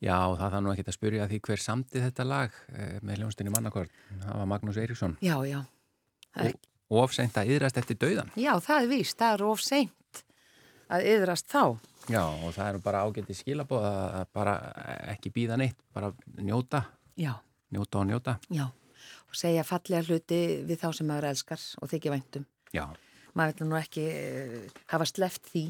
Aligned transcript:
Já, 0.00 0.16
það 0.32 0.46
þarf 0.46 0.64
nú 0.64 0.72
ekki 0.72 0.86
að 0.86 0.96
spyrja 0.96 1.28
því 1.28 1.38
hver 1.44 1.60
samtið 1.60 2.04
þetta 2.06 2.24
lag 2.24 2.54
eh, 2.72 2.96
með 3.04 3.20
hljónstinni 3.20 3.52
mannakvörn. 3.52 3.90
Það 4.22 4.38
var 4.38 4.48
Magnús 4.48 4.78
Eiríksson. 4.80 5.16
Já, 5.20 5.34
já. 5.44 5.58
Og, 6.40 6.68
og 6.88 7.02
ofseint 7.04 7.36
að 7.36 7.52
yðrast 7.52 7.80
eftir 7.82 7.98
dauðan. 8.00 8.30
Já, 8.40 8.54
það 8.64 8.86
er 8.86 8.90
víst, 8.94 9.18
það 9.20 9.36
er 9.36 9.44
of 9.50 9.64
seint 9.64 10.22
að 10.90 11.06
yðrast 11.12 11.52
þá. 11.52 11.64
Já, 12.10 12.22
og 12.24 12.54
það 12.56 12.66
er 12.70 12.80
bara 12.86 13.04
ágætti 13.04 13.36
skilabóð 13.36 13.84
að 13.90 14.24
bara 14.34 14.54
ekki 15.12 15.32
býða 15.34 15.60
neitt, 15.60 15.76
bara 15.94 16.10
njóta. 16.40 16.86
Já. 17.20 17.34
Njóta 17.70 18.00
og 18.00 18.08
njóta. 18.08 18.38
Já, 18.50 18.64
og 19.28 19.36
segja 19.38 19.66
fallega 19.68 20.02
hluti 20.08 20.40
við 20.66 20.80
þá 20.80 20.88
sem 20.96 21.10
maður 21.12 21.28
elskar 21.34 21.66
og 21.78 21.92
þykja 21.92 22.14
væntum. 22.16 22.48
Já. 22.74 22.86
Maður 23.36 23.60
vil 23.60 23.68
nú 23.68 23.78
ekki 23.78 24.08
uh, 24.10 24.80
hafa 24.90 25.06
sleft 25.06 25.52
því 25.52 25.68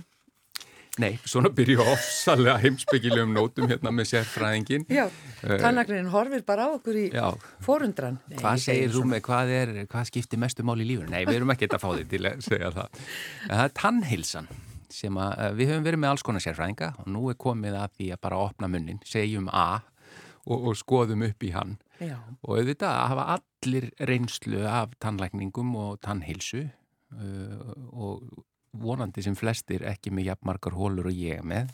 Nei, 1.01 1.15
svona 1.25 1.51
byrju 1.55 1.81
ofsalega 1.81 2.59
heimsbyggilegum 2.61 3.33
nótum 3.33 3.69
hérna 3.71 3.93
með 3.95 4.11
sérfræðingin. 4.13 4.87
Já, 4.93 5.07
tannaknin 5.41 6.11
horfir 6.13 6.43
bara 6.47 6.69
á 6.69 6.77
okkur 6.77 6.99
í 7.01 7.05
Já. 7.15 7.31
forundran. 7.65 8.19
Nei, 8.29 8.39
hvað 8.41 8.65
segir 8.67 8.93
þú 8.93 9.05
með 9.09 9.23
hvað, 9.29 9.53
er, 9.57 9.73
hvað 9.91 10.11
skiptir 10.11 10.43
mestu 10.43 10.67
mál 10.67 10.77
í 10.81 10.89
lífur? 10.89 11.09
Nei, 11.13 11.23
við 11.29 11.41
erum 11.41 11.55
ekki 11.55 11.71
að 11.71 11.81
fá 11.81 11.89
því 11.95 12.09
til 12.11 12.25
að 12.29 12.43
segja 12.45 12.73
það. 12.77 13.05
En 13.49 13.55
það 13.55 13.65
er 13.65 13.79
tannhilsan 13.81 14.51
sem 14.91 15.21
að 15.23 15.33
eh, 15.39 15.53
við 15.57 15.73
höfum 15.73 15.87
verið 15.87 16.03
með 16.03 16.13
alls 16.13 16.27
konar 16.27 16.45
sérfræðinga 16.45 16.91
og 17.01 17.09
nú 17.15 17.31
er 17.31 17.39
komið 17.41 17.79
að 17.79 17.97
því 17.97 18.11
að 18.15 18.23
bara 18.27 18.43
opna 18.49 18.71
munnin, 18.71 19.01
segjum 19.07 19.49
A 19.55 19.69
og, 20.45 20.59
og 20.59 20.77
skoðum 20.79 21.25
upp 21.31 21.47
í 21.47 21.55
hann. 21.55 21.79
Já. 22.01 22.17
Og 22.45 22.59
auðvitað 22.59 22.93
að 22.93 23.09
hafa 23.13 23.27
allir 23.37 23.89
reynslu 24.09 24.63
af 24.69 24.95
tannlækningum 25.05 25.75
og 25.79 25.99
tannhilsu 26.05 26.65
uh, 26.67 27.75
og 27.93 28.25
vonandi 28.73 29.25
sem 29.27 29.37
flestir 29.39 29.85
ekki 29.89 30.13
með 30.15 30.31
jafnmarkar 30.31 30.77
hólur 30.79 31.11
og 31.11 31.17
ég 31.17 31.43
með. 31.47 31.73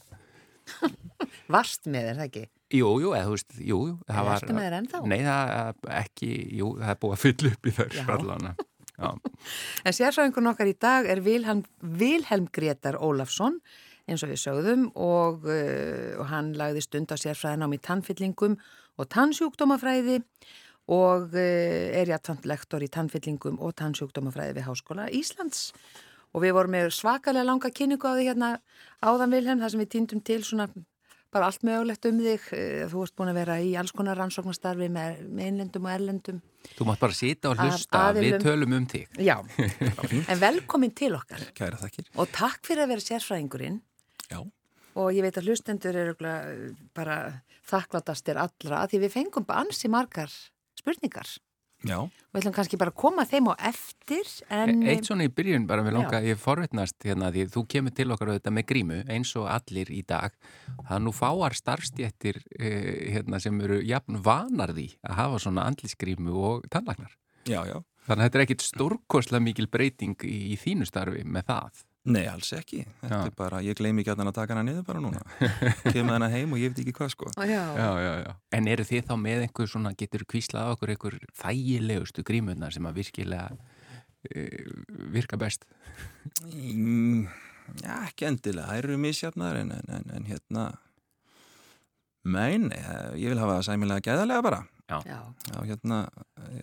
Varst 1.53 1.87
með 1.87 2.09
þér, 2.09 2.21
það 2.21 2.29
ekki? 2.29 2.47
Jú, 2.75 2.89
jú, 2.99 3.13
eða 3.15 3.27
þú 3.29 3.35
veist, 3.37 3.59
jú 3.63 3.77
Það 4.09 4.17
var 4.17 4.33
Varstu 4.33 4.55
með 4.57 4.65
þér 4.65 4.77
ennþá? 4.81 5.01
Nei, 5.07 5.19
það 5.23 5.85
ekki, 6.01 6.31
jú, 6.59 6.71
það 6.81 6.89
er 6.91 6.99
búið 7.05 7.15
að 7.15 7.21
fylla 7.23 7.53
upp 7.53 7.69
í 7.69 7.75
þær 7.77 8.15
allana 8.17 8.55
En 9.87 9.95
sérfræðingun 9.95 10.51
okkar 10.51 10.71
í 10.71 10.77
dag 10.81 11.07
er 11.13 11.21
Vilhelm, 11.23 11.63
Vilhelm 12.01 12.49
Gretar 12.51 12.99
Ólafsson 12.99 13.61
eins 14.07 14.23
og 14.23 14.33
við 14.33 14.43
sögðum 14.43 14.87
og, 14.95 15.47
uh, 15.51 16.15
og 16.21 16.29
hann 16.31 16.53
lagði 16.59 16.85
stund 16.85 17.15
á 17.15 17.17
sérfræðin 17.19 17.67
á 17.67 17.69
mig 17.71 17.83
tannfyllingum 17.87 18.57
og 18.97 19.09
tannsjúkdómafræði 19.15 20.21
og 20.95 21.35
uh, 21.35 21.99
er 22.01 22.11
jættfant 22.11 22.47
lektor 22.51 22.83
í 22.83 22.91
tannfyllingum 22.91 23.59
og 23.63 23.75
tannsjúkdómafræði 23.79 24.59
við 24.59 24.69
Háskóla 24.69 25.09
Íslands 25.15 25.69
og 26.35 26.43
við 26.45 26.57
vorum 26.57 26.77
með 26.77 26.91
svakalega 26.97 27.47
langa 27.47 27.71
kynningu 27.71 28.09
á 28.09 28.17
því 28.17 28.29
hérna 28.29 28.51
áðan 29.05 29.35
Vilhelm 29.35 29.63
þar 29.63 29.75
sem 29.75 29.83
við 29.83 29.93
týndum 29.95 30.23
til 30.27 30.43
svona 30.45 30.69
bara 31.37 31.49
allt 31.51 31.65
mögulegt 31.67 32.07
um 32.09 32.21
þig. 32.23 32.45
Eh, 32.57 32.85
þú 32.91 33.05
ert 33.05 33.17
búin 33.19 33.31
að 33.33 33.39
vera 33.41 33.57
í 33.61 33.73
alls 33.79 33.93
konar 33.97 34.19
rannsóknarstarfi 34.21 34.89
með, 34.93 35.23
með 35.29 35.51
innlendum 35.51 35.89
og 35.89 35.93
erlendum. 35.93 36.43
Þú 36.77 36.89
mátt 36.89 37.03
bara 37.03 37.17
sita 37.17 37.53
og 37.53 37.63
hlusta, 37.63 38.03
við 38.17 38.39
tölum 38.43 38.77
um 38.79 38.87
þig. 38.91 39.19
Já, 39.23 39.37
en 40.33 40.41
velkomin 40.43 40.95
til 40.97 41.13
okkar. 41.19 41.45
Kæra 41.57 41.81
þakkir. 41.83 42.11
Og 42.17 42.31
takk 42.35 42.63
fyrir 42.67 42.87
að 42.87 42.95
vera 42.95 43.07
sérfræðingurinn. 43.07 43.81
Já. 44.31 44.41
Og 44.97 45.13
ég 45.13 45.27
veit 45.27 45.37
að 45.37 45.51
hlustendur 45.51 45.99
eru 46.01 46.17
bara 46.97 47.19
þakklátastir 47.69 48.39
allra 48.41 48.85
að 48.85 48.95
því 48.95 49.03
við 49.05 49.17
fengum 49.19 49.47
bara 49.47 49.67
ansi 49.67 49.91
margar 49.93 50.33
spurningar 50.79 51.29
Já. 51.85 51.99
Við 52.33 52.41
ætlum 52.41 52.55
kannski 52.57 52.79
bara 52.81 52.93
að 52.93 52.99
koma 53.03 53.25
þeim 53.29 53.51
á 53.53 53.55
eftir 53.69 54.29
en... 54.49 54.83
E, 54.83 54.95
eitt 54.95 55.09
svona 55.09 55.27
í 55.27 55.33
byrjun 55.33 55.67
bara 55.69 55.85
við 55.85 55.97
langa, 55.99 56.23
ég 56.25 56.41
forvittnast 56.41 57.05
hérna 57.05 57.29
því 57.35 57.45
þú 57.53 57.65
kemur 57.75 57.95
til 57.97 58.09
okkar 58.15 58.33
auðvitað 58.33 58.57
með 58.57 58.67
grímu 58.71 59.01
eins 59.13 59.35
og 59.37 59.51
allir 59.53 59.93
í 59.93 60.01
dag 60.09 60.35
það 60.89 61.05
nú 61.05 61.13
fáar 61.17 61.57
starfstjættir 61.59 62.41
eh, 62.59 63.13
hérna, 63.17 63.41
sem 63.43 63.61
eru 63.61 63.83
jafn 63.85 64.23
vanarði 64.25 64.89
að 65.05 65.21
hafa 65.21 65.43
svona 65.45 65.67
andlisgrímu 65.69 66.33
og 66.49 66.67
tannlagnar. 66.73 67.13
Já, 67.47 67.61
já. 67.69 67.77
Þannig 68.07 68.23
að 68.23 68.27
þetta 68.27 68.39
er 68.39 68.47
ekkit 68.47 68.65
stórkoslega 68.65 69.43
mikil 69.43 69.69
breyting 69.71 70.27
í, 70.27 70.39
í 70.55 70.59
þínu 70.61 70.89
starfi 70.89 71.27
með 71.27 71.49
það. 71.51 71.85
Nei, 72.07 72.23
alls 72.31 72.53
ekki. 72.55 72.85
Þetta 73.01 73.19
já. 73.19 73.27
er 73.27 73.33
bara, 73.39 73.61
ég 73.67 73.77
gleymi 73.79 74.03
ekki 74.03 74.13
að 74.13 74.21
hann 74.23 74.31
að 74.31 74.37
taka 74.39 74.55
hana 74.55 74.65
niður 74.69 74.85
bara 74.87 75.01
núna. 75.03 75.23
Kemur 75.95 76.15
hana 76.15 76.29
heim 76.31 76.53
og 76.55 76.61
ég 76.63 76.71
veit 76.71 76.83
ekki 76.85 76.95
hvað 76.95 77.11
sko. 77.17 77.31
Já. 77.41 77.63
Já, 77.75 77.89
já, 78.03 78.13
já. 78.23 78.35
En 78.59 78.69
eru 78.71 78.87
þið 78.87 79.09
þá 79.09 79.15
með 79.23 79.47
einhver 79.47 79.71
svona, 79.73 79.93
getur 79.99 80.23
kvíslað 80.31 80.75
okkur 80.77 80.93
einhver 80.95 81.19
þægilegustu 81.41 82.23
grímunar 82.27 82.77
sem 82.77 82.87
að 82.87 83.01
virkilega 83.01 83.49
uh, 83.57 84.71
virka 85.17 85.41
best? 85.41 85.67
Mm, 86.47 87.27
já, 87.83 87.93
ekki 87.97 88.31
endilega. 88.31 88.69
Það 88.71 88.83
eru 88.85 89.01
misjafnar 89.03 89.59
en, 89.65 89.75
en, 89.81 89.91
en, 89.99 90.07
en 90.21 90.31
hérna, 90.31 90.69
mæn, 92.23 92.71
ég 93.19 93.35
vil 93.35 93.43
hafa 93.43 93.59
það 93.59 93.69
sæmilega 93.73 94.07
gæðarlega 94.13 94.47
bara. 94.47 94.63
Já. 94.87 95.01
Já, 95.03 95.59
hérna, 95.67 96.05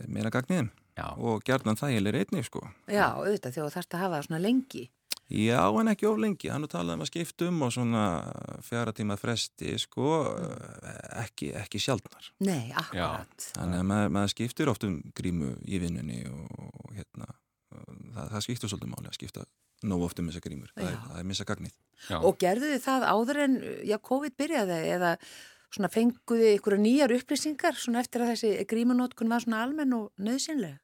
meira 0.08 0.32
gagniðum. 0.32 0.72
Já. 0.94 1.08
Og 1.18 1.42
gerðan 1.46 1.78
þægileg 1.80 2.14
reytni, 2.14 2.44
sko. 2.46 2.62
Já, 2.86 3.08
auðvitað, 3.18 3.56
þjóð 3.58 3.72
þarfst 3.76 3.96
að 3.96 4.04
hafa 4.04 4.20
það 4.20 4.28
svona 4.28 4.42
lengi. 4.44 4.84
Já, 5.34 5.64
en 5.66 5.90
ekki 5.90 6.06
of 6.06 6.20
lengi. 6.22 6.50
Hann 6.54 6.68
er 6.68 6.70
talað 6.70 7.00
um 7.00 7.04
að 7.06 7.10
skipta 7.10 7.48
um 7.50 7.64
og 7.66 7.72
svona 7.74 8.04
fjara 8.62 8.94
tíma 8.94 9.18
fresti, 9.18 9.72
sko, 9.82 10.10
ekki, 11.24 11.50
ekki 11.58 11.82
sjálfnar. 11.82 12.28
Nei, 12.46 12.70
akkurat. 12.78 13.48
Þannig 13.56 13.82
að 13.82 13.88
maður, 13.90 14.14
maður 14.18 14.34
skiptir 14.36 14.70
oft 14.70 14.86
um 14.86 15.00
grímu 15.18 15.56
í 15.66 15.80
vinnunni 15.82 16.20
og 16.30 16.94
hérna, 16.94 17.32
það, 17.74 18.30
það 18.36 18.46
skiptur 18.46 18.74
svolítið 18.74 18.94
máli 18.94 19.10
að 19.10 19.18
skipta 19.18 19.48
nóg 19.90 20.06
oft 20.06 20.22
um 20.22 20.30
þessa 20.30 20.44
grímur. 20.46 20.70
Það 20.78 20.92
er, 20.92 21.02
það 21.08 21.24
er 21.24 21.28
missa 21.32 21.48
gagnið. 21.50 21.74
Já. 22.12 22.18
Og 22.20 22.38
gerðu 22.40 22.70
þið 22.76 22.86
það 22.86 23.08
áður 23.10 23.42
en, 23.48 23.58
já, 23.90 23.98
COVID 24.12 24.38
byrjaði 24.40 24.80
eða 24.94 25.12
svona 25.74 25.90
fenguðu 25.90 26.54
ykkur 26.60 26.78
nýjar 26.78 27.14
upplýsingar 27.18 27.78
svona 27.80 28.04
eftir 28.04 28.24
að 28.24 28.36
þessi 28.36 28.68
grímunótkun 28.70 29.32
var 29.34 29.44
svona 29.44 29.64
almenn 29.66 29.98
og 29.98 30.12
nöðsynlega? 30.22 30.78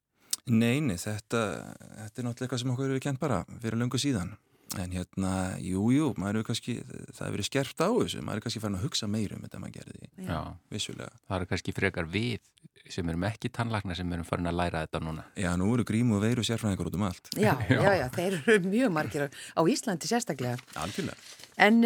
Neini, 0.47 0.95
þetta, 0.99 1.41
þetta 1.79 2.21
er 2.21 2.27
náttúrulega 2.27 2.45
eitthvað 2.45 2.61
sem 2.63 2.71
okkur 2.73 2.93
hefur 2.93 3.03
kent 3.07 3.19
bara 3.21 3.41
fyrir 3.59 3.79
lungu 3.79 3.99
síðan. 4.01 4.37
En 4.77 4.91
hérna, 4.93 5.31
jújú, 5.57 5.89
jú, 5.95 6.07
maður 6.21 6.39
hefur 6.39 6.47
kannski, 6.51 6.75
það 6.85 7.23
hefur 7.23 7.35
verið 7.35 7.47
skerft 7.47 7.79
á 7.81 7.89
þessu, 7.89 8.19
maður 8.21 8.37
hefur 8.37 8.45
kannski 8.45 8.61
farin 8.61 8.77
að 8.77 8.83
hugsa 8.85 9.09
meira 9.09 9.37
um 9.37 9.45
þetta 9.47 9.61
maður 9.63 9.75
gerði, 9.79 10.09
Já. 10.27 10.37
vissulega. 10.69 11.09
Það 11.25 11.37
eru 11.39 11.49
kannski 11.49 11.73
frekar 11.73 12.09
við 12.13 12.51
sem 12.89 13.09
erum 13.09 13.25
ekki 13.29 13.49
tannlagna 13.53 13.97
sem 13.97 14.13
erum 14.13 14.27
farin 14.29 14.49
að 14.49 14.59
læra 14.59 14.83
þetta 14.85 15.01
núna. 15.05 15.25
Já, 15.37 15.49
nú 15.57 15.71
eru 15.73 15.87
grímu 15.89 16.19
og 16.19 16.23
veiru 16.25 16.45
sérfræðingar 16.45 16.91
út 16.91 16.99
um 16.99 17.07
allt. 17.09 17.33
Já, 17.45 17.55
já, 17.65 17.81
já, 17.97 18.05
þeir 18.13 18.37
eru 18.39 18.69
mjög 18.69 18.93
margir 18.93 19.25
á 19.29 19.61
Íslandi 19.73 20.09
sérstaklega. 20.09 20.61
Algjörlega. 20.77 21.17
En 21.65 21.81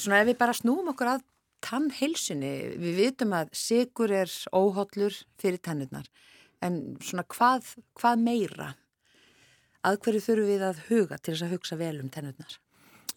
svona 0.00 0.24
ef 0.24 0.32
við 0.32 0.40
bara 0.40 0.56
snúum 0.56 0.90
okkur 0.94 1.12
að 1.14 1.24
tannheilsunni, 1.64 2.54
við 2.80 3.00
vitum 3.00 3.36
að 3.36 3.52
sigur 3.56 4.12
er 4.12 4.32
óhollur 4.52 5.16
fyrir 5.40 5.60
tannirnar 5.64 6.08
en 6.64 6.80
svona 7.04 7.26
hvað, 7.30 7.74
hvað 8.00 8.24
meira? 8.24 8.74
Að 9.84 10.00
hverju 10.04 10.26
þurfum 10.26 10.48
við 10.48 10.62
að 10.64 10.84
huga 10.88 11.18
til 11.20 11.34
þess 11.34 11.46
að 11.46 11.56
hugsa 11.58 11.76
vel 11.80 11.96
um 12.00 12.12
tennurnar? 12.12 12.60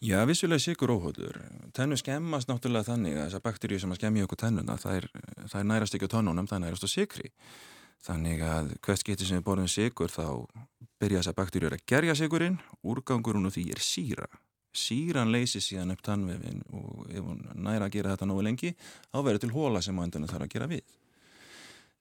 Já, 0.04 0.20
vissulega 0.28 0.62
sigur 0.62 0.92
óhóllur. 0.94 1.40
Tennu 1.74 1.96
skemmast 1.98 2.46
náttúrulega 2.46 2.86
þannig 2.92 3.16
að 3.16 3.24
þessar 3.24 3.42
bakteríu 3.42 3.80
sem 3.82 3.90
að 3.90 3.98
skemmi 3.98 4.22
okkur 4.22 4.38
tennuna, 4.44 4.76
það 4.78 4.98
er, 5.00 5.06
það 5.48 5.58
er 5.58 5.66
nærast 5.72 5.96
ekki 5.96 6.06
á 6.06 6.14
tónunum, 6.14 6.46
það 6.46 6.58
er 6.58 6.62
nærast 6.66 6.86
á 6.86 6.90
sigri. 6.92 7.30
Þannig 8.06 8.44
að 8.46 8.68
hvert 8.86 9.06
getur 9.08 9.26
sem 9.26 9.40
við 9.40 9.46
borðum 9.48 9.72
sigur 9.72 10.12
þá 10.14 10.28
byrja 11.02 11.22
þessar 11.24 11.38
bakteríu 11.40 11.72
að 11.72 11.82
gerja 11.90 12.14
sigurinn, 12.20 12.60
úrgangurinn 12.86 13.50
og 13.50 13.56
því 13.56 13.64
er 13.74 13.82
síra. 13.82 14.28
Síran 14.70 15.32
leysir 15.34 15.64
síðan 15.64 15.96
upp 15.96 16.04
tannvefin 16.06 16.62
og 16.70 17.08
ef 17.10 17.24
hún 17.24 17.42
næra 17.58 17.88
að 17.88 17.96
gera 17.96 18.14
þetta 18.14 18.28
nógu 18.30 18.46
lengi, 18.46 18.74
þá 19.10 19.18
verður 19.18 19.42
til 19.42 19.54
hóla 19.56 19.82
sem 19.82 19.98
á 19.98 20.04
endanum 20.04 20.30
þarf 20.30 20.46
að 20.46 20.54
gera 20.54 20.70
við. 20.70 20.84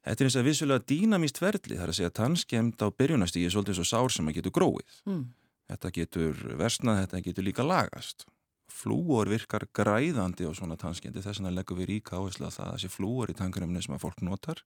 Þetta 0.08 0.24
er 0.24 0.30
eins 0.30 0.38
og 0.40 0.46
vissulega 0.48 0.86
dýnamíst 0.88 1.42
verðli, 1.44 1.76
það 1.76 1.84
er 1.84 1.92
að 1.92 1.98
segja 1.98 2.14
tannskemmt 2.16 2.80
á 2.80 2.88
byrjunastígi 2.96 3.50
svolítið 3.52 3.80
svo 3.80 3.86
sár 3.90 4.14
sem 4.14 4.30
að 4.30 4.38
getur 4.38 4.54
gróið. 4.56 5.00
Mm. 5.04 5.26
Þetta 5.68 5.92
getur 5.98 6.44
versnað, 6.62 7.02
þetta 7.04 7.22
getur 7.26 7.48
líka 7.48 7.66
lagast. 7.68 8.24
Flúor 8.72 9.28
virkar 9.28 9.66
græðandi 9.76 10.48
á 10.48 10.52
svona 10.56 10.78
tannskemdi, 10.80 11.24
þess 11.24 11.42
vegna 11.42 11.52
leggum 11.58 11.80
við 11.82 11.90
ríka 11.92 12.22
áherslu 12.22 12.48
að 12.48 12.56
það 12.56 12.70
að 12.70 12.78
þessi 12.78 12.92
flúor 12.94 13.34
í 13.34 13.36
tannkremni 13.36 13.84
sem 13.84 13.96
að 13.98 14.04
fólk 14.06 14.24
notar 14.24 14.64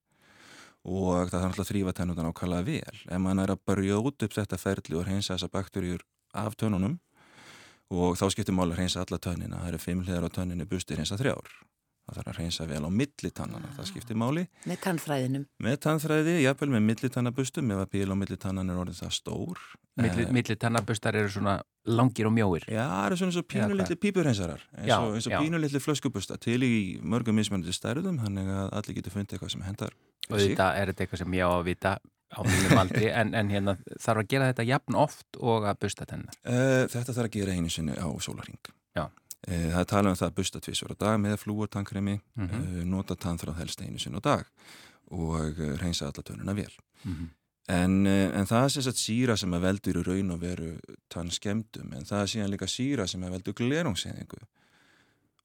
og 0.82 1.30
það 1.30 1.40
er 1.40 1.48
alltaf 1.48 1.64
að 1.64 1.70
þrýfa 1.70 1.96
tennundan 1.98 2.30
ákvæmlega 2.32 2.68
vel. 2.68 3.02
Ef 3.06 3.22
mann 3.22 3.42
er 3.42 3.54
að 3.54 3.62
barjóta 3.70 4.28
upp 4.28 4.38
þetta 4.38 4.62
ferli 4.62 4.98
og 4.98 5.06
reynsa 5.06 5.36
þessa 5.36 5.52
bakterjur 5.54 6.06
af 6.38 6.58
tönnunum 6.58 6.98
og 7.94 8.18
þá 8.18 8.26
skiptir 8.34 8.56
mál 8.58 8.70
að 8.70 8.82
reynsa 8.82 9.04
alla 9.04 9.22
tönnina, 9.22 9.62
það 9.62 9.74
eru 9.74 9.82
fimm 9.84 10.06
hliðar 10.06 10.30
á 10.30 10.36
tönninu, 10.38 10.70
bustir 10.70 10.98
reynsa 10.98 11.18
þrjár 11.20 11.50
það 12.06 12.18
þarf 12.18 12.32
að 12.32 12.38
reynsa 12.40 12.68
vel 12.70 12.82
á 12.84 12.90
millitannana, 12.92 13.72
það 13.78 13.88
skiptir 13.90 14.18
máli. 14.20 14.44
Með 14.70 14.80
tannfræðinum? 14.86 15.46
Með 15.64 15.78
tannfræði, 15.86 16.36
jáfnvel 16.44 16.70
með 16.74 16.84
millitannabustum, 16.90 17.74
ef 17.76 17.84
að 17.84 17.92
bíl 17.96 18.12
á 18.12 18.16
millitannan 18.20 18.72
er 18.72 18.82
orðið 18.82 19.02
það 19.02 19.14
stór. 19.18 19.64
Milli, 20.02 20.26
eh, 20.26 20.32
millitannabustar 20.36 21.18
eru 21.20 21.32
svona 21.32 21.58
langir 21.86 22.30
og 22.30 22.36
mjóir? 22.36 22.66
Já, 22.68 22.84
það 22.88 23.06
eru 23.06 23.20
svona 23.22 23.32
eins 23.32 23.42
og 23.42 23.48
pínulitli 23.52 24.00
pípurhensarar, 24.06 24.64
eins 24.78 24.96
og, 24.96 25.16
eins 25.16 25.28
og 25.28 25.38
pínulitli 25.38 25.84
flöskubusta 25.84 26.40
til 26.40 26.60
í 26.64 26.74
mörgum 27.04 27.38
mismennandi 27.38 27.76
stærðum, 27.76 28.20
þannig 28.24 28.50
að 28.56 28.74
allir 28.80 29.00
getur 29.00 29.16
fundið 29.16 29.38
eitthvað 29.38 29.54
sem 29.56 29.68
hendar. 29.68 29.96
Og 30.30 30.40
þetta 30.40 30.74
er 30.80 30.92
þetta 30.92 31.06
eitthvað 31.06 31.24
sem 31.24 31.40
ég 31.40 31.48
á 31.48 31.52
að 31.52 31.66
vita 31.68 31.96
á 32.32 32.40
mínum 32.48 32.80
aldri, 32.80 33.10
en, 33.12 33.34
en 33.36 33.50
hérna 33.52 33.76
þarf 34.00 34.24
að 34.24 34.30
gera 34.32 34.52
þetta 34.54 34.68
jafn 34.70 34.96
oft 34.96 35.40
og 35.40 35.68
að 35.68 35.82
busta 35.84 36.08
tennar? 36.08 36.38
Uh, 36.48 36.88
þetta 36.88 37.12
þarf 37.12 37.28
að 37.28 37.36
gera 37.36 37.58
einu 37.58 37.72
sinni 37.72 37.98
á 38.00 38.08
sólaring. 38.24 38.62
Já 38.96 39.10
Það 39.48 39.80
er 39.80 39.88
talað 39.90 40.12
um 40.12 40.18
það 40.20 40.28
að 40.28 40.36
busta 40.38 40.60
tvísvar 40.62 40.94
á 40.94 40.98
dag 41.02 41.20
með 41.20 41.38
flúortankremi, 41.42 42.20
mm. 42.36 42.48
-hmm. 42.48 42.86
nota 42.86 43.16
tannþráð 43.16 43.58
helst 43.58 43.82
einu 43.82 44.00
sinn 44.00 44.18
á 44.18 44.22
dag 44.22 44.46
og 45.12 45.60
eh, 45.60 45.78
reynsa 45.82 46.06
alla 46.06 46.24
tönuna 46.24 46.54
vel. 46.54 46.74
Mhm. 47.04 47.30
En, 47.68 48.08
eh, 48.08 48.30
en 48.38 48.46
það 48.46 48.64
er 48.64 48.84
sagt 48.84 48.98
síra 48.98 49.38
sem 49.38 49.54
að 49.54 49.62
veldur 49.62 49.98
í 50.02 50.04
raun 50.04 50.32
og 50.32 50.40
veru 50.42 50.80
tann 51.10 51.30
skemmtum 51.30 51.94
en 51.94 52.04
það 52.04 52.22
er 52.22 52.28
síðan 52.28 52.52
líka 52.52 52.68
síra 52.68 53.08
sem 53.08 53.22
að 53.24 53.32
veldur 53.32 53.54
glerungseyðingu 53.54 54.42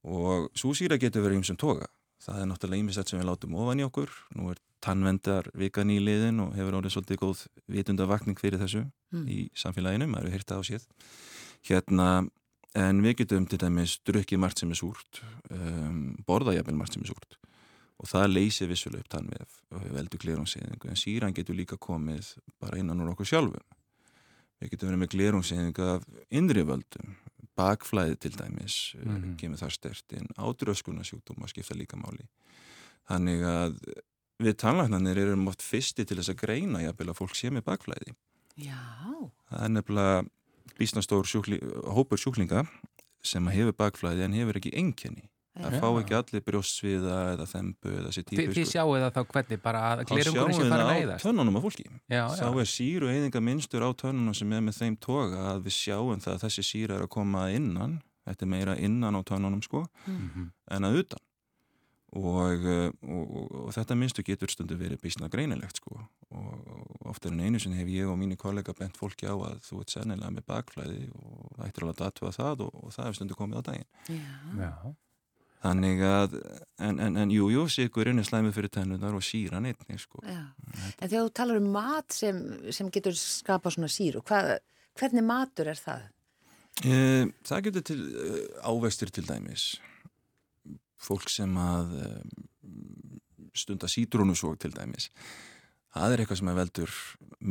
og 0.05 0.51
svo 0.55 0.73
síra 0.75 0.99
getur 0.99 1.23
verið 1.23 1.37
um 1.37 1.45
sem 1.45 1.57
toga 1.57 1.87
það 2.25 2.41
er 2.41 2.47
náttúrulega 2.47 2.83
ímislegt 2.83 3.09
sem 3.09 3.21
við 3.21 3.29
látum 3.29 3.55
ofan 3.55 3.81
í 3.81 3.87
okkur 3.87 4.11
nú 4.35 4.51
er 4.51 4.59
tannvendar 4.81 5.51
vikan 5.55 5.91
í 5.91 5.99
liðin 6.01 6.41
og 6.41 6.55
hefur 6.57 6.79
orðið 6.81 6.95
svolítið 6.97 7.21
góð 7.21 7.47
vitundavakning 7.69 8.39
fyrir 8.41 8.59
þessu 8.59 8.87
Mm. 9.13 9.29
í 9.31 9.51
samfélaginu, 9.55 10.09
maður 10.11 10.33
hefur 10.33 10.41
hýrtað 10.41 10.59
á 10.59 10.65
séð 10.67 10.87
hérna, 11.69 12.07
en 12.77 13.03
við 13.05 13.23
getum 13.23 13.47
til 13.49 13.59
dæmis 13.63 13.97
drukkið 14.07 14.41
margt 14.43 14.61
sem 14.63 14.73
er 14.73 14.79
súrt 14.79 15.21
um, 15.51 16.15
borða 16.29 16.57
jafnvel 16.57 16.77
margt 16.79 16.97
sem 16.97 17.05
er 17.05 17.13
súrt. 17.13 17.39
Og 17.97 18.09
það 18.11 18.35
leysir 18.35 18.69
vissulega 18.69 19.07
upp 19.07 19.13
tannvef 19.15 19.61
og 19.73 19.81
hefur 19.81 19.97
veldur 19.97 20.21
glerungseyðingu. 20.21 20.91
En 20.91 21.01
síran 21.01 21.37
getur 21.37 21.57
líka 21.57 21.79
komið 21.81 22.35
bara 22.61 22.81
innan 22.81 23.01
úr 23.01 23.15
okkur 23.15 23.31
sjálfum. 23.31 23.65
Við 24.61 24.73
getum 24.73 24.91
verið 24.91 25.03
með 25.03 25.13
glerungseyðingu 25.15 25.87
af 25.95 26.05
innri 26.29 26.65
völdum. 26.69 27.17
Bakflæði 27.57 28.19
til 28.21 28.35
dæmis 28.37 28.77
mm. 28.99 29.17
-hmm. 29.17 29.37
kemur 29.41 29.63
það 29.63 29.73
stert 29.73 30.13
inn. 30.13 30.29
Ádröskunarsjúkdóma 30.37 31.49
skipta 31.49 31.75
líka 31.75 31.97
máli. 31.97 32.29
Þannig 33.09 33.43
að 33.49 33.81
við 34.43 34.57
tannlæknarnir 34.61 35.19
erum 35.19 35.49
oft 35.49 35.63
fyrsti 35.63 36.05
til 36.05 36.19
þess 36.19 36.35
að 36.35 36.41
greina 36.43 36.83
jafnvel 36.83 37.09
að 37.09 37.19
fólk 37.21 37.37
sé 37.37 37.51
með 37.51 37.65
bakflæði. 37.65 38.13
Já, 38.57 38.81
það 39.49 39.65
er 39.65 39.73
nefnilega 39.73 40.25
bísnastór 40.79 41.25
sjúkli, 41.29 41.61
hópur 41.97 42.19
sjúklinga 42.21 42.67
sem 43.27 43.47
hefur 43.53 43.75
bakflæði 43.77 44.27
en 44.27 44.37
hefur 44.39 44.59
ekki 44.61 44.73
enkenni 44.79 45.27
það 45.57 45.79
fá 45.81 45.87
ekki 46.03 46.15
allir 46.19 46.43
brjóstsviða 46.45 47.15
eða 47.33 47.47
þembu 47.49 47.93
eða 48.03 48.11
sér 48.13 48.25
típu 48.29 48.45
Þið 48.53 48.67
sjáu 48.69 48.91
það 49.01 49.13
þá 49.17 49.21
hvernig 49.33 49.63
bara 49.65 49.85
að 49.89 50.03
þá 50.03 50.11
glerungurinn 50.11 50.35
sjáum 50.37 50.59
sé 50.59 50.65
við 50.67 50.73
farin 50.73 50.83
að 50.85 50.91
það 50.91 50.93
á 50.93 51.01
eyðast? 51.01 51.25
tönnunum 51.25 51.57
á 51.57 51.61
fólki. 51.65 51.87
Já, 52.13 52.23
þá 52.29 52.43
já, 52.45 52.61
er 52.61 52.69
síru 52.73 53.09
eyðinga 53.09 53.41
minnstur 53.47 53.87
á 53.89 53.91
tönnunum 54.03 54.37
sem 54.37 54.53
er 54.53 54.61
með 54.67 54.77
þeim 54.83 54.99
toga 55.01 55.41
að 55.55 55.63
við 55.65 55.77
sjáum 55.79 56.21
það 56.27 56.35
að 56.37 56.45
þessi 56.45 56.65
síra 56.69 56.99
er 57.01 57.07
að 57.07 57.13
koma 57.17 57.47
að 57.47 57.57
innan. 57.57 57.95
Þetta 58.27 58.45
er 58.45 58.51
meira 58.53 58.75
innan 58.77 59.17
á 59.17 59.21
tönnunum 59.25 59.63
sko 59.65 59.87
Mhm. 60.05 60.51
en 60.77 60.83
að 60.91 61.01
utan 61.01 61.25
og, 62.17 62.67
eh, 62.67 62.91
og, 63.07 63.25
og, 63.41 63.55
og 63.67 63.73
þetta 63.77 63.97
minnstu 63.99 64.25
getur 64.27 64.53
stundu 64.53 64.77
verið 64.81 65.03
bísna 65.03 65.31
greinilegt 65.33 65.81
sko 65.81 65.99
og 66.01 67.09
oftar 67.13 67.35
en 67.35 67.43
einu 67.45 67.61
sinni 67.63 67.79
hef 67.81 67.91
ég 67.93 68.11
og 68.11 68.19
mínu 68.21 68.39
kollega 68.41 68.75
bent 68.77 68.99
fólki 68.99 69.29
á 69.29 69.35
að 69.35 69.59
þú 69.67 69.81
ert 69.83 69.95
sennilega 69.95 70.33
með 70.35 70.47
bakflæði 70.51 71.03
og 71.15 71.65
ættir 71.67 71.87
alveg 71.87 72.01
að 72.01 72.07
aðtöfa 72.09 72.37
það 72.37 72.65
og, 72.67 72.79
og 72.83 72.95
það 72.97 73.11
er 73.11 73.19
stundu 73.19 73.39
komið 73.39 73.61
á 73.61 73.67
daginn 73.71 73.91
já. 74.09 74.33
já. 74.63 74.73
þannig 75.67 76.05
að, 76.11 76.39
en, 76.89 77.01
en, 77.07 77.21
en 77.23 77.37
jú, 77.37 77.51
jú, 77.55 77.69
sigurinn 77.73 78.23
er 78.23 78.29
slæmið 78.29 78.59
fyrir 78.59 78.75
tennunar 78.79 79.17
og 79.17 79.25
síran 79.27 79.69
einnig 79.69 80.03
sko 80.03 80.25
Já. 80.25 80.43
En 80.99 81.09
þegar 81.09 81.29
þú 81.29 81.33
talar 81.41 81.63
um 81.63 81.71
mat 81.77 82.17
sem, 82.17 82.43
sem 82.75 82.91
getur 82.93 83.17
skapað 83.19 83.79
svona 83.79 83.93
síru, 83.93 84.25
hvað, 84.27 84.57
hvernig 84.99 85.27
matur 85.27 85.73
er 85.73 85.81
það? 85.81 86.13
e, 86.85 87.27
það 87.47 87.69
getur 87.69 87.85
til 87.93 88.01
e, 88.05 88.41
ávextir 88.67 89.13
til 89.15 89.27
dæmis 89.29 89.77
fólk 91.01 91.29
sem 91.33 91.57
að 91.61 91.97
e, 92.01 92.09
stunda 93.57 93.89
sítrónusók 93.91 94.59
til 94.61 94.73
dæmis 94.75 95.11
það 95.97 96.13
er 96.13 96.23
eitthvað 96.23 96.41
sem 96.41 96.51
er 96.51 96.59
veldur 96.61 96.95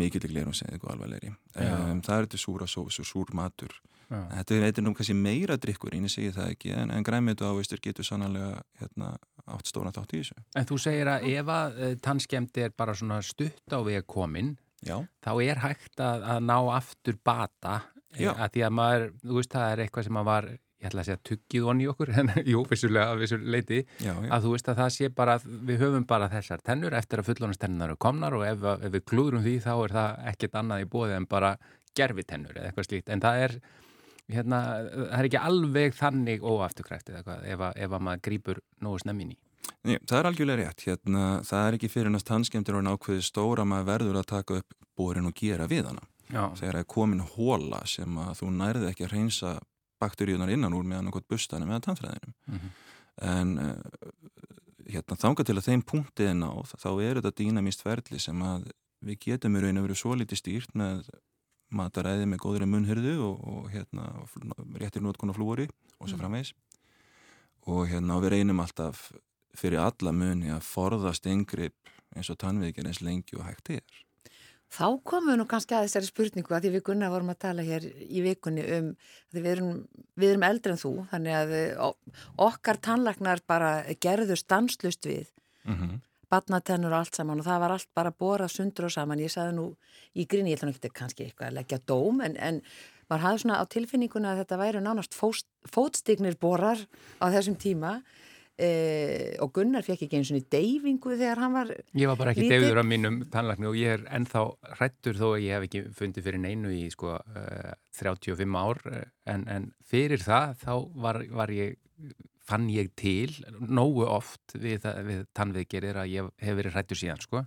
mikill 0.01 0.23
í 0.27 0.31
glerum 0.31 0.55
sem 0.57 0.71
eitthvað 0.71 0.95
alvarlegri 0.95 1.31
Já. 1.31 1.73
um, 1.73 2.01
það 2.05 2.15
er 2.17 2.27
þetta 2.27 2.41
súra 2.41 2.67
sós 2.69 2.99
og 3.01 3.09
súr 3.09 3.31
matur 3.37 3.73
Já. 4.09 4.19
þetta 4.35 4.57
er 4.57 4.67
eitthvað 4.67 4.91
kannski 4.99 5.17
meira 5.17 5.57
drikkur 5.61 5.95
en 5.97 6.05
ég 6.05 6.13
segi 6.13 6.33
það 6.35 6.51
ekki, 6.53 6.73
en, 6.77 6.93
en 6.93 7.05
græmitu 7.05 7.47
áveistur 7.47 7.81
getur 7.81 8.05
sannlega 8.05 8.59
hérna, 8.81 9.15
átt 9.49 9.71
stóna 9.71 9.93
þátt 9.95 10.13
í 10.13 10.21
þessu 10.21 10.37
En 10.61 10.69
þú 10.69 10.77
segir 10.81 11.09
að 11.09 11.25
ef 11.31 11.51
að 11.55 11.79
uh, 11.79 11.95
tannskemdi 12.05 12.67
er 12.67 12.77
bara 12.77 12.97
svona 12.97 13.21
stutt 13.25 13.73
á 13.73 13.79
veg 13.85 14.05
komin 14.09 14.55
Já, 14.85 14.99
þá 15.23 15.31
er 15.41 15.61
hægt 15.63 16.01
að, 16.03 16.25
að 16.35 16.45
ná 16.45 16.57
aftur 16.75 17.17
bata 17.25 17.79
Já. 18.15 18.31
að 18.35 18.51
því 18.53 18.65
að 18.67 18.75
maður, 18.77 19.09
þú 19.23 19.39
veist, 19.39 19.55
það 19.55 19.71
er 19.71 19.83
eitthvað 19.85 20.07
sem 20.07 20.19
að 20.19 20.27
var 20.29 20.49
ég 20.81 20.89
ætla 20.89 21.01
að 21.03 21.07
segja 21.09 21.21
tuggið 21.29 21.67
onni 21.71 21.87
okkur 21.91 22.11
en 22.19 22.31
jú, 22.45 22.65
vissulega, 22.69 23.15
vissulega 23.19 23.51
leiti 23.55 23.79
já, 24.03 24.11
já. 24.11 24.27
að 24.35 24.43
þú 24.47 24.51
veist 24.55 24.69
að 24.73 24.81
það 24.81 24.91
sé 24.97 25.09
bara, 25.21 25.37
við 25.69 25.79
höfum 25.85 26.05
bara 26.09 26.27
þessar 26.33 26.61
tennur 26.67 26.97
eftir 26.99 27.21
að 27.23 27.29
fullónastennunar 27.31 27.93
eru 27.93 28.01
komnar 28.07 28.35
og 28.37 28.43
ef, 28.49 28.67
ef 28.75 28.91
við 28.97 29.05
klúðrum 29.11 29.45
því 29.45 29.55
þá 29.63 29.71
er 29.85 29.95
það 29.95 30.27
ekkert 30.33 30.59
annað 30.61 30.83
í 30.85 30.89
bóði 30.97 31.15
en 31.19 31.27
bara 31.31 31.53
gerfitennur 31.95 32.57
eða 32.59 32.69
eitthvað 32.73 32.89
slíkt, 32.89 33.09
en 33.15 33.23
það 33.23 33.41
er 33.45 33.57
hérna, 34.35 34.59
það 34.91 35.17
er 35.21 35.27
ekki 35.29 35.41
alveg 35.47 35.95
þannig 35.99 36.43
óafturkræft 36.49 37.09
eða 37.11 37.19
eitthvað 37.21 37.45
ef, 37.53 37.59
að- 37.69 37.77
ef 37.85 37.91
að 37.99 38.05
maður 38.09 38.23
grýpur 38.27 38.59
nógu 38.83 38.99
snemmin 39.03 39.31
í. 39.35 39.37
Nei, 39.85 39.95
það 40.01 40.17
er 40.19 40.27
algjörlega 40.29 40.59
rétt, 40.65 40.83
hérna, 40.89 41.23
það 41.45 41.67
er 41.69 41.77
ekki 41.77 41.89
fyrir 41.93 42.11
næst 42.13 42.27
tannskemdir 42.27 42.77
og 42.79 42.83
nákvæði 42.87 43.23
stóra 43.25 43.65
maður 43.69 43.87
verður 43.93 44.19
að 44.21 44.27
taka 44.33 44.57
upp 44.59 44.75
borin 44.97 45.29
og 45.29 45.35
gera 45.37 45.67
við 45.69 45.87
hana. 45.91 46.03
Já, 46.25 46.41
þegar 46.57 46.73
það 46.73 46.81
er 46.81 46.89
komin 46.89 47.21
hóla 47.35 47.79
sem 47.89 48.17
að 48.17 48.31
þú 48.41 48.49
nærði 48.59 48.89
ekki 48.89 49.05
að 49.05 49.13
reynsa 49.13 49.51
bakteríunar 50.05 50.53
innan 50.53 50.73
úr 50.77 50.85
meðan 50.87 51.09
okkur 51.11 51.25
bustanum 51.33 51.69
eða 51.73 51.85
tannfræðinum 51.89 52.33
Mhm. 52.47 52.73
en 53.25 53.57
uh, 53.59 53.75
hérna 54.85 55.15
þanga 55.17 55.43
til 55.47 55.55
að 55.57 55.67
þeim 55.69 55.83
punktið 55.89 56.27
er 56.31 56.35
náð 56.39 56.73
þá 56.77 56.89
er 57.01 57.19
þetta 57.21 57.35
dýnamíst 57.41 57.81
ferli 57.85 58.19
sem 58.21 58.41
að 58.45 58.67
við 59.05 59.19
getum 59.27 59.55
í 59.57 59.61
raun 59.63 59.77
að 59.81 59.87
vera 59.87 59.95
svo 59.97 60.13
litið 60.17 60.39
stýrt 60.41 60.75
með 60.77 61.07
mataræði 61.75 62.27
með 62.29 62.39
góðri 62.43 62.67
munnhyrðu 62.69 63.15
og, 63.25 63.39
og 63.49 63.69
hérna 63.73 64.05
réttir 64.79 65.01
nótkona 65.01 65.33
flúori 65.33 65.65
og 65.99 66.07
svo 66.09 66.15
Mm. 66.17 66.21
framvegis 66.21 66.53
og 67.67 67.87
hérna 67.89 68.19
við 68.21 68.29
reynum 68.35 68.59
alltaf 68.61 69.11
fyrir 69.57 69.79
alla 69.81 70.11
muni 70.13 70.51
að 70.53 70.61
forðast 70.67 71.25
yngripp 71.31 71.89
eins 72.15 72.29
og 72.29 72.37
tannviðgjör 72.37 72.87
eins 72.91 73.01
lengi 73.01 73.37
og 73.39 73.45
hægt 73.47 73.69
er 73.79 73.81
Þá 74.73 74.87
komum 75.07 75.29
við 75.31 75.37
nú 75.39 75.45
kannski 75.47 75.75
að 75.75 75.85
þessari 75.85 76.09
spurningu 76.09 76.55
að 76.55 76.65
því 76.65 76.71
við 76.73 76.83
Gunnar 76.87 77.13
vorum 77.13 77.29
að 77.31 77.41
tala 77.45 77.63
hér 77.63 77.85
í 77.85 78.23
vikunni 78.25 78.65
um, 78.77 78.89
við 79.35 79.45
erum, 79.53 79.69
við 80.19 80.33
erum 80.33 80.47
eldri 80.47 80.73
en 80.73 80.81
þú, 80.81 80.93
þannig 81.11 81.37
að 81.37 81.93
okkar 82.47 82.81
tannlagnar 82.83 83.43
bara 83.47 83.69
gerðu 84.03 84.35
stanslust 84.39 85.05
við, 85.05 85.29
mm 85.63 85.75
-hmm. 85.75 86.01
batnatennur 86.29 86.91
og 86.91 86.99
allt 86.99 87.15
saman 87.15 87.39
og 87.39 87.45
það 87.45 87.59
var 87.59 87.71
allt 87.71 87.89
bara 87.93 88.11
borað 88.11 88.51
sundur 88.51 88.85
og 88.85 88.91
saman. 88.91 89.19
Ég 89.19 89.31
sagði 89.31 89.55
nú 89.55 89.75
í 90.15 90.25
gríni, 90.25 90.51
ég 90.51 90.57
ætla 90.57 90.67
nú 90.69 90.75
ekki 90.75 90.89
kannski 90.89 91.23
eitthvað 91.23 91.47
að 91.47 91.57
leggja 91.59 91.79
dóm, 91.85 92.21
en, 92.21 92.37
en 92.37 92.61
maður 93.09 93.25
hafði 93.25 93.41
svona 93.41 93.61
á 93.61 93.63
tilfinninguna 93.65 94.31
að 94.31 94.39
þetta 94.41 94.57
væru 94.57 94.81
nánast 94.81 95.13
fóst, 95.13 95.47
fótstignir 95.63 96.37
borar 96.41 96.79
á 97.21 97.25
þessum 97.29 97.55
tíma 97.55 98.01
e, 98.57 98.69
og 99.43 99.51
Gunnar 99.55 99.85
fekk 99.85 100.05
ekki 100.05 100.19
eins 100.19 100.31
og 100.33 100.45
deyfingu 100.51 101.15
þegar 101.15 101.41
hann 101.43 101.55
var 101.55 101.71
Ég 101.95 102.09
var 102.09 102.19
bara 102.19 102.33
ekki 102.33 102.45
Lítill. 102.45 102.65
deyður 102.65 102.81
af 102.81 102.87
mínum 102.89 103.17
tannlækni 103.31 103.69
og 103.69 103.79
ég 103.79 103.97
er 103.97 104.05
ennþá 104.17 104.43
hrættur 104.79 105.19
þó 105.19 105.25
að 105.33 105.43
ég 105.45 105.57
hef 105.57 105.67
ekki 105.67 105.83
fundið 105.97 106.27
fyrir 106.27 106.43
neinu 106.43 106.71
í 106.75 106.85
sko 106.93 107.17
uh, 107.17 107.73
35 107.99 108.59
ár 108.59 108.81
eh, 108.91 109.03
en, 109.31 109.45
en 109.51 109.67
fyrir 109.85 110.23
það 110.23 110.55
þá 110.63 110.73
var, 111.05 111.21
var 111.41 111.53
ég, 111.55 111.77
fann 112.45 112.69
ég 112.69 112.91
til 112.99 113.33
nógu 113.59 114.05
oft 114.07 114.55
við, 114.55 114.85
við 115.07 115.25
tannviðgerir 115.35 116.03
að 116.03 116.11
ég 116.13 116.33
hef 116.45 116.59
verið 116.59 116.77
hrættur 116.77 117.01
síðan 117.01 117.23
sko. 117.23 117.45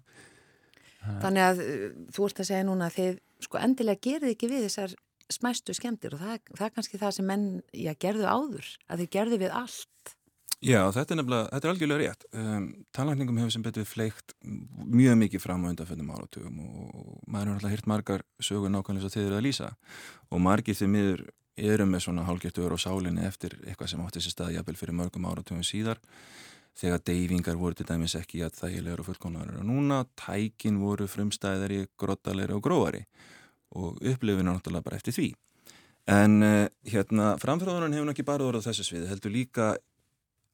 Þannig 1.23 1.45
að 1.45 1.65
uh, 1.65 1.91
þú 2.13 2.31
ert 2.31 2.41
að 2.43 2.51
segja 2.53 2.69
núna 2.69 2.89
að 2.91 2.99
þið 2.99 3.21
sko 3.49 3.61
endilega 3.63 4.03
gerðu 4.03 4.35
ekki 4.35 4.51
við 4.51 4.67
þessar 4.67 4.97
smæstu 5.29 5.75
skemmtir 5.77 6.17
og 6.17 6.23
það, 6.23 6.39
það 6.57 6.67
er 6.67 6.73
kannski 6.75 7.01
það 7.01 7.15
sem 7.19 7.29
menn 7.29 7.49
já, 7.77 7.93
gerðu 8.01 8.27
áður, 8.29 8.71
að 8.89 9.03
þið 9.03 9.11
gerðu 9.17 9.41
við 9.45 9.55
allt. 9.61 10.15
Já, 10.59 10.81
þetta 10.91 11.15
er 11.15 11.19
nefnilega, 11.21 11.49
þetta 11.53 11.69
er 11.69 11.73
algjörlega 11.73 12.03
rétt. 12.03 12.25
Um, 12.35 12.65
Tannlækningum 12.97 13.37
hefur 13.39 13.53
sem 13.55 13.63
betur 13.63 13.85
fleikt 13.87 14.33
mjög 14.43 15.19
mikið 15.21 15.43
fram 15.45 15.63
á 15.63 15.71
undanföndum 15.71 16.11
áratugum 16.11 16.57
og 16.65 17.21
maður 17.31 17.53
hefur 17.53 17.59
alltaf 17.61 17.75
hýrt 17.77 17.91
margar 17.93 18.25
sögur 18.43 18.73
nákvæmlega 18.75 19.07
svo 19.07 19.13
þið 19.15 19.29
eru 19.29 19.39
að 19.39 19.47
lýsa 19.47 19.71
og 20.35 20.43
margir 20.43 20.79
því 20.79 20.91
miður 20.97 21.25
eru 21.59 21.87
með 21.87 22.05
svona 22.09 22.27
hálfgertur 22.27 22.75
á 22.75 22.79
sálinni 22.79 23.27
eftir 23.27 23.55
eitthvað 23.65 23.93
sem 23.93 24.03
átti 24.03 24.23
sér 24.25 24.35
stað 24.35 24.55
jafnvel 24.57 24.79
fyrir 24.79 24.99
mörgum 24.99 25.31
áratugum 25.31 25.63
síðar 25.67 26.03
þegar 26.79 27.03
deyfingar 27.07 27.59
voru 27.59 27.79
til 27.79 27.87
dæmis 27.87 28.15
ekki 28.19 28.43
að 28.47 28.59
þægilegur 28.59 29.03
og 29.03 29.09
fullkomnar 29.13 29.57
og 29.59 29.67
núna 29.67 30.05
tækin 30.19 30.79
voru 30.83 31.07
frumstæðari, 31.11 31.85
grottalegri 31.99 32.55
og 32.55 32.65
gróari 32.67 33.05
og 33.79 33.99
upplifinu 34.03 34.51
náttúrulega 34.51 34.87
bara 34.87 34.99
eftir 34.99 35.15
því. 35.15 35.29
En 36.09 36.39
uh, 36.41 36.67
hérna, 36.89 37.35
framfráðunan 37.37 37.93
hefur 37.93 38.09
nú 38.09 38.15
ekki 38.15 38.25
bara 38.25 38.47
orðið 38.47 38.65
á 38.65 38.67
þessu 38.71 38.87
sviði, 38.87 39.11
heldur 39.11 39.35
líka 39.35 39.67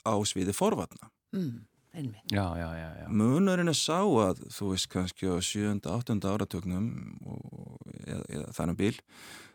á 0.05 0.15
sviði 0.29 0.55
forvatna. 0.57 1.11
Mm, 1.35 1.65
einmitt. 1.95 2.33
Já, 2.33 2.45
já, 2.61 2.69
já, 2.79 2.89
já. 3.03 3.07
Munurinn 3.09 3.73
er 3.73 3.79
sá 3.79 4.01
að 4.05 4.45
þú 4.53 4.71
veist 4.73 4.91
kannski 4.93 5.31
á 5.31 5.37
7. 5.41 5.81
8. 5.81 6.21
áratögnum 6.31 6.91
og, 7.25 7.81
eða, 8.05 8.25
eða 8.29 8.53
þannig 8.59 8.81
bíl 8.81 8.95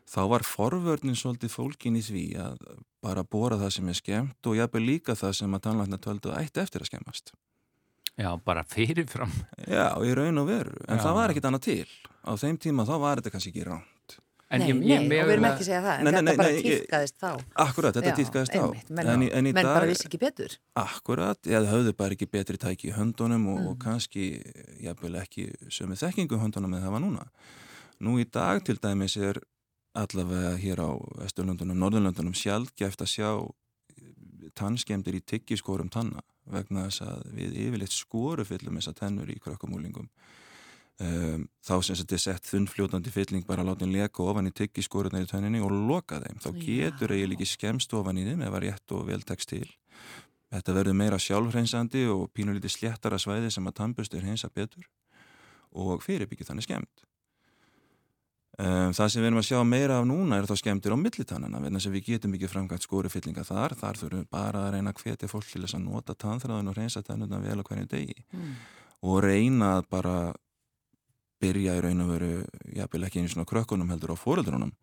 þá 0.10 0.22
var 0.32 0.46
forvörnin 0.48 1.18
svolítið 1.18 1.54
fólkin 1.54 2.00
í 2.00 2.02
því 2.02 2.24
að 2.42 2.64
bara 3.04 3.24
bóra 3.24 3.60
það 3.62 3.76
sem 3.78 3.92
er 3.92 4.00
skemmt 4.00 4.50
og 4.50 4.58
jafnveg 4.58 4.88
líka 4.88 5.16
það 5.20 5.36
sem 5.38 5.54
að 5.56 5.64
tannlækna 5.68 6.02
töldu 6.02 6.34
ætti 6.36 6.64
eftir 6.64 6.84
að 6.84 6.92
skemmast. 6.92 7.34
Já, 8.20 8.34
bara 8.44 8.66
fyrirfram. 8.68 9.32
Já, 9.64 9.94
í 10.04 10.12
raun 10.18 10.42
og 10.42 10.50
veru. 10.50 10.74
En 10.90 10.98
Já. 11.00 11.06
það 11.06 11.16
var 11.16 11.32
ekkit 11.32 11.46
annað 11.48 11.66
til. 11.70 11.86
Á 12.28 12.32
þeim 12.36 12.58
tíma 12.60 12.84
þá 12.90 12.96
var 13.00 13.22
þetta 13.22 13.32
kannski 13.36 13.54
ekki 13.54 13.68
ránt. 13.70 13.96
En 14.52 14.60
nei, 14.64 14.70
ég- 14.72 14.80
nei, 14.80 14.88
ég- 14.90 15.22
og 15.22 15.28
við 15.30 15.34
erum 15.36 15.44
ekki 15.46 15.62
að 15.62 15.68
segja 15.68 15.82
það, 15.86 15.98
en 16.00 16.04
Nei, 16.04 16.12
nei, 16.12 16.22
þetta 16.22 16.38
bara 16.38 16.50
ég- 16.50 16.64
týrkaðist 16.66 17.16
þá. 17.22 17.32
Akkurat, 17.56 17.94
þetta 18.00 18.14
týrkaðist 18.18 18.56
á. 18.56 18.62
einmitt, 18.64 18.90
menn, 18.90 19.08
En 19.08 19.22
en 19.38 19.44
menn 19.44 19.54
bara 19.54 19.80
dag- 19.80 19.90
vissi 19.90 20.08
ekki 20.10 20.20
betur. 20.20 20.58
Akkurat, 20.76 21.42
eða 21.44 21.68
höfðu 21.74 21.94
bara 21.98 22.16
ekki 22.16 22.26
betri 22.32 22.58
tæki 22.58 22.90
í 22.90 22.94
höndunum 22.98 23.46
og, 23.48 23.60
Mm. 23.60 23.68
og 23.68 23.78
kannski, 23.80 24.42
jafnvel 24.82 25.16
ekki 25.22 25.54
sömu 25.70 25.94
þekkingu 25.96 26.34
í 26.34 26.42
höndunum 26.42 26.74
en 26.76 26.82
það 26.82 26.92
var 26.92 27.00
núna. 27.00 27.28
Nú 28.02 28.18
í 28.20 28.26
dag 28.32 28.64
til 28.66 28.76
dæmis 28.78 29.18
er 29.22 29.40
allavega 29.96 30.58
hér 30.58 30.78
á 30.82 30.90
Vesturlöndunum, 31.20 31.78
Norðurlöndunum 31.78 32.34
sjálfgeft 32.34 33.02
að 33.02 33.14
sjá 33.14 33.52
tannskemdir 34.56 35.16
í 35.16 35.22
tyggiskorum 35.22 35.90
tanna 35.92 36.22
vegna 36.50 36.88
þess 36.88 37.02
að 37.06 37.24
við 37.36 37.54
yfirleitt 37.68 37.94
skoru 37.94 38.46
fyllum 38.48 38.80
þessa 38.80 38.96
tennur 38.96 39.30
í 39.30 39.38
krökkumúlingum. 39.40 40.08
Um, 41.00 41.46
þá 41.64 41.76
sem 41.86 41.96
þetta 41.96 42.16
er 42.18 42.22
sett 42.26 42.48
þunnfljótandi 42.50 43.12
fylling 43.16 43.46
bara 43.48 43.64
að 43.64 43.70
láta 43.70 43.86
henni 43.86 44.02
leka 44.02 44.24
ofan 44.26 44.50
í 44.50 44.52
tyggiskoruna 44.52 45.22
í 45.24 45.28
tönninni 45.30 45.62
og 45.64 45.72
loka 45.72 46.18
þeim. 46.20 46.42
Þá 46.44 46.50
getur 46.60 47.14
eiginlega 47.16 47.40
ekki 47.40 47.48
skemst 47.54 47.94
ofan 47.96 48.20
í 48.20 48.26
þeim 48.28 48.42
það 48.44 48.58
er 48.60 48.66
rétt 48.66 48.96
og 48.98 49.06
vel 49.08 49.22
tekst 49.24 49.54
til. 49.54 49.70
Þetta 50.52 50.76
verður 50.76 50.98
meira 51.00 51.20
sjálfhreinsandi 51.22 52.02
og 52.12 52.26
pínulítið 52.36 52.74
sléttara 52.74 53.20
svæði 53.22 53.52
sem 53.54 53.70
að 53.70 53.78
tannbustur 53.80 54.26
hreinsa 54.26 54.50
betur 54.52 54.90
og 55.72 56.02
fyrirbyggja 56.04 56.50
þannig 56.50 56.68
skemmt. 56.68 57.06
Um, 58.60 58.92
það 58.92 59.08
sem 59.14 59.22
við 59.24 59.30
erum 59.30 59.40
að 59.40 59.48
sjá 59.48 59.60
meira 59.64 60.02
af 60.02 60.08
núna 60.10 60.36
er 60.42 60.48
þá 60.50 60.58
skemmtir 60.60 60.92
á 60.92 61.00
millitannana 61.00 61.62
vegna 61.64 61.80
sem 61.80 61.94
við 61.96 62.10
getum 62.10 62.34
ekki 62.36 62.50
framkvæmt 62.52 62.84
skórufyllinga 62.84 63.46
þar 63.48 63.78
þar 63.80 64.00
þurfum 64.02 64.20
við 64.26 64.28
bara 64.36 64.66
að 64.66 64.74
reyna 64.76 64.92
að 64.92 65.00
hvetja 65.06 65.30
fólk 65.32 65.48
til 65.48 65.62
þess 65.64 65.78
að 65.78 65.86
nota 65.86 66.16
tannþráðun 66.20 66.74
og 66.74 66.76
reynsa 66.76 67.06
tannuna 67.08 67.40
vel 67.40 67.56
á 67.56 67.64
hverju 67.64 67.88
degi 67.94 68.18
Mm. 68.36 68.52
og 69.08 69.24
reyna 69.24 69.70
að 69.78 69.88
bara 69.96 70.16
byrja 71.42 71.78
í 71.78 71.82
raun 71.86 72.04
og 72.06 72.12
veru 72.14 72.32
jafnvel 72.76 73.08
ekki 73.08 73.22
einu 73.24 73.32
svona 73.32 73.48
krökkunum 73.50 73.90
heldur 73.94 74.14
á 74.14 74.18
fóreldrunum 74.20 74.74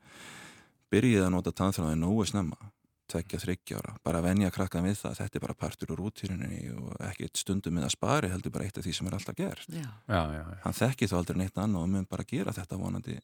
byrjið 0.93 1.27
að 1.27 1.33
nota 1.35 1.53
tannþráðun 1.53 2.03
nógu 2.07 2.27
snemma 2.29 2.71
tvekja, 3.07 3.39
þryggjára, 3.39 3.93
bara 4.03 4.19
venja 4.25 4.49
krakkan 4.51 4.83
við 4.83 4.97
það 4.99 5.13
þetta 5.21 5.39
er 5.39 5.43
bara 5.45 5.55
partur 5.55 5.93
úr 5.95 6.01
útýruninni 6.09 6.73
og 6.75 6.97
ekki 7.07 7.29
stundum 7.39 7.77
með 7.79 7.87
að 7.87 7.93
spari 7.95 8.31
heldur 8.33 8.51
bara 8.57 8.67
eitt 8.67 8.81
af 8.81 8.87
því 8.87 8.95
sem 8.99 9.07
er 9.07 9.15
alltaf 9.19 9.37
gert 9.39 9.69
Já, 9.71 9.85
Já, 10.11 10.23
já, 10.35 10.41
já. 10.43 10.57
hann 10.65 10.75
þekki 10.81 11.09
þá 11.13 11.15
aldrei 11.21 11.39
neitt 11.39 11.61
annað 11.63 11.85
og 11.87 11.93
mun 11.93 12.09
bara 12.11 12.27
gera 12.27 12.55
þetta 12.57 12.81
vonandi 12.81 13.19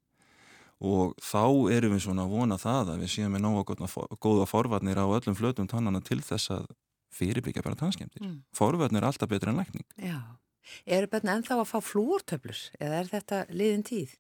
og 0.83 1.17
þá 1.23 1.43
erum 1.75 1.97
við 1.97 2.05
svona 2.07 2.25
að 2.27 2.33
vona 2.37 2.59
það 2.59 2.93
að 2.95 3.03
við 3.05 3.11
séum 3.17 3.35
með 3.37 3.43
nóga 3.45 3.65
góða, 3.73 3.91
góða 4.23 4.47
forvarnir 4.51 4.99
á 5.03 5.07
öllum 5.07 5.37
flötum 5.39 5.69
tannana 5.71 6.01
til 6.03 6.19
þess 6.23 6.51
að 6.55 6.71
fyrirbyggja 7.13 7.63
bara 7.63 7.77
tannskemdir. 7.79 8.23
Mm. 8.25 8.39
Forvarnir 8.57 9.03
er 9.03 9.07
alltaf 9.11 9.29
betur 9.31 9.51
en 9.53 9.59
lækning. 9.61 9.85
Eru 10.87 11.11
bönn 11.11 11.33
ennþá 11.37 11.59
að 11.61 11.71
fá 11.73 11.79
flúortöflur 11.85 12.65
eða 12.79 13.01
er 13.03 13.13
þetta 13.13 13.45
liðin 13.51 13.87
tíð? 13.87 14.17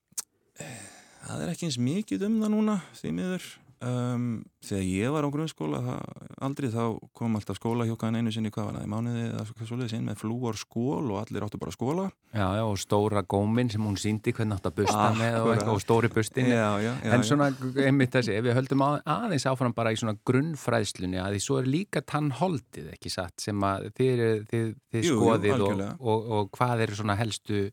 Það 1.22 1.42
er 1.44 1.52
ekki 1.52 1.68
eins 1.68 1.78
mikið 1.78 2.26
um 2.28 2.40
það 2.42 2.54
núna 2.56 2.78
því 2.98 3.12
miður. 3.18 3.50
Um, 3.82 4.44
þegar 4.62 4.82
ég 4.86 5.10
var 5.10 5.24
á 5.26 5.30
grunnskóla 5.34 5.78
það, 5.82 6.02
aldrei 6.46 6.68
þá 6.70 6.82
kom 7.18 7.34
alltaf 7.34 7.56
skólahjókaðan 7.58 8.18
einu 8.20 8.30
sinni 8.30 8.52
hvað 8.54 8.68
var 8.68 8.76
það 8.78 8.84
í 8.86 8.90
mánuði 8.92 9.22
eða 9.32 9.46
svo- 9.48 9.66
svo 9.66 9.78
leiðis 9.80 9.94
inn 9.96 10.04
með 10.06 10.20
flúor 10.20 10.58
skól 10.60 11.08
og 11.10 11.16
allir 11.18 11.42
áttu 11.42 11.58
bara 11.58 11.74
skóla 11.74 12.04
Já, 12.30 12.46
já, 12.60 12.62
og 12.62 12.78
stóra 12.78 13.24
góminn 13.26 13.72
sem 13.74 13.82
hún 13.82 13.98
síndi 13.98 14.30
hvernig 14.36 14.54
átt 14.60 14.68
að 14.70 14.76
busta 14.78 15.08
með 15.18 15.38
og, 15.40 15.50
eitthvað, 15.56 15.72
og 15.74 15.82
stóri 15.82 16.12
bustin. 16.14 16.46
en 16.52 17.26
svona, 17.26 17.48
einmitt 17.82 18.14
þessi, 18.14 18.36
ef 18.38 18.44
við 18.46 18.54
höldum 18.60 18.84
að, 18.86 19.00
aðeins 19.16 19.48
áfram 19.50 19.74
bara 19.74 19.90
í 19.90 19.98
svona 19.98 20.14
grunnfræðslunni 20.30 21.18
að 21.18 21.34
því 21.34 21.42
svo 21.42 21.58
er 21.58 21.66
líka 21.74 22.04
tannholdið, 22.06 22.92
ekki 22.94 23.10
satt, 23.10 23.34
sem 23.42 23.58
að 23.66 23.90
þið, 23.98 24.22
þið, 24.52 24.72
þið 24.94 25.02
Jú, 25.02 25.10
jú, 25.10 25.18
skoðið 25.18 25.52
og, 25.52 25.58
algjörlega. 25.58 25.96
og, 26.00 26.30
og 26.38 26.50
hvað 26.54 26.86
eru 26.86 26.94
svona 27.02 27.18
helstu 27.18 27.70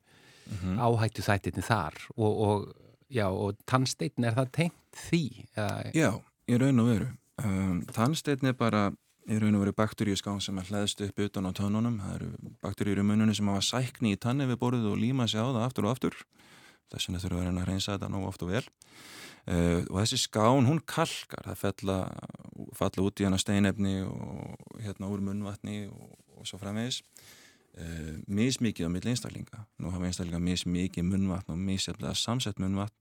Mhm. 0.50 0.80
áhættu 0.82 1.22
þættinni 1.22 1.62
þar 1.62 1.94
og, 2.18 2.40
og, 2.42 2.64
já, 3.14 3.28
og 3.30 3.54
tannsteinn 3.70 4.26
er 4.26 4.34
það 4.34 4.48
tengt 4.58 4.79
því? 4.96 5.24
Eða, 5.56 5.92
Já, 5.96 6.10
í 6.50 6.60
raun 6.60 6.84
og 6.84 6.90
veru. 6.90 7.12
Um, 7.40 7.84
Tannsteinn 7.96 8.50
er 8.50 8.58
bara 8.58 8.90
í 9.30 9.38
raun 9.40 9.56
og 9.58 9.64
veru 9.64 9.76
bakteríuskán 9.78 10.42
sem 10.42 10.58
er 10.60 10.68
hlæðst 10.70 11.04
upp 11.06 11.22
utan 11.24 11.48
á 11.48 11.52
tönnunum. 11.56 12.00
Það 12.02 12.16
eru 12.18 12.54
bakteríur 12.64 13.02
í 13.02 13.06
mununum 13.06 13.38
sem 13.38 13.50
hafa 13.52 13.66
sækni 13.66 14.16
í 14.16 14.20
tanni 14.22 14.48
við 14.50 14.60
borðið 14.64 14.92
og 14.92 15.02
líma 15.02 15.28
sig 15.30 15.42
á 15.42 15.48
það 15.48 15.66
aftur 15.68 15.88
og 15.88 15.96
aftur. 15.96 16.20
Þess 16.90 17.10
vegna 17.10 17.22
þurfum 17.22 17.44
við 17.44 17.62
að 17.62 17.70
reynsa 17.70 17.96
þetta 17.96 18.10
nóg 18.10 18.30
oft 18.32 18.46
og 18.46 18.54
vel. 18.54 18.64
Uh, 19.50 19.82
og 19.88 20.00
þessi 20.02 20.20
skán, 20.26 20.68
hún 20.70 20.82
kalkar. 20.90 21.46
Það 21.52 21.62
fella, 21.62 22.00
falla 22.78 23.06
út 23.06 23.22
í 23.22 23.28
hana 23.28 23.40
steinefni 23.42 24.00
og 24.06 24.80
hérna 24.84 25.10
úr 25.10 25.22
munvatni 25.26 25.84
og, 25.90 26.18
og 26.36 26.50
svo 26.50 26.60
framvegis. 26.62 27.04
Uh, 27.80 28.18
mismikið 28.26 28.90
á 28.90 28.94
milli 28.94 29.14
einstaklinga. 29.14 29.64
Nú 29.80 29.94
hafa 29.94 30.10
einstaklinga 30.10 30.42
mismikið 30.44 31.06
munvatn 31.06 31.54
og 31.54 31.62
misjaflega 31.62 32.18
samsett 32.18 32.60
munvatn 32.60 32.98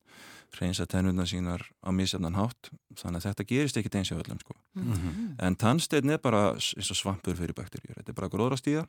reynsa 0.57 0.87
tennurnar 0.89 1.29
sínar 1.29 1.65
á 1.85 1.91
misjafnan 1.93 2.39
hátt 2.39 2.71
þannig 2.97 3.21
að 3.21 3.27
þetta 3.29 3.49
gerist 3.53 3.81
ekkit 3.81 3.99
eins 4.01 4.13
og 4.13 4.23
öllum 4.23 4.41
sko. 4.41 4.55
Mhm. 4.75 5.35
en 5.39 5.57
tannsteinn 5.57 6.11
er 6.11 6.19
bara 6.19 6.55
eins 6.55 6.91
og 6.91 6.97
svampur 6.97 7.37
fyrir 7.37 7.55
bakteríur 7.55 7.99
þetta 7.99 8.09
er 8.09 8.19
bara 8.21 8.33
gróðrastíða 8.33 8.87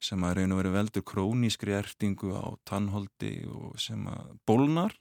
sem 0.00 0.20
að 0.24 0.36
raun 0.38 0.52
og 0.52 0.60
veri 0.60 0.74
veldur 0.74 1.02
krónískri 1.02 1.74
ertingu 1.76 2.34
á 2.36 2.56
tannholdi 2.64 3.46
og 3.48 3.78
sem 3.80 4.06
að 4.06 4.38
bólnar 4.46 4.94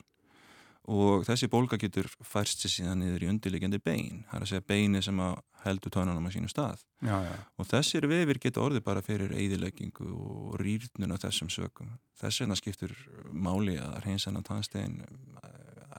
og 0.91 1.23
þessi 1.23 1.47
bólga 1.47 1.79
getur 1.79 2.09
færst 2.27 2.63
sér 2.63 2.73
síðan 2.73 2.99
niður 2.99 3.23
í 3.23 3.29
undirlegjandi 3.31 3.79
bein 3.79 4.23
það 4.27 4.35
er 4.35 4.45
að 4.45 4.51
segja 4.51 4.67
beini 4.67 5.01
sem 5.03 5.19
að 5.23 5.37
heldur 5.63 5.93
tannunum 5.95 6.27
á 6.27 6.31
sínum 6.35 6.51
stað 6.51 6.81
já, 6.99 7.15
já. 7.23 7.35
og 7.55 7.69
þessir 7.69 8.07
vefir 8.11 8.39
geta 8.43 8.63
orðið 8.63 8.83
bara 8.83 9.03
fyrir 9.05 9.31
eðileggingu 9.31 10.09
og 10.11 10.57
rýrnun 10.59 11.15
á 11.15 11.17
þessum 11.23 11.51
sökum 11.53 11.93
þess 12.19 12.43
vegna 12.43 12.59
skiptur 12.59 12.95
máli 13.31 13.77
að 13.79 14.01
reynsa 14.03 14.31
hana 14.31 14.43
tannstein 14.43 14.99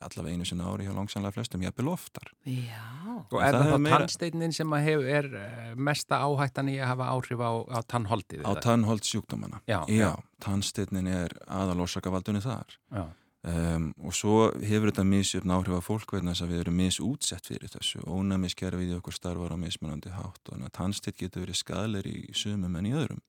allavega 0.09 0.35
einu 0.37 0.45
sinna 0.49 0.69
ári 0.71 0.87
hjá 0.87 0.95
langsamlega 0.97 1.33
flestum, 1.37 1.63
jafnvel 1.67 1.89
oftar 1.95 2.29
Já, 2.45 2.85
Og 3.33 3.41
En 3.41 3.49
er 3.49 3.55
það 3.55 3.59
það 3.59 3.65
hefur 3.65 3.75
þá 3.75 3.83
meira- 3.85 3.99
tannsteinin 3.99 4.53
sem 4.55 4.71
að 4.77 4.85
hef, 4.85 5.03
er 5.19 5.29
eh, 5.41 5.75
mesta 5.77 6.21
áhættan 6.27 6.69
í 6.73 6.79
að 6.79 6.87
hafa 6.93 7.11
áhrif 7.15 7.41
á, 7.45 7.53
á 7.75 7.79
tannholdið? 7.89 8.43
á 8.45 8.53
tannholdsjúkdómana 8.65 9.61
Já, 9.69 9.81
já. 9.89 10.13
tannsteinin 10.45 11.07
er 11.09 11.35
aðalórsakavaldunni 11.49 12.41
þar 12.45 12.75
Já. 12.93 13.05
um, 13.45 13.91
og 14.05 14.15
svo 14.17 14.37
hefur 14.65 14.91
þetta 14.93 15.05
misjöfn 15.09 15.53
áhrif 15.57 15.77
á 15.77 15.83
fólk 15.85 16.13
vegna 16.17 16.33
þess 16.33 16.45
að 16.47 16.53
við 16.55 16.61
erum 16.65 16.77
misútsett 16.81 17.47
fyrir 17.51 17.69
þessu 17.73 18.01
ónæmiskerfið 18.09 18.93
í 18.93 18.97
okkur 18.99 19.13
starfar 19.17 19.53
á 19.53 19.59
mismunandi 19.61 20.11
hátt 20.15 20.53
og 20.53 20.65
tannsteit 20.73 21.17
getur 21.21 21.45
verið 21.47 21.61
skadleir 21.61 22.07
í 22.09 22.19
sumum 22.35 22.77
en 22.81 22.87
í 22.89 22.93
öðrum 22.97 23.21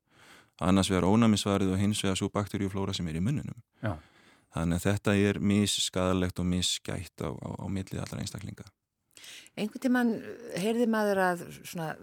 annars 0.63 0.87
vegar 0.91 1.03
ónæmisvarið 1.09 1.73
og 1.75 1.79
hins 1.81 1.99
vegar 2.03 2.15
svo 2.15 2.29
bakteríuflóra 2.31 2.93
sem 2.95 3.07
er 3.11 3.17
í 3.19 3.23
mununum 3.23 3.57
Já. 3.83 3.95
Þannig 4.55 4.79
að 4.79 4.87
þetta 4.89 5.15
er 5.29 5.39
misskadalegt 5.53 6.41
og 6.41 6.49
misskætt 6.49 7.23
á, 7.23 7.29
á, 7.31 7.49
á 7.61 7.65
millið 7.69 8.01
allra 8.01 8.23
einstaklinga 8.23 8.67
einhvern 9.55 9.83
tíman 9.83 10.13
heyrði 10.59 10.87
maður 10.91 11.23
að 11.29 11.47
svona 11.61 11.93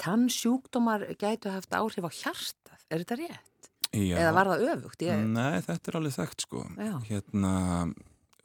tannsjúkdómar 0.00 1.06
gætu 1.20 1.52
haft 1.52 1.74
áhrif 1.76 2.08
á 2.08 2.12
hjartað, 2.12 2.80
er 2.90 3.04
þetta 3.04 3.18
rétt? 3.20 3.68
Já. 3.94 4.16
Eða 4.18 4.32
var 4.34 4.50
það 4.50 4.64
öfugt? 4.72 5.04
Ég... 5.06 5.20
Nei, 5.30 5.60
þetta 5.62 5.90
er 5.90 5.98
alveg 6.00 6.16
þekkt 6.16 6.46
sko 6.48 6.64
Já. 6.74 6.94
hérna 7.06 7.52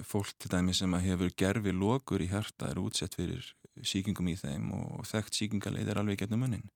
fólk 0.05 0.36
til 0.39 0.51
dæmi 0.53 0.75
sem 0.77 0.93
hefur 1.03 1.31
gerfi 1.38 1.74
lokur 1.75 2.22
í 2.24 2.29
hjarta 2.29 2.69
er 2.69 2.79
útsett 2.79 3.17
fyrir 3.17 3.48
síkingum 3.81 4.29
í 4.31 4.36
þeim 4.39 4.69
og 4.77 5.08
þekkt 5.10 5.39
síkingaleið 5.39 5.89
er 5.91 6.01
alveg 6.01 6.22
getnum 6.22 6.46
munnin 6.46 6.69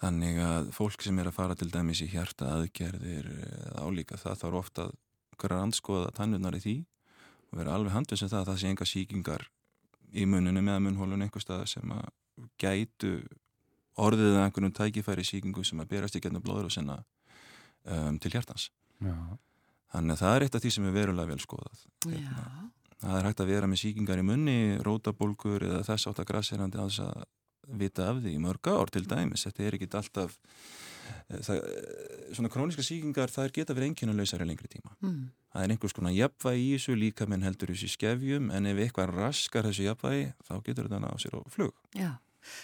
þannig 0.00 0.40
að 0.42 0.70
fólk 0.76 1.04
sem 1.04 1.18
er 1.20 1.30
að 1.30 1.36
fara 1.36 1.56
til 1.58 1.68
dæmis 1.72 2.02
í 2.04 2.08
hjarta 2.10 2.56
aðgerðir 2.56 3.28
eða 3.36 3.84
álíka 3.86 4.18
það 4.20 4.40
þarf 4.42 4.60
ofta 4.62 4.88
að 4.88 4.96
grannskoða 5.42 6.12
tannunar 6.16 6.56
í 6.58 6.62
því 6.62 6.76
og 7.50 7.58
vera 7.60 7.74
alveg 7.76 7.94
handið 7.94 8.22
sem 8.22 8.30
það 8.32 8.40
að 8.42 8.50
það 8.50 8.60
sé 8.62 8.70
enga 8.72 8.88
síkingar 8.92 9.48
í 10.16 10.26
mununum 10.28 10.70
eða 10.70 10.84
munhólun 10.84 11.26
einhver 11.26 11.44
stað 11.44 11.66
sem 11.70 11.92
að 11.92 12.06
gætu 12.60 13.12
orðið 13.96 14.34
að 14.36 14.44
einhvernum 14.44 14.76
tækifæri 14.76 15.24
síkingu 15.24 15.64
sem 15.64 15.80
að 15.80 15.92
berast 15.94 16.16
í 16.18 16.22
getnum 16.24 16.44
blóður 16.44 16.68
og 16.68 16.74
sinna 16.74 17.00
um, 17.84 18.18
til 18.20 18.32
hjartans 18.34 18.70
Já. 19.02 19.16
Þannig 19.92 20.16
að 20.16 20.22
það 20.22 20.34
er 20.34 20.44
eitt 20.44 20.56
af 20.56 20.64
því 20.64 20.70
sem 20.74 20.86
er 20.88 20.94
verulega 20.96 21.30
vel 21.30 21.42
skoðað. 21.42 21.82
Hérna, 22.08 22.46
Já, 22.46 22.66
Það 22.96 23.16
er 23.18 23.26
hægt 23.28 23.40
að 23.42 23.50
vera 23.52 23.68
með 23.68 23.80
síkingar 23.82 24.20
í 24.20 24.24
munni, 24.24 24.60
rótabólgur 24.84 25.66
eða 25.66 25.82
þess 25.84 26.08
átt 26.08 26.20
að 26.22 26.28
grassirandi 26.30 26.78
að 26.80 26.86
þess 26.88 27.02
að 27.04 27.76
vita 27.82 28.06
af 28.08 28.20
því 28.24 28.32
í 28.32 28.40
mörg 28.40 28.70
ár 28.72 28.92
til 28.94 29.02
dæmis. 29.04 29.44
Þetta 29.44 29.66
er 29.66 29.76
ekki 29.76 29.88
alltaf, 30.00 30.38
það, 31.30 31.62
eh, 31.62 32.34
svona 32.36 32.52
króniska 32.52 32.84
síkingar 32.86 33.32
það 33.32 33.48
er 33.48 33.54
geta 33.58 33.76
verið 33.76 33.92
enginuleysar 33.92 34.44
í 34.44 34.48
lengri 34.48 34.70
tíma. 34.72 34.94
mm. 35.00 35.24
Það 35.56 35.64
er 35.64 35.72
einhvers 35.72 35.96
konar 35.96 36.12
jafnvægi 36.12 36.66
í 36.66 36.72
þessu, 36.76 36.94
líka 37.00 37.26
menn 37.26 37.46
heldur 37.46 37.72
þessu 37.72 37.88
í 37.88 37.94
skefjum 37.94 38.50
en 38.52 38.66
ef 38.66 38.82
eitthvað 38.84 39.14
raskar 39.16 39.64
þessu 39.64 39.86
jafnvægi 39.86 40.26
þá 40.44 40.54
getur 40.66 40.88
þetta 40.90 41.12
á 41.12 41.16
sér 41.16 41.38
á 41.38 41.40
flug. 41.48 41.74
já. 41.96 42.10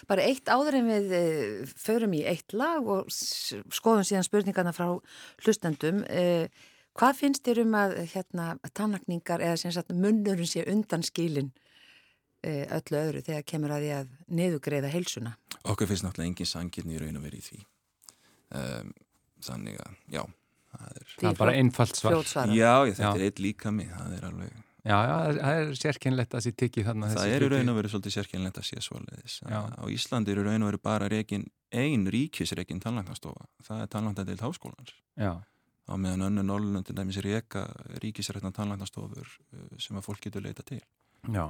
Bara 0.07 0.23
eitt 0.23 0.47
áður 0.47 0.77
en 0.77 0.85
við 0.87 1.09
e, 1.11 1.23
förum 1.75 2.13
í 2.15 2.21
eitt 2.23 2.53
lag 2.55 2.85
og 2.87 3.09
skoðum 3.11 4.05
síðan 4.07 4.23
spurningarna 4.23 4.71
frá 4.71 4.93
hlustendum. 5.43 6.05
Hvað 6.93 7.17
finnst 7.17 7.43
þér 7.43 7.63
um 7.65 7.75
að 7.75 7.95
hérna, 8.13 8.45
tannakningar 8.77 9.41
eða 9.41 9.83
munnurinn 9.91 10.47
sé 10.47 10.63
undan 10.69 11.03
skílin 11.03 11.49
e, 12.43 12.67
öllu 12.69 12.99
öðru 12.99 13.23
þegar 13.25 13.45
kemur 13.49 13.73
að 13.73 13.85
því 13.85 13.93
að 13.97 14.11
niðugreiða 14.39 14.91
heilsuna? 14.93 15.35
Okkur 15.63 15.89
finnst 15.89 16.05
náttúrulega 16.05 16.29
engin 16.29 16.49
sangirni 16.49 16.97
í 16.97 17.01
raun 17.01 17.17
að 17.17 17.25
vera 17.29 17.39
í 17.39 17.45
því. 17.47 17.61
Um, 18.53 18.91
þannig 19.43 19.79
að, 19.81 19.95
já, 20.13 20.23
það 20.73 20.91
er... 20.91 21.07
Það 21.15 21.29
er 21.31 21.39
bara 21.39 21.55
einfalt 21.59 21.99
svar. 21.99 22.19
Já, 22.53 22.73
ég, 22.87 22.95
þetta 22.99 23.09
Já. 23.09 23.15
er 23.17 23.25
eitt 23.27 23.41
líka 23.43 23.73
mig, 23.73 23.89
það 23.93 24.17
er 24.17 24.27
alveg, 24.29 24.61
Já, 24.83 24.97
já, 25.07 25.15
það 25.37 25.57
er 25.57 25.69
sérkynlegt 25.79 26.33
að 26.35 26.41
sé 26.43 26.51
tikið 26.59 26.87
þannig 26.89 27.13
Það 27.13 27.33
er 27.33 27.43
í 27.45 27.47
raun 27.53 27.71
og 27.71 27.75
verið 27.77 27.91
svolítið 27.93 28.13
sérkynlegt 28.17 28.57
að 28.59 28.65
sé 28.67 28.81
svoleiðis. 28.83 29.35
Á 29.47 29.83
Íslandi 29.95 30.33
er 30.33 30.41
í 30.41 30.43
raun 30.43 30.65
og 30.65 30.69
verið 30.73 30.81
bara 30.83 31.07
reygin, 31.11 31.45
ein 31.71 32.03
ríkisreygin 32.11 32.81
tannlæknastofa. 32.83 33.47
Það 33.63 33.83
er 33.85 33.91
tannlæknadeild 33.93 34.43
háskólans. 34.43 34.91
Já. 35.15 35.37
Á 35.87 35.93
meðan 35.95 36.27
önnu 36.27 36.43
Norrlundin 36.43 36.99
dæmis 36.99 37.21
reyka 37.23 37.63
ríkisreygna 38.03 38.51
tannlæknastofur 38.55 39.23
uh, 39.23 39.63
sem 39.79 39.95
að 39.99 40.05
fólk 40.09 40.27
getur 40.27 40.43
leita 40.43 40.67
til. 40.67 40.81
Já. 41.31 41.45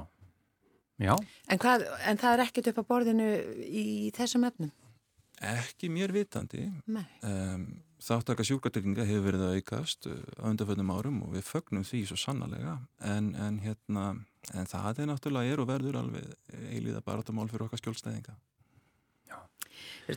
Já. 1.02 1.16
En, 1.50 1.58
hvað, 1.58 1.88
en 2.06 2.22
það 2.22 2.36
er 2.36 2.44
ekkert 2.46 2.70
upp 2.70 2.82
á 2.86 2.90
borðinu 2.94 3.28
í 3.66 4.12
þessum 4.14 4.46
efnum? 4.46 4.70
Ekki 5.42 5.90
mér 5.90 6.12
vitandi. 6.14 6.68
Um, 7.24 7.66
Þáttaka 8.04 8.44
sjúkartrygginga 8.44 9.06
hefur 9.08 9.24
verið 9.30 9.42
að 9.46 9.58
aukast 9.58 10.06
uh, 10.10 10.18
á 10.36 10.44
undarföldum 10.50 10.92
árum 10.92 11.22
og 11.24 11.34
við 11.34 11.46
fögnum 11.48 11.86
því 11.88 12.02
svo 12.10 12.18
sannlega 12.20 12.76
en, 13.00 13.32
en, 13.40 13.58
hérna, 13.64 14.04
en 14.52 14.68
það 14.70 15.00
er 15.00 15.10
náttúrulega 15.10 15.54
er 15.54 15.62
og 15.62 15.70
verður 15.70 16.00
alveg 16.02 16.54
eilíða 16.68 17.02
barátamál 17.06 17.48
fyrir 17.50 17.66
okkar 17.66 17.80
skjólstæðinga. 17.80 18.36
Já. 19.30 19.38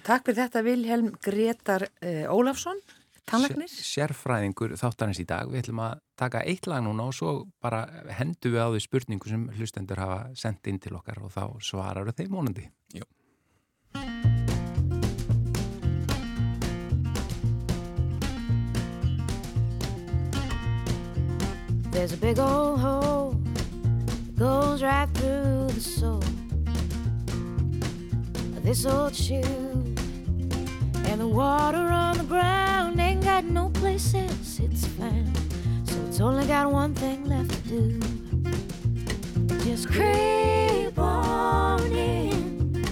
Takk 0.04 0.28
fyrir 0.28 0.44
þetta 0.44 0.64
Vilhelm 0.68 1.12
Gretar 1.24 1.88
uh, 1.88 2.26
Ólafsson, 2.36 2.82
tannlagnir. 3.28 3.72
Sérfræðingur 3.72 4.78
þáttarins 4.80 5.24
í 5.24 5.28
dag. 5.28 5.50
Við 5.50 5.66
ætlum 5.66 5.84
að 5.88 6.02
taka 6.20 6.44
eitt 6.44 6.68
lag 6.70 6.84
núna 6.86 7.10
og 7.10 7.16
svo 7.16 7.38
bara 7.64 7.86
hendu 8.20 8.52
við 8.54 8.68
á 8.68 8.70
því 8.70 8.84
spurningu 8.84 9.32
sem 9.32 9.48
hlustendur 9.58 10.04
hafa 10.04 10.26
sendt 10.36 10.68
inn 10.68 10.82
til 10.84 10.98
okkar 11.00 11.24
og 11.24 11.32
þá 11.36 11.46
svarar 11.72 12.12
þeim 12.14 12.36
vonandi. 12.36 12.68
Jú. 13.00 13.08
There's 21.98 22.14
a 22.14 22.18
big 22.18 22.38
old 22.38 22.80
hole 22.80 23.32
that 23.32 24.36
goes 24.38 24.84
right 24.84 25.10
through 25.16 25.70
the 25.70 25.82
soul 25.82 26.22
of 28.56 28.64
this 28.64 28.86
old 28.86 29.16
shoe. 29.16 29.42
And 31.10 31.20
the 31.20 31.28
water 31.28 31.88
on 31.88 32.20
the 32.20 32.24
ground 32.24 33.00
ain't 33.00 33.24
got 33.24 33.46
no 33.46 33.70
place 33.70 34.14
else 34.14 34.60
it's 34.60 34.86
found. 34.86 35.36
So 35.86 35.96
it's 36.08 36.22
only 36.22 36.46
got 36.46 36.72
one 36.72 36.94
thing 36.94 37.26
left 37.26 37.50
to 37.50 37.62
do. 37.68 38.00
Just 39.64 39.90
creep 39.90 41.00
on 41.00 41.82
in. 41.92 42.86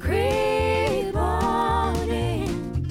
Creep 0.00 1.14
on 1.14 2.08
in. 2.08 2.86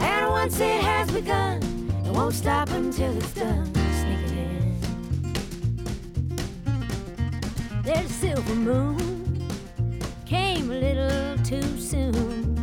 And 0.00 0.30
once 0.30 0.58
it 0.58 0.82
has 0.82 1.12
begun, 1.12 1.62
it 2.04 2.10
won't 2.10 2.34
stop 2.34 2.70
until 2.70 3.16
it's 3.16 3.34
done. 3.34 3.67
There's 7.88 8.10
silver 8.10 8.54
moon. 8.54 9.48
Came 10.26 10.70
a 10.70 10.74
little 10.74 11.42
too 11.42 11.78
soon. 11.78 12.62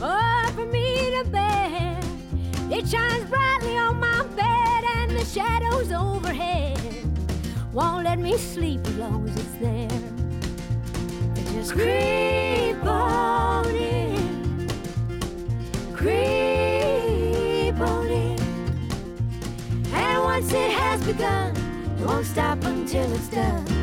Oh, 0.00 0.50
for 0.54 0.64
me 0.64 1.10
to 1.10 1.28
bear. 1.28 2.00
It 2.70 2.88
shines 2.88 3.28
brightly 3.28 3.76
on 3.76 4.00
my 4.00 4.22
bed, 4.28 4.84
and 4.96 5.10
the 5.10 5.26
shadows 5.26 5.92
overhead 5.92 6.80
won't 7.74 8.04
let 8.04 8.18
me 8.18 8.38
sleep 8.38 8.80
as 8.86 8.96
long 8.96 9.28
as 9.28 9.36
it's 9.36 9.58
there. 9.58 10.00
It 11.36 11.44
just 11.52 11.72
creep 11.72 12.82
on 12.86 13.66
in. 13.66 14.68
Creep 15.94 17.78
on 17.78 18.06
in. 18.06 18.38
And 19.92 20.24
once 20.24 20.50
it 20.50 20.70
has 20.70 21.04
begun, 21.04 21.54
it 21.98 22.06
won't 22.06 22.24
stop 22.24 22.64
until 22.64 23.12
it's 23.12 23.28
done. 23.28 23.77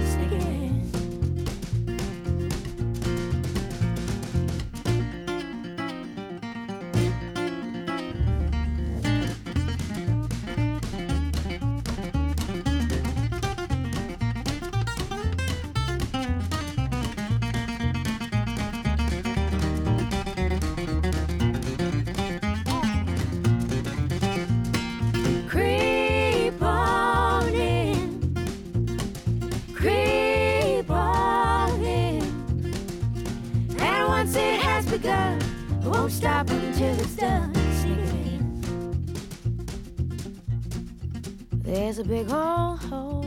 Big 42.07 42.31
old 42.31 42.79
hole 42.81 43.25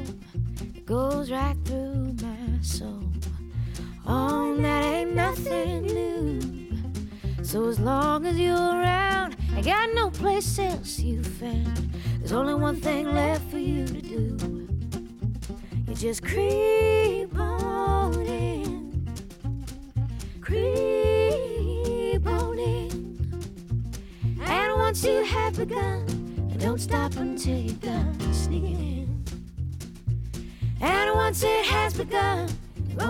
that 0.55 0.87
goes 0.87 1.33
right 1.33 1.57
through 1.65 2.15
my 2.23 2.63
soul. 2.63 3.03
Oh, 4.07 4.57
that 4.57 4.85
ain't 4.85 5.15
nothing 5.15 5.83
new. 5.83 6.41
So 7.43 7.67
as 7.69 7.81
long 7.81 8.25
as 8.25 8.39
you're 8.39 8.55
around, 8.57 9.37
I 9.57 9.63
got 9.63 9.93
no 9.95 10.11
place 10.11 10.59
else 10.61 11.01
you 11.01 11.25
found. 11.25 11.91
There's 12.19 12.33
only 12.33 12.55
one 12.55 12.77
thing 12.77 13.13
left 13.13 13.51
for 13.51 13.59
you 13.59 13.85
to 13.85 14.01
do. 14.01 14.69
You 15.89 15.95
just 15.95 16.23
creep 16.23 16.48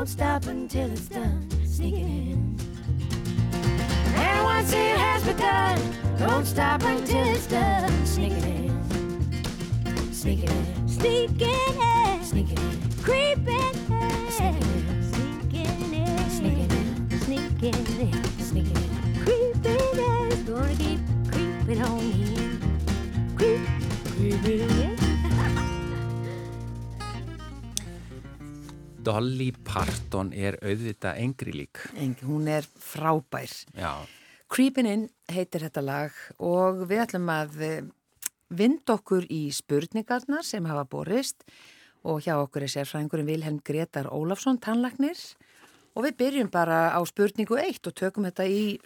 won't 0.09 0.19
stop 0.19 0.47
until 0.47 0.91
it's 0.91 1.09
done 1.09 1.67
sneaking 1.67 2.09
in. 2.09 2.57
And 4.17 4.45
once 4.45 4.73
it 4.73 4.97
has 4.97 5.23
begun, 5.23 5.79
don't 6.19 6.47
stop 6.47 6.83
until 6.83 7.29
it's 7.29 7.47
done. 7.47 8.07
Sneaking 8.07 8.43
in, 8.43 10.13
sneaking 10.13 10.49
in, 10.49 10.89
sneaking 10.89 11.49
in, 11.49 12.25
sneaking 12.25 12.59
in, 12.59 12.81
creeping 13.03 13.75
in, 13.91 14.31
sneaking 14.31 14.63
in, 14.79 15.03
sneaking 15.13 15.93
in, 15.93 16.31
sneaking 16.31 16.71
in, 16.71 17.21
sneaking 17.21 18.01
in, 18.01 18.25
sneaking 18.39 18.77
in, 18.77 19.25
creeping 19.25 19.99
in. 19.99 20.45
Gonna 20.47 20.75
keep 20.77 21.01
creeping 21.31 21.83
on 21.83 21.99
in, 21.99 23.37
creep, 23.37 23.61
creeping. 24.17 24.71
in. 24.71 24.78
Dolly 29.05 29.53
Parton 29.65 30.33
er 30.35 30.59
auðvitað 30.59 31.21
engri 31.23 31.55
lík. 31.55 31.83
Engi, 31.95 32.27
hún 32.27 32.49
er 32.51 32.67
frábær. 32.83 33.53
Já. 33.77 33.93
Creepin' 34.49 34.89
In 34.89 35.07
heitir 35.31 35.67
þetta 35.67 35.85
lag 35.85 36.21
og 36.41 36.87
við 36.89 37.05
ætlum 37.05 37.29
að 37.31 37.59
eh, 37.63 37.83
vinda 38.49 38.97
okkur 38.97 39.29
í 39.31 39.49
spurningarnar 39.55 40.47
sem 40.47 40.65
hafa 40.67 40.87
borist 40.89 41.45
og 42.09 42.23
hjá 42.25 42.35
okkur 42.41 42.65
er 42.65 42.73
sérfræðingurinn 42.73 43.29
Vilhelm 43.29 43.61
Gretar 43.65 44.09
Ólafsson, 44.09 44.59
tannlagnir 44.63 45.19
og 45.95 46.07
við 46.07 46.17
byrjum 46.23 46.51
bara 46.51 46.89
á 46.97 47.01
spurningu 47.07 47.59
eitt 47.61 47.87
og 47.87 47.97
tökum 47.99 48.27
þetta 48.29 48.49
í 48.49 48.79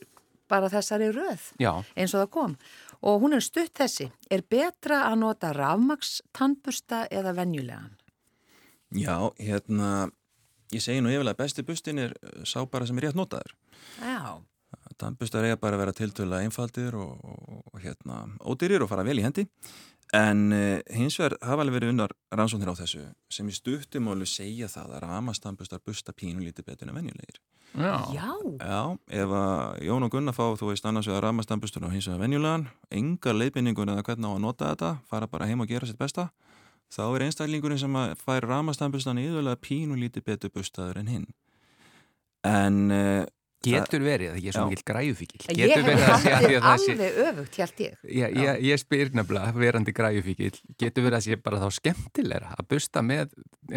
bara 0.50 0.68
þessari 0.72 1.12
röð 1.14 1.52
Já. 1.62 1.78
eins 1.94 2.12
og 2.12 2.24
það 2.24 2.32
kom 2.34 2.56
og 3.02 3.24
hún 3.24 3.34
er 3.38 3.42
stutt 3.42 3.74
þessi. 3.78 4.10
Er 4.30 4.44
betra 4.46 5.06
að 5.08 5.18
nota 5.24 5.50
rafmaks 5.56 6.20
tannbusta 6.34 7.06
eða 7.10 7.34
venjulegan? 7.38 7.96
Já, 8.98 9.16
hérna, 9.40 10.10
ég 10.72 10.82
segi 10.84 11.02
nú 11.04 11.12
yfirlega 11.12 11.36
að 11.36 11.42
besti 11.44 11.64
bustin 11.66 12.00
er 12.02 12.16
uh, 12.18 12.42
sá 12.48 12.60
bara 12.68 12.88
sem 12.88 12.98
er 13.00 13.08
rétt 13.08 13.18
notaður. 13.18 13.54
Já. 14.00 14.40
Tannbustar 15.00 15.44
eiga 15.46 15.58
bara 15.60 15.76
að 15.76 15.82
vera 15.84 15.94
tiltöla 15.96 16.42
einfaldir 16.44 16.94
og, 16.96 17.16
og, 17.24 17.62
og 17.72 17.80
hérna, 17.82 18.24
ódýrir 18.40 18.84
og 18.84 18.90
fara 18.92 19.04
vel 19.06 19.18
í 19.20 19.24
hendi. 19.24 19.46
En 20.12 20.52
uh, 20.52 20.80
hins 20.92 21.16
vegar 21.16 21.38
hafa 21.40 21.64
alveg 21.64 21.78
verið 21.78 21.94
unnar 21.94 22.12
rannsóknir 22.36 22.68
á 22.68 22.76
þessu 22.76 23.06
sem 23.32 23.48
í 23.48 23.54
stuttumálu 23.56 24.28
segja 24.28 24.68
það 24.68 24.98
að 24.98 25.02
ramastambustar 25.06 25.80
busta 25.80 26.12
pínu 26.12 26.44
lítið 26.44 26.68
betur 26.68 26.90
en 26.92 26.98
venjulegir. 26.98 27.40
Já. 27.72 27.94
Já. 28.12 28.28
Já, 28.60 28.80
ef 29.08 29.32
að 29.32 29.78
Jón 29.86 30.04
og 30.04 30.12
Gunnar 30.12 30.36
fá, 30.36 30.44
þú 30.60 30.68
veist, 30.68 30.84
annars 30.84 31.08
vegar 31.08 31.24
ramastambustur 31.24 31.86
og 31.88 31.94
hins 31.94 32.10
vegar 32.10 32.20
venjulegan, 32.26 32.66
engar 32.92 33.38
leiðbynningur 33.38 33.88
eða 33.88 34.04
hvernig 34.04 34.28
á 34.28 34.32
að 34.36 34.42
nota 34.44 34.72
þetta, 34.74 34.90
fara 35.08 35.30
bara 35.32 35.48
heim 35.48 35.64
og 35.64 35.72
gera 35.72 35.88
sitt 35.88 36.00
besta, 36.00 36.28
þá 36.92 37.02
er 37.08 37.26
einstaklingurinn 37.28 37.80
sem 37.80 38.00
að 38.00 38.16
fær 38.22 38.48
ramastambustan 38.48 39.20
yfirlega 39.22 39.60
pínu 39.64 39.98
lítið 40.00 40.26
betur 40.28 40.52
bustaður 40.54 41.02
en 41.02 41.12
hinn. 41.12 41.30
En 42.46 42.82
uh, 42.92 43.22
Getur 43.62 44.02
verið 44.02 44.32
að 44.32 44.38
ég 44.42 44.50
er 44.50 44.56
svo 44.56 44.64
Já. 44.64 44.70
mikill 44.72 44.86
græjufíkil. 44.88 45.40
Ég 45.54 45.70
Getur 45.70 45.84
hef 45.84 45.86
verið 45.86 46.08
að 46.08 46.22
sé 46.22 46.32
að 46.32 46.44
því 46.44 46.56
haldið 46.64 46.92
alveg 46.92 47.18
öfugt, 47.22 47.58
held 47.62 47.82
ég. 47.84 47.92
Ég, 48.08 48.38
ég, 48.42 48.62
ég 48.66 48.80
spyr 48.82 49.12
nefnilega, 49.14 49.52
verandi 49.54 49.94
græjufíkil, 49.94 50.50
getur 50.82 51.06
verið 51.06 51.18
að 51.18 51.26
sé 51.28 51.38
bara 51.44 51.60
þá 51.62 51.78
skemmtilegra 51.78 52.56
að 52.56 52.68
busta 52.72 53.04
með 53.06 53.36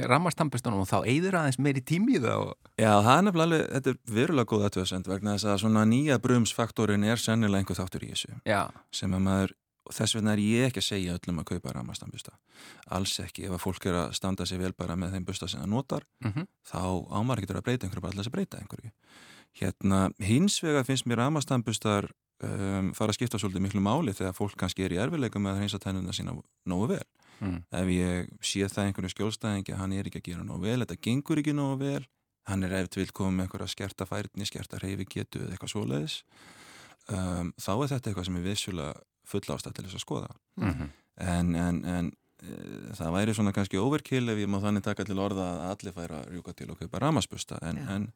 rammastampistunum 0.09 0.81
og 0.81 0.89
þá 0.89 0.97
eyður 1.03 1.37
aðeins 1.41 1.59
meiri 1.61 1.83
tími 1.85 2.17
í 2.17 2.23
það 2.23 2.47
og... 2.47 2.55
Já, 2.81 2.89
það 2.89 3.11
er 3.13 3.27
nefnilega 3.27 3.45
alveg, 3.49 3.67
þetta 3.75 3.93
er 3.93 4.15
verulega 4.17 4.51
góð 4.51 4.65
aðtöðsend 4.69 5.11
vegna 5.11 5.35
þess 5.35 5.51
að 5.51 5.61
svona 5.61 5.85
nýja 5.91 6.17
brumsfaktorin 6.25 7.05
er 7.05 7.21
sennilega 7.21 7.61
einhver 7.61 7.79
þáttur 7.83 8.07
í 8.07 8.11
þessu 8.15 8.39
Já, 8.49 8.61
sem 8.95 9.13
að 9.13 9.25
maður, 9.29 9.55
og 9.85 9.93
þess 9.93 10.17
vegna 10.17 10.33
er 10.33 10.41
ég 10.41 10.67
ekki 10.69 10.81
að 10.81 10.87
segja 10.87 11.15
öllum 11.17 11.39
að 11.41 11.47
kaupa 11.53 11.73
ramastambista 11.75 12.33
alls 12.97 13.13
ekki, 13.21 13.45
ef 13.47 13.55
að 13.55 13.63
fólk 13.63 13.87
er 13.89 13.99
að 13.99 14.13
standa 14.17 14.45
sig 14.49 14.59
vel 14.61 14.73
bara 14.73 14.97
með 14.99 15.15
þeim 15.15 15.27
busta 15.27 15.49
sem 15.51 15.61
það 15.61 15.73
notar 15.73 16.05
mm 16.23 16.31
þá 16.65 16.81
ámar 17.13 17.39
ekki 17.39 17.53
að 17.53 17.65
breyta 17.65 17.85
einhverju 17.85 18.01
bara 18.01 18.11
alltaf 18.11 18.27
að 18.27 18.35
breyta 18.35 18.57
einhverju. 18.57 18.91
Hérna, 19.55 19.99
hins 20.19 20.63
vegar 20.63 20.83
finnst 20.83 21.05
mér 21.05 21.21
ramastambustar 21.21 22.09
um, 22.43 22.93
fara 22.97 23.13
að 23.13 23.19
skipta 23.19 23.39
svolítið 23.39 23.61
miklu 23.61 23.81
máli 23.85 24.13
þegar 24.13 24.33
fólk 24.33 24.57
kannski 24.57 24.83
er 24.83 24.95
í 24.95 24.99
erfiðleika 24.99 25.39
með 25.39 25.51
að 25.51 25.61
hreinsa 25.61 25.79
tennuna 25.79 26.13
sína 26.13 26.33
nógu 26.65 26.87
vel. 26.95 27.05
Mm. 27.39 27.63
ef 27.71 27.89
ég 27.91 28.29
sé 28.41 28.67
það 28.71 28.85
einhverju 28.87 29.11
skjólstæðingi 29.11 29.73
að 29.75 29.79
hann 29.81 29.93
er 29.93 30.07
ekki 30.07 30.21
að 30.21 30.27
gera 30.29 30.43
nógu 30.47 30.61
vel, 30.63 30.79
þetta 30.79 31.01
gengur 31.03 31.41
ekki 31.41 31.53
nógu 31.53 31.75
vel 31.83 32.05
hann 32.47 32.63
er 32.63 32.75
eftir 32.79 33.03
vil 33.03 33.11
koma 33.11 33.43
með 33.43 33.49
um, 37.11 37.51
þá 37.59 37.71
er 37.75 37.91
þetta 37.91 38.09
eitthvað 38.09 38.27
sem 38.29 38.39
er 38.39 38.45
vissulega 38.45 38.93
full 39.27 39.45
ástæð 39.55 39.79
til 39.79 39.87
þess 39.87 39.99
að 39.99 40.05
skoða 40.07 40.31
Mm 40.61 40.93
en, 41.15 41.55
en, 41.55 41.77
en 41.87 42.11
e, 42.43 42.55
það 42.97 43.13
væri 43.15 43.35
svona 43.35 43.53
kannski 43.55 43.79
overkill 43.79 44.27
ef 44.33 44.41
ég 44.41 44.49
má 44.51 44.59
þannig 44.63 44.83
taka 44.83 45.05
til 45.07 45.19
orða 45.23 45.45
að 45.53 45.61
allir 45.69 45.95
færa 45.95 46.21
að 46.21 46.33
rjúka 46.33 46.55
til 46.57 46.71
og 46.73 46.81
kaupa 46.81 47.01
ramasbusta 47.03 47.59
en, 47.63 47.79
Já. 47.79 47.85
en 47.95 48.09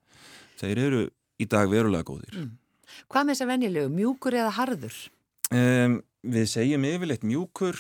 þeir 0.60 0.84
eru 0.88 1.06
í 1.39 1.48
dag 1.48 1.72
verulega 1.72 2.08
góðir 2.10 2.36
Mm. 2.39 2.58
Hvað 3.06 3.26
með 3.26 3.36
þess 3.36 3.43
að 3.43 3.50
venjulegu, 3.54 3.89
mjúkur 3.93 4.36
eða 4.39 4.54
harður? 4.58 4.95
Um, 5.54 6.00
við 6.26 6.48
segjum 6.50 6.88
yfirleitt 6.89 7.26
mjúkur, 7.28 7.78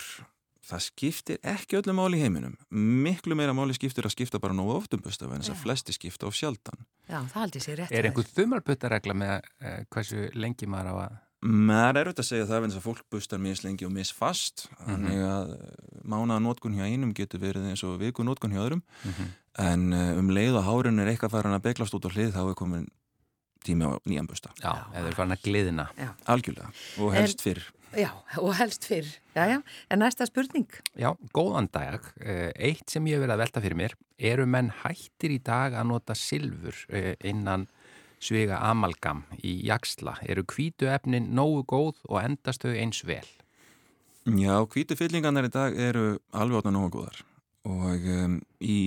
það 0.69 0.83
skiptir 0.85 1.39
ekki 1.41 1.79
öllu 1.79 1.95
máli 1.97 2.19
í 2.19 2.21
heiminum. 2.21 2.53
Miklu 2.69 3.37
meira 3.37 3.55
máli 3.57 3.73
skiptir 3.73 4.05
að 4.05 4.13
skipta 4.13 4.41
bara 4.41 4.53
nógu 4.53 4.75
oft 4.75 4.93
um 4.93 5.01
busta, 5.01 5.25
en 5.25 5.41
þess 5.41 5.55
að 5.55 5.63
flesti 5.63 5.95
skipta 5.97 6.29
of 6.29 6.37
sjaldan. 6.37 6.85
Já, 7.07 7.23
það 7.23 7.39
held 7.41 7.57
ég 7.57 7.65
sér 7.65 7.81
rétt. 7.81 7.95
Er 7.97 8.09
einhver 8.09 8.29
þumalputtaregla 8.37 9.17
með 9.17 9.33
uh, 9.39 9.79
hversu 9.89 10.29
lengi 10.37 10.69
maður 10.69 10.93
á 10.93 10.95
að... 11.07 11.17
Maður 11.39 11.97
er 12.01 12.07
auðvitað 12.09 12.23
að 12.25 12.27
segja 12.27 12.47
það 12.49 12.65
að 12.67 12.81
fólk 12.83 13.03
bustar 13.13 13.39
mislengi 13.39 13.85
og 13.87 13.93
misfast, 13.95 14.65
þannig 14.83 15.21
að 15.23 15.53
mánaða 16.03 16.41
nótkun 16.43 16.75
hjá 16.75 16.83
einum 16.89 17.13
getur 17.15 17.39
verið 17.39 17.69
eins 17.71 17.83
og 17.87 17.95
viku 18.01 18.25
nótkun 18.27 18.51
hjá 18.51 18.59
öðrum, 18.65 18.81
Mhm. 19.05 19.29
en 19.59 19.93
eh, 19.93 20.17
um 20.19 20.29
leið 20.29 20.57
og 20.59 20.65
hárun 20.67 20.99
er 20.99 21.07
eitthvað 21.13 21.31
farin 21.31 21.55
að 21.55 21.63
beglast 21.63 21.93
út 21.95 22.03
á 22.03 22.11
hlið, 22.11 22.33
þá 22.35 22.49
er 22.49 22.55
komin 22.59 22.87
tími 23.63 23.87
á 23.87 23.95
nýjan 24.05 24.27
busta. 24.27 24.51
Já, 24.59 24.83
eða 24.93 25.07
er 25.07 25.15
farin 25.15 25.31
að 25.37 25.43
gliðina. 25.47 25.87
Algjörlega, 26.27 26.73
og 26.99 27.13
helst 27.13 27.41
fyrr. 27.41 27.63
Já, 27.95 28.11
og 28.37 28.53
helst 28.59 28.83
fyrr. 28.85 29.07
Já, 29.33 29.47
já, 29.49 29.63
en 29.89 29.99
næsta 29.99 30.27
spurning. 30.27 30.67
Já, 30.95 31.15
góðan 31.33 31.71
dag. 31.71 32.01
Eh, 32.21 32.51
Eitt 32.55 32.89
sem 32.91 33.03
ég 33.05 33.15
hef 33.17 33.23
verið 33.23 33.33
að 33.33 33.43
velta 33.45 33.61
fyrir 33.63 33.75
mér, 33.79 33.93
eru 34.19 34.45
menn 34.45 34.69
hættir 34.83 35.31
í 35.31 35.39
dag 35.41 35.71
að 35.73 35.87
nota 35.87 36.13
silfur 36.13 36.75
eh, 36.89 37.15
innan 37.23 37.67
svega 38.19 38.59
amalgam 38.69 39.23
í 39.39 39.59
jaksla? 39.67 40.17
Eru 40.27 40.43
hvítu 40.47 40.89
efnin 40.91 41.31
nógu 41.35 41.63
góð 41.69 42.03
og 42.09 42.21
endast 42.23 42.65
þau 42.65 42.75
eins 42.75 43.03
vel? 43.07 43.25
Já, 44.29 44.59
hvítu 44.67 44.97
fyllingarnar 44.99 45.47
í 45.47 45.53
dag 45.53 45.75
eru 45.79 46.19
alveg 46.35 46.61
átna 46.61 46.75
nógu 46.75 46.99
góðar 46.99 47.23
og 47.69 48.05
um, 48.07 48.39
í 48.63 48.77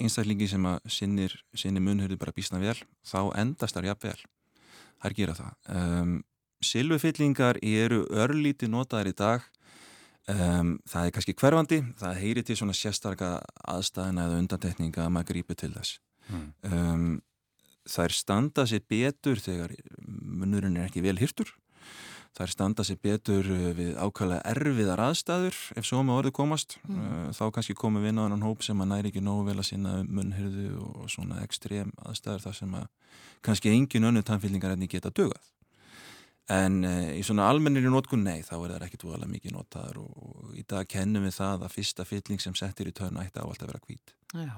einstaklingi 0.00 0.48
sem 0.50 0.64
að 0.68 0.80
sinnir, 0.90 1.34
sinnir 1.54 1.84
munnhörðu 1.84 2.18
bara 2.20 2.34
bísna 2.34 2.60
vel, 2.60 2.76
þá 3.06 3.32
endast 3.38 3.76
þar 3.76 3.92
jafn 3.92 4.08
vel. 4.08 4.22
Það 5.02 5.16
gera 5.18 5.36
það. 5.38 5.52
Um, 5.76 6.14
Silvufyllingar 6.62 7.58
eru 7.62 8.04
örlíti 8.10 8.68
notaðar 8.70 9.10
í 9.10 9.16
dag. 9.18 9.46
Um, 10.30 10.76
það 10.86 11.08
er 11.08 11.14
kannski 11.16 11.34
hverfandi, 11.38 11.80
það 11.98 12.20
heyri 12.22 12.44
til 12.46 12.56
svona 12.58 12.76
sérstarka 12.78 13.32
aðstæðina 13.72 14.28
eða 14.28 14.42
undantekninga 14.44 15.06
að 15.06 15.14
maður 15.16 15.32
grípi 15.32 15.58
til 15.58 15.72
þess. 15.74 15.98
Mm. 16.30 17.16
Þær 17.90 18.14
standa 18.14 18.66
sér 18.70 18.84
betur 18.88 19.40
þegar 19.42 19.74
munnurinn 20.06 20.78
er 20.78 20.86
ekki 20.90 21.02
vel 21.04 21.18
hirtur 21.18 21.50
þær 22.36 22.52
standa 22.52 22.84
sér 22.86 22.98
betur 23.02 23.48
uh, 23.52 23.70
við 23.76 23.96
ákvæmlega 24.00 24.44
erfiðar 24.54 25.02
aðstæður 25.08 25.58
ef 25.76 25.88
svo 25.88 26.00
með 26.06 26.20
orðið 26.20 26.34
komast 26.38 26.78
mm. 26.88 27.32
þá 27.36 27.44
kannski 27.58 27.76
komum 27.76 28.04
við 28.04 28.14
inn 28.14 28.22
á 28.22 28.24
annan 28.24 28.46
hóp 28.46 28.64
sem 28.64 28.80
að 28.80 28.92
næri 28.94 29.12
ekki 29.12 29.24
nógu 29.24 29.50
vel 29.50 29.58
að 29.58 29.68
sinna 29.68 29.98
munnhyrðu 30.06 30.70
og 30.80 31.10
svona 31.12 31.42
ekstrem 31.44 31.92
aðstæður 32.00 32.46
þar 32.46 32.58
sem 32.62 32.78
að 32.80 33.18
kannski 33.44 33.74
engin 33.74 34.08
önnu 34.08 34.24
tannfyllingar 34.24 34.76
enni 34.76 34.88
geta 34.88 35.12
dögað 35.12 35.50
en 36.52 36.80
uh, 36.88 37.12
í 37.12 37.20
svona 37.26 37.50
almennir 37.52 37.84
í 37.84 37.92
nótkun 37.92 38.24
nei 38.24 38.40
þá 38.40 38.54
er 38.62 38.76
það 38.78 38.86
ekki 38.88 39.02
dvoðalega 39.04 39.34
mikið 39.36 39.56
notaðar 39.58 40.00
og, 40.00 40.12
og 40.16 40.56
í 40.56 40.64
dag 40.68 40.88
kennum 40.88 41.28
við 41.28 41.36
það 41.36 41.66
að 41.68 41.76
fyrsta 41.76 42.08
fylling 42.08 42.40
sem 42.42 42.56
settir 42.56 42.88
í 42.88 42.96
törn 42.96 43.20
ætti 43.20 43.44
ávallt 43.44 43.66
að 43.66 43.74
vera 43.74 43.84
hvít 43.84 44.16
Já. 44.32 44.56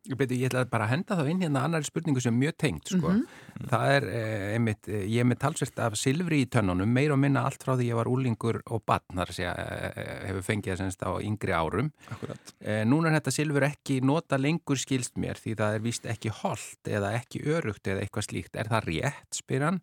Beti, 0.00 0.38
ég 0.40 0.48
ætla 0.48 0.62
bara 0.64 0.86
að 0.86 0.94
henda 0.94 1.16
þá 1.18 1.26
inn 1.28 1.42
hérna 1.44 1.60
annari 1.66 1.84
spurningu 1.84 2.22
sem 2.24 2.32
er 2.32 2.40
mjög 2.40 2.54
tengt 2.62 2.88
sko. 2.88 3.10
Mhm. 3.12 3.66
Það 3.68 3.90
er 3.92 4.06
eh, 4.08 4.44
einmitt, 4.54 4.88
eh, 4.88 5.02
ég 5.04 5.20
er 5.20 5.28
með 5.28 5.38
talsvert 5.42 5.82
af 5.84 5.96
silfri 6.00 6.38
í 6.40 6.48
tönnunum, 6.48 6.88
meir 6.88 7.12
og 7.12 7.20
minna 7.20 7.42
allt 7.44 7.60
frá 7.60 7.74
því 7.76 7.90
ég 7.90 7.98
var 7.98 8.08
úlingur 8.08 8.62
og 8.64 8.80
batn, 8.88 9.18
þar 9.20 9.28
að 9.28 9.36
segja, 9.36 9.52
eh, 9.52 10.08
hefur 10.30 10.46
fengið 10.46 10.72
það 10.72 10.80
semst 10.80 11.04
á 11.04 11.10
yngri 11.20 11.52
árum. 11.52 11.92
Akkurat. 12.16 12.54
Eh, 12.64 12.82
núna 12.88 13.12
er 13.12 13.20
þetta 13.20 13.36
silfur 13.36 13.68
ekki 13.68 14.00
nota 14.00 14.40
lengur 14.40 14.80
skilst 14.80 15.20
mér 15.20 15.36
því 15.36 15.56
það 15.60 15.74
er 15.76 15.84
vist 15.84 16.08
ekki 16.08 16.32
holdt 16.40 16.92
eða 16.96 17.12
ekki 17.20 17.44
örugt 17.44 17.84
eða 17.84 18.00
eitthvað 18.00 18.28
slíkt. 18.30 18.56
Er 18.56 18.72
það 18.72 18.88
rétt, 18.88 19.30
spyr 19.36 19.68
hann? 19.68 19.82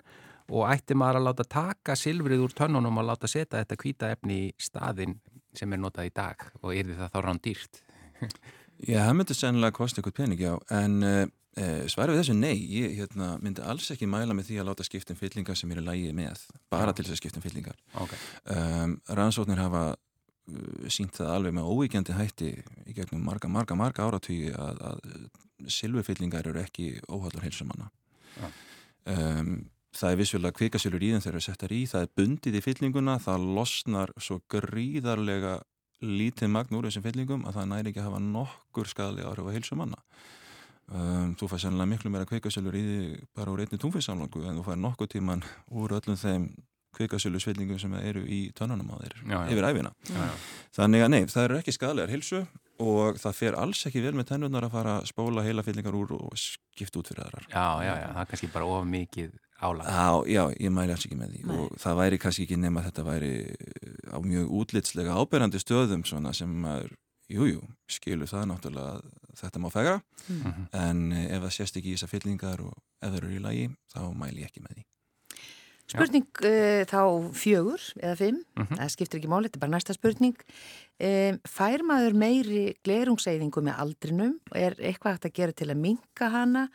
Og 0.50 0.66
ætti 0.66 0.96
maður 0.98 1.22
að 1.22 1.28
láta 1.30 1.46
taka 1.46 1.94
silfrið 1.94 2.42
úr 2.42 2.58
tönnunum 2.58 2.98
og 2.98 3.06
láta 3.06 3.30
setja 3.30 3.62
þetta 3.62 3.78
hvita 3.84 4.12
efni 4.16 4.48
í 4.48 4.54
staðin 4.58 5.20
sem 5.54 5.74
er 5.74 5.78
notað 5.78 6.10
í 6.10 6.14
dag 6.16 6.50
og 6.64 6.74
er 6.74 6.96
það 6.98 7.12
þá 7.14 7.20
rán 7.22 7.42
dýrt? 7.44 7.84
Já, 8.86 9.02
það 9.08 9.14
myndi 9.18 9.38
sennilega 9.38 9.76
kosti 9.76 10.02
eitthvað 10.02 10.18
pening, 10.20 10.42
já, 10.42 10.54
en 10.78 10.98
uh, 11.06 11.22
uh, 11.58 11.86
svarið 11.90 12.14
við 12.14 12.22
þessu 12.22 12.36
nei, 12.38 12.58
ég 12.78 12.98
hérna, 13.00 13.30
myndi 13.42 13.64
alls 13.66 13.88
ekki 13.94 14.10
mæla 14.10 14.36
með 14.38 14.52
því 14.52 14.60
að 14.62 14.68
láta 14.70 14.86
skiptum 14.86 15.18
fyllingar 15.18 15.58
sem 15.58 15.72
eru 15.74 15.86
lægið 15.86 16.18
með, 16.18 16.44
bara 16.74 16.94
til 16.94 17.08
þess 17.08 17.16
að 17.16 17.22
skiptum 17.24 17.46
fyllingar. 17.46 17.80
Okay. 18.04 18.22
Um, 18.54 18.98
rannsóknir 19.18 19.62
hafa 19.64 19.86
uh, 19.96 20.92
sínt 20.94 21.18
það 21.18 21.34
alveg 21.34 21.58
með 21.58 21.72
óvíkjandi 21.74 22.18
hætti 22.18 22.52
í 22.86 22.98
gegnum 22.98 23.26
marga, 23.26 23.50
marga, 23.50 23.80
marga 23.80 24.06
áratvíi 24.06 24.54
að, 24.54 24.84
að 24.92 25.72
silfurfyllingar 25.74 26.46
eru 26.52 26.62
ekki 26.62 26.92
óhaldar 27.10 27.48
heilsumanna. 27.48 27.90
Já. 28.38 28.52
Um, 29.08 29.58
það 29.98 30.14
er 30.14 30.20
vissulega 30.20 30.58
kvikasölur 30.58 31.04
í 31.04 31.10
þeim 31.14 31.24
þegar 31.24 31.40
það 31.40 31.46
settar 31.48 31.74
í, 31.74 31.82
það 31.90 32.06
er 32.06 32.14
bundið 32.20 32.58
í 32.60 32.62
fyllinguna, 32.66 33.18
það 33.24 33.48
losnar 33.58 34.14
svo 34.22 34.40
gríðarlega 34.52 35.56
lítið 36.04 36.52
magn 36.54 36.78
úr 36.78 36.88
þessum 36.88 37.06
fyllingum 37.06 37.46
að 37.48 37.60
það 37.60 37.70
næri 37.72 37.92
ekki 37.92 38.02
að 38.04 38.10
hafa 38.12 38.24
nokkur 38.24 38.92
skadlega 38.92 39.32
áhrif 39.32 39.50
á 39.50 39.56
heilsu 39.56 39.78
manna. 39.80 40.00
Um, 40.88 41.34
þú 41.36 41.50
fær 41.52 41.64
sannlega 41.66 41.92
miklu 41.92 42.12
meira 42.14 42.28
kvikasölur 42.30 42.78
í 42.78 42.84
því 42.86 43.00
bara 43.36 43.52
úr 43.52 43.66
einni 43.66 43.80
túnfinnsamlangu 43.82 44.46
en 44.48 44.60
þú 44.60 44.68
fær 44.70 44.80
nokkuð 44.80 45.10
tíman 45.18 45.44
úr 45.76 45.98
öllum 45.98 46.20
þeim 46.20 46.46
kvikasölusvillingum 46.98 47.80
sem 47.82 47.98
eru 48.00 48.24
í 48.24 48.48
tönnunum 48.58 48.94
á 48.94 48.98
þeir 49.02 49.18
yfir 49.52 49.68
æfina. 49.68 49.92
Já, 50.08 50.22
já. 50.22 50.32
Þannig 50.78 51.04
að 51.04 51.12
nei, 51.14 51.20
það 51.34 51.44
eru 51.44 51.60
ekki 51.60 51.76
skadlegar 51.76 52.14
heilsu 52.14 52.46
og 52.84 53.20
það 53.22 53.38
fer 53.42 53.58
alls 53.58 53.84
ekki 53.90 54.04
vel 54.06 54.14
með 54.18 54.30
tennunar 54.32 54.68
að 54.68 54.74
fara 54.78 54.96
að 55.02 55.10
spóla 55.12 55.44
heila 55.46 55.66
fyllingar 55.66 55.98
úr 55.98 56.14
og 56.18 56.38
skipta 56.40 57.02
út 57.02 57.12
fyrir 57.12 57.26
aðrar. 57.26 57.50
Já, 57.52 57.68
já, 57.84 57.94
já, 58.00 58.08
það 58.14 58.24
er 58.24 58.32
kannski 58.32 58.50
bara 58.54 58.72
of 58.78 58.88
mikið 58.90 59.36
álag. 59.62 59.86
Já, 59.88 60.10
já, 60.30 60.44
ég 60.60 60.72
mæli 60.72 60.92
alls 60.94 61.06
ekki 61.08 61.18
með 61.18 61.32
því 61.34 61.44
Nei. 61.48 61.58
og 61.58 61.78
það 61.82 61.96
væri 62.02 62.18
kannski 62.22 62.44
ekki 62.48 62.58
nema 62.62 62.82
að 62.82 62.88
þetta 62.92 63.06
væri 63.08 63.32
á 64.14 64.18
mjög 64.22 64.52
útlitslega 64.60 65.16
áberandi 65.18 65.60
stöðum 65.64 66.04
svona 66.06 66.34
sem 66.34 66.52
maður, 66.64 66.92
jújú, 67.30 67.48
jú, 67.58 67.62
skilur 67.90 68.30
það 68.30 68.46
náttúrulega 68.52 68.92
að 68.98 69.40
þetta 69.42 69.60
má 69.64 69.70
fegra 69.74 70.02
Mhm. 70.30 70.68
en 70.74 71.12
eh, 71.14 71.36
ef 71.38 71.42
það 71.44 71.52
sést 71.58 71.78
ekki 71.78 71.94
í 71.94 71.96
þessar 71.98 72.10
fyllingar 72.14 72.60
og 72.62 72.74
ef 73.02 73.10
það 73.12 73.18
eru 73.18 73.30
í 73.34 73.40
lagi, 73.42 73.70
þá 73.94 74.00
mæli 74.14 74.42
ég 74.44 74.50
ekki 74.52 74.62
með 74.62 74.76
því. 74.78 74.86
Spurning 75.88 76.26
uh, 76.44 76.84
þá 76.84 77.02
fjögur 77.32 77.80
eða 78.04 78.16
fimm, 78.20 78.40
Mhm. 78.60 78.76
það 78.76 78.90
skiptir 78.92 79.20
ekki 79.22 79.30
máli, 79.32 79.48
þetta 79.48 79.56
er 79.56 79.64
bara 79.64 79.72
næsta 79.78 79.94
spurning. 79.96 80.36
Um, 81.00 81.38
fær 81.48 81.80
maður 81.88 82.14
meiri 82.14 82.76
glerungseyðingu 82.84 83.62
með 83.64 83.78
aldrinum? 83.80 84.34
Er 84.54 84.76
eitthvað 84.76 85.16
hægt 85.16 85.28
að 85.30 85.34
gera 85.40 85.54
til 85.54 85.68
að 85.72 85.78
minka 85.80 86.30
hana? 86.30 86.66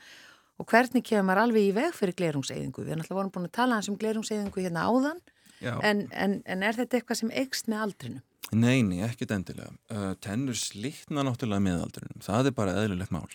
Og 0.61 0.69
hvernig 0.69 1.05
kemur 1.07 1.29
maður 1.31 1.45
alveg 1.47 1.69
í 1.69 1.77
veg 1.77 1.95
fyrir 1.97 2.17
glerungseyðingu? 2.19 2.85
Við 2.85 2.93
erum 2.95 3.05
alltaf 3.05 3.19
vorum 3.19 3.33
búin 3.35 3.49
að 3.49 3.57
tala 3.57 3.81
um 3.89 3.97
glerungseyðingu 3.99 4.65
hérna 4.67 4.85
áðan, 4.91 5.23
en, 5.63 6.05
en, 6.13 6.37
en 6.47 6.67
er 6.67 6.77
þetta 6.77 6.99
eitthvað 6.99 7.23
sem 7.23 7.33
eikst 7.43 7.71
með 7.73 7.87
aldrinum? 7.87 8.27
Nei, 8.53 8.83
nei, 8.85 9.01
ekkit 9.07 9.33
endilega. 9.33 9.73
Uh, 9.89 10.13
tennur 10.21 10.59
slitna 10.59 11.25
náttúrulega 11.25 11.65
meðaldurinn. 11.65 12.21
Það 12.21 12.51
er 12.51 12.57
bara 12.59 12.77
eðlilegt 12.83 13.15
mál. 13.15 13.31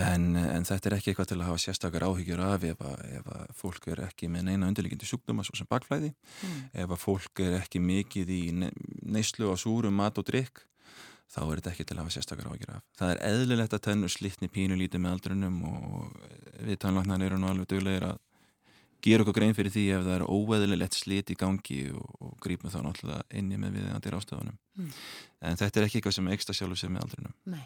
En, 0.00 0.32
en 0.34 0.64
þetta 0.66 0.90
er 0.90 0.96
ekki 0.96 1.12
eitthvað 1.12 1.28
til 1.30 1.36
að 1.38 1.48
hafa 1.52 1.60
sérstakar 1.62 2.04
áhyggjur 2.08 2.40
af 2.42 2.64
ef 2.66 2.80
að, 2.82 3.02
ef 3.20 3.28
að 3.30 3.50
fólk 3.54 3.84
er 3.92 4.00
ekki 4.08 4.30
með 4.32 4.48
neina 4.48 4.66
undirlíkindi 4.66 5.06
sjúkdóma 5.06 5.44
svo 5.46 5.54
sem 5.54 5.68
bakflæði, 5.70 6.10
ef 6.72 6.94
að 6.96 6.98
fólk 6.98 7.42
er 7.44 7.60
ekki 7.60 7.82
mikið 7.82 8.32
í 8.34 8.40
ne 8.58 8.72
neyslu 9.14 9.52
á 9.52 9.56
súrum 9.60 9.94
mat 10.00 10.18
og 10.18 10.26
drikk, 10.26 10.64
þá 11.32 11.40
er 11.44 11.60
þetta 11.60 11.72
ekki 11.72 11.86
til 11.88 11.96
að 11.96 12.02
hafa 12.02 12.14
sérstakar 12.14 12.50
ágjur 12.52 12.74
af. 12.76 12.84
Það 12.98 13.12
er 13.14 13.22
eðlilegt 13.30 13.76
að 13.76 13.84
tennur 13.88 14.12
slitni 14.12 14.50
pínu 14.52 14.78
lítið 14.78 15.04
með 15.04 15.16
aldrunum 15.16 15.58
og 15.70 16.16
við 16.60 16.80
tannlagnar 16.84 17.26
eru 17.26 17.40
nú 17.40 17.50
alveg 17.50 17.70
duglegir 17.72 18.08
að 18.10 18.20
gera 19.04 19.24
okkur 19.24 19.36
grein 19.36 19.56
fyrir 19.56 19.72
því 19.74 19.84
ef 19.98 20.04
það 20.06 20.14
er 20.16 20.26
óeðlilegt 20.32 20.96
slit 20.96 21.32
í 21.32 21.38
gangi 21.38 21.80
og, 21.92 22.04
og 22.24 22.36
grípum 22.44 22.72
þá 22.72 22.80
náttúrulega 22.86 23.24
inni 23.36 23.58
með 23.60 23.78
viðeigandi 23.78 24.12
rástafunum. 24.14 24.60
Mm. 24.80 24.92
En 25.44 25.58
þetta 25.60 25.80
er 25.80 25.88
ekki 25.88 26.00
eitthvað 26.00 26.18
sem 26.18 26.30
ekstra 26.36 26.56
sjálfur 26.56 26.80
sem 26.80 26.94
með 26.94 27.04
aldrunum. 27.06 27.34
Nei. 27.52 27.64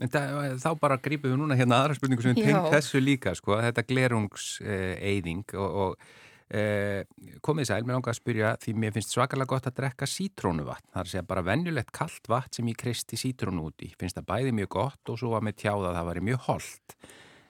En 0.00 0.08
það, 0.12 0.56
þá 0.62 0.70
bara 0.80 0.98
grípum 1.00 1.32
við 1.32 1.40
núna 1.40 1.56
hérna 1.56 1.82
aðra 1.82 1.96
spurningu 1.98 2.24
sem 2.24 2.36
tengt 2.36 2.68
þessu 2.72 3.00
líka, 3.02 3.34
sko, 3.36 3.58
þetta 3.60 3.84
glerungseyðing 3.88 5.52
og, 5.60 5.80
og 5.84 5.90
e, 5.98 6.21
komið 6.52 7.68
sæl, 7.70 7.84
mér 7.86 7.96
langar 7.96 8.12
að 8.12 8.18
spyrja 8.18 8.52
því 8.60 8.74
mér 8.76 8.92
finnst 8.92 9.14
svakalega 9.14 9.48
gott 9.54 9.66
að 9.70 9.76
drekka 9.78 10.08
sítrónuvatn, 10.10 10.90
það 10.92 11.00
er 11.00 11.06
að 11.06 11.12
segja 11.14 11.26
bara 11.30 11.44
venjulegt 11.46 11.92
kallt 11.96 12.28
vatn 12.28 12.58
sem 12.58 12.68
ég 12.68 12.78
kristi 12.82 13.16
sítrónu 13.16 13.64
út 13.70 13.84
í, 13.86 13.88
finnst 13.96 14.18
það 14.18 14.28
bæði 14.28 14.52
mjög 14.58 14.70
gott 14.76 15.12
og 15.12 15.20
svo 15.20 15.32
var 15.32 15.46
með 15.46 15.62
tjáða 15.64 15.90
að 15.90 15.96
það 15.96 16.08
væri 16.10 16.24
mjög 16.28 16.40
holdt. 16.48 16.96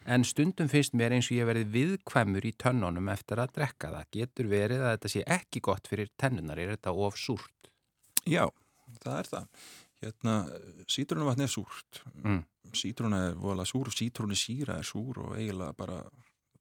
En 0.02 0.24
stundum 0.26 0.70
finnst 0.70 0.94
mér 0.98 1.14
eins 1.14 1.28
og 1.30 1.36
ég 1.36 1.46
verið 1.46 1.74
viðkvæmur 1.74 2.46
í 2.46 2.54
tönnunum 2.58 3.10
eftir 3.12 3.38
að 3.42 3.52
drekka 3.58 3.90
það. 3.92 4.08
Getur 4.16 4.48
verið 4.50 4.82
að 4.82 4.96
þetta 4.96 5.10
sé 5.12 5.22
ekki 5.36 5.62
gott 5.62 5.90
fyrir 5.90 6.10
tennunar, 6.18 6.58
er 6.58 6.74
þetta 6.74 6.94
of 6.94 7.18
súrt? 7.18 7.70
Já, 8.26 8.48
það 9.02 9.18
er 9.18 9.30
það. 9.30 9.46
Hérna, 10.02 10.34
sítrúnavatn 10.90 11.44
er 11.46 11.50
súrt. 11.50 12.02
Mm. 12.24 12.42
Sítrúna 12.74 13.28
er 13.28 13.38
vola 13.38 13.66
súr, 13.68 13.92
sítrúni 13.94 14.34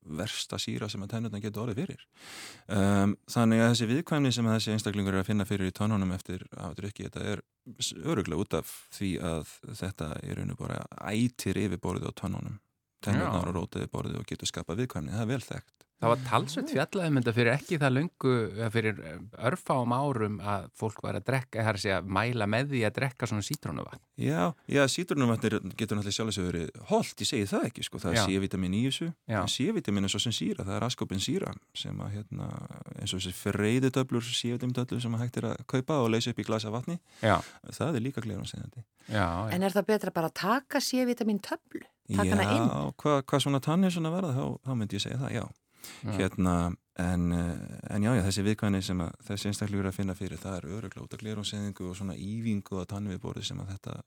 er 0.01 0.15
versta 0.21 0.59
síra 0.61 0.89
sem 0.89 1.03
að 1.03 1.13
tennurna 1.15 1.41
getur 1.43 1.65
orðið 1.65 1.81
fyrir. 1.83 2.05
Um, 2.67 3.15
þannig 3.29 3.61
að 3.61 3.71
þessi 3.73 3.89
viðkvæmni 3.91 4.33
sem 4.35 4.49
þessi 4.51 4.73
einstaklingur 4.75 5.17
er 5.17 5.23
að 5.23 5.29
finna 5.29 5.47
fyrir 5.49 5.69
í 5.71 5.75
tónunum 5.77 6.15
eftir 6.15 6.45
að 6.57 6.75
drukki, 6.81 7.07
þetta 7.09 7.27
er 7.33 7.43
öruglega 8.01 8.41
út 8.41 8.57
af 8.61 8.73
því 8.97 9.11
að 9.31 9.53
þetta 9.83 10.09
er 10.23 10.41
einu 10.41 10.57
bara 10.59 10.81
ætir 11.11 11.61
yfir 11.61 11.81
borðið 11.81 12.11
á 12.11 12.19
tónunum. 12.23 12.59
Tennurnar 13.01 13.47
Já. 13.47 13.49
og 13.49 13.55
rótiði 13.57 13.89
borðið 13.91 14.19
og 14.21 14.27
getur 14.29 14.49
skapað 14.49 14.83
viðkvæmni. 14.83 15.15
Það 15.15 15.23
er 15.23 15.31
vel 15.31 15.45
þekkt. 15.45 15.87
Það 16.01 16.09
var 16.09 16.21
talsveit 16.25 16.71
fjallaðum 16.73 17.17
þetta 17.19 17.31
fyrir 17.35 17.51
ekki 17.53 17.77
það 17.77 17.91
löngu, 17.93 18.31
eða 18.57 18.69
fyrir 18.73 19.01
örfáum 19.51 19.91
árum 19.93 20.39
að 20.41 20.63
fólk 20.81 21.01
var 21.05 21.19
að 21.19 21.27
drekka, 21.27 21.61
það 21.61 21.69
er 21.71 21.77
að 21.77 21.83
segja, 21.83 21.99
mæla 22.17 22.47
með 22.49 22.71
því 22.71 22.79
að 22.87 22.95
drekka 22.95 23.29
svona 23.29 23.45
sítrónuvatn. 23.45 24.01
Já, 24.21 24.39
já, 24.65 24.81
sítrunumvatnir 24.89 25.55
getur 25.77 25.99
náttúrulega 25.99 26.15
sjálf 26.17 26.31
þess 26.31 26.41
að 26.41 26.47
verið 26.49 26.81
holdt, 26.89 27.21
ég 27.21 27.29
segi 27.29 27.45
það 27.51 27.67
ekki, 27.69 27.85
sko, 27.85 28.01
það 28.01 28.17
Já. 28.17 28.21
er 28.23 28.31
C-vitamin 28.33 28.73
í 28.73 28.81
þessu, 28.87 29.07
Já. 29.29 29.37
en 29.43 29.53
C-vitamin 29.53 30.09
er 30.09 30.13
svo 30.15 30.21
sem 30.25 30.35
síra, 30.39 30.65
það 30.65 30.75
er 30.79 30.87
askopin 30.89 31.21
síra 31.21 31.53
sem 31.77 32.01
að, 32.01 32.11
hérna, 32.17 32.49
eins 32.97 33.13
og 33.13 33.21
þessi 33.21 33.33
freyðutöflur, 33.37 34.25
C-vitamin-töflur 34.41 35.01
sem 35.05 35.15
að 35.17 35.23
hægt 35.27 35.37
er 35.41 35.49
að 35.53 35.63
kaupa 35.69 36.01
og 36.01 36.11
leysa 36.15 36.33
upp 36.33 36.41
í 36.41 36.47
glasa 36.49 36.73
vatni, 36.73 36.97
Já, 37.21 37.37
það 37.69 37.95
er 38.01 38.05
líka 38.09 38.25
glerunsegjandi. 38.25 38.83
já, 39.05 39.21
já. 39.21 39.49
En 39.53 39.63
er 39.63 39.73
það 39.77 39.89
betra 39.93 40.11
bara 40.17 40.29
að 40.33 40.37
taka 40.41 40.81
C-vitamin 40.81 41.41
töflu? 41.45 41.85
Taka 42.11 42.29
hana 42.35 42.45
inn? 42.57 42.67
Já, 42.67 42.93
hvað 43.01 43.21
hva 43.29 43.39
svona 43.39 43.61
tannir 43.63 43.93
svona 43.93 44.11
verða, 44.13 44.33
þá, 44.35 44.45
þá 44.65 44.71
myndi 44.77 44.97
ég 44.97 45.05
segja 45.05 45.17
það, 45.21 45.33
já. 45.39 45.45
Já. 46.01 46.11
Hérna, 46.17 46.55
en, 47.01 47.31
eh, 47.33 47.95
en 47.95 48.03
já, 48.03 48.11
já, 48.17 48.23
þessi 48.27 48.45
viðkvæðni 48.49 48.81
sem 48.85 49.01
að 49.05 49.15
þessi 49.29 49.49
einstaklegur 49.51 49.87
er 49.87 49.91
að 49.91 49.97
finna 49.97 50.17
fyrir, 50.17 50.41
það 50.41 50.57
er 50.57 50.69
öruglega 50.77 51.05
út 51.05 51.15
af 51.15 51.23
glerunsegjingu 51.23 51.89
og 51.89 51.97
svona 51.97 52.17
ívingu 52.17 52.81
á 52.81 52.83
tannviðborði 52.91 53.47
sem 53.47 53.63
að 53.63 53.73
þetta 53.75 53.97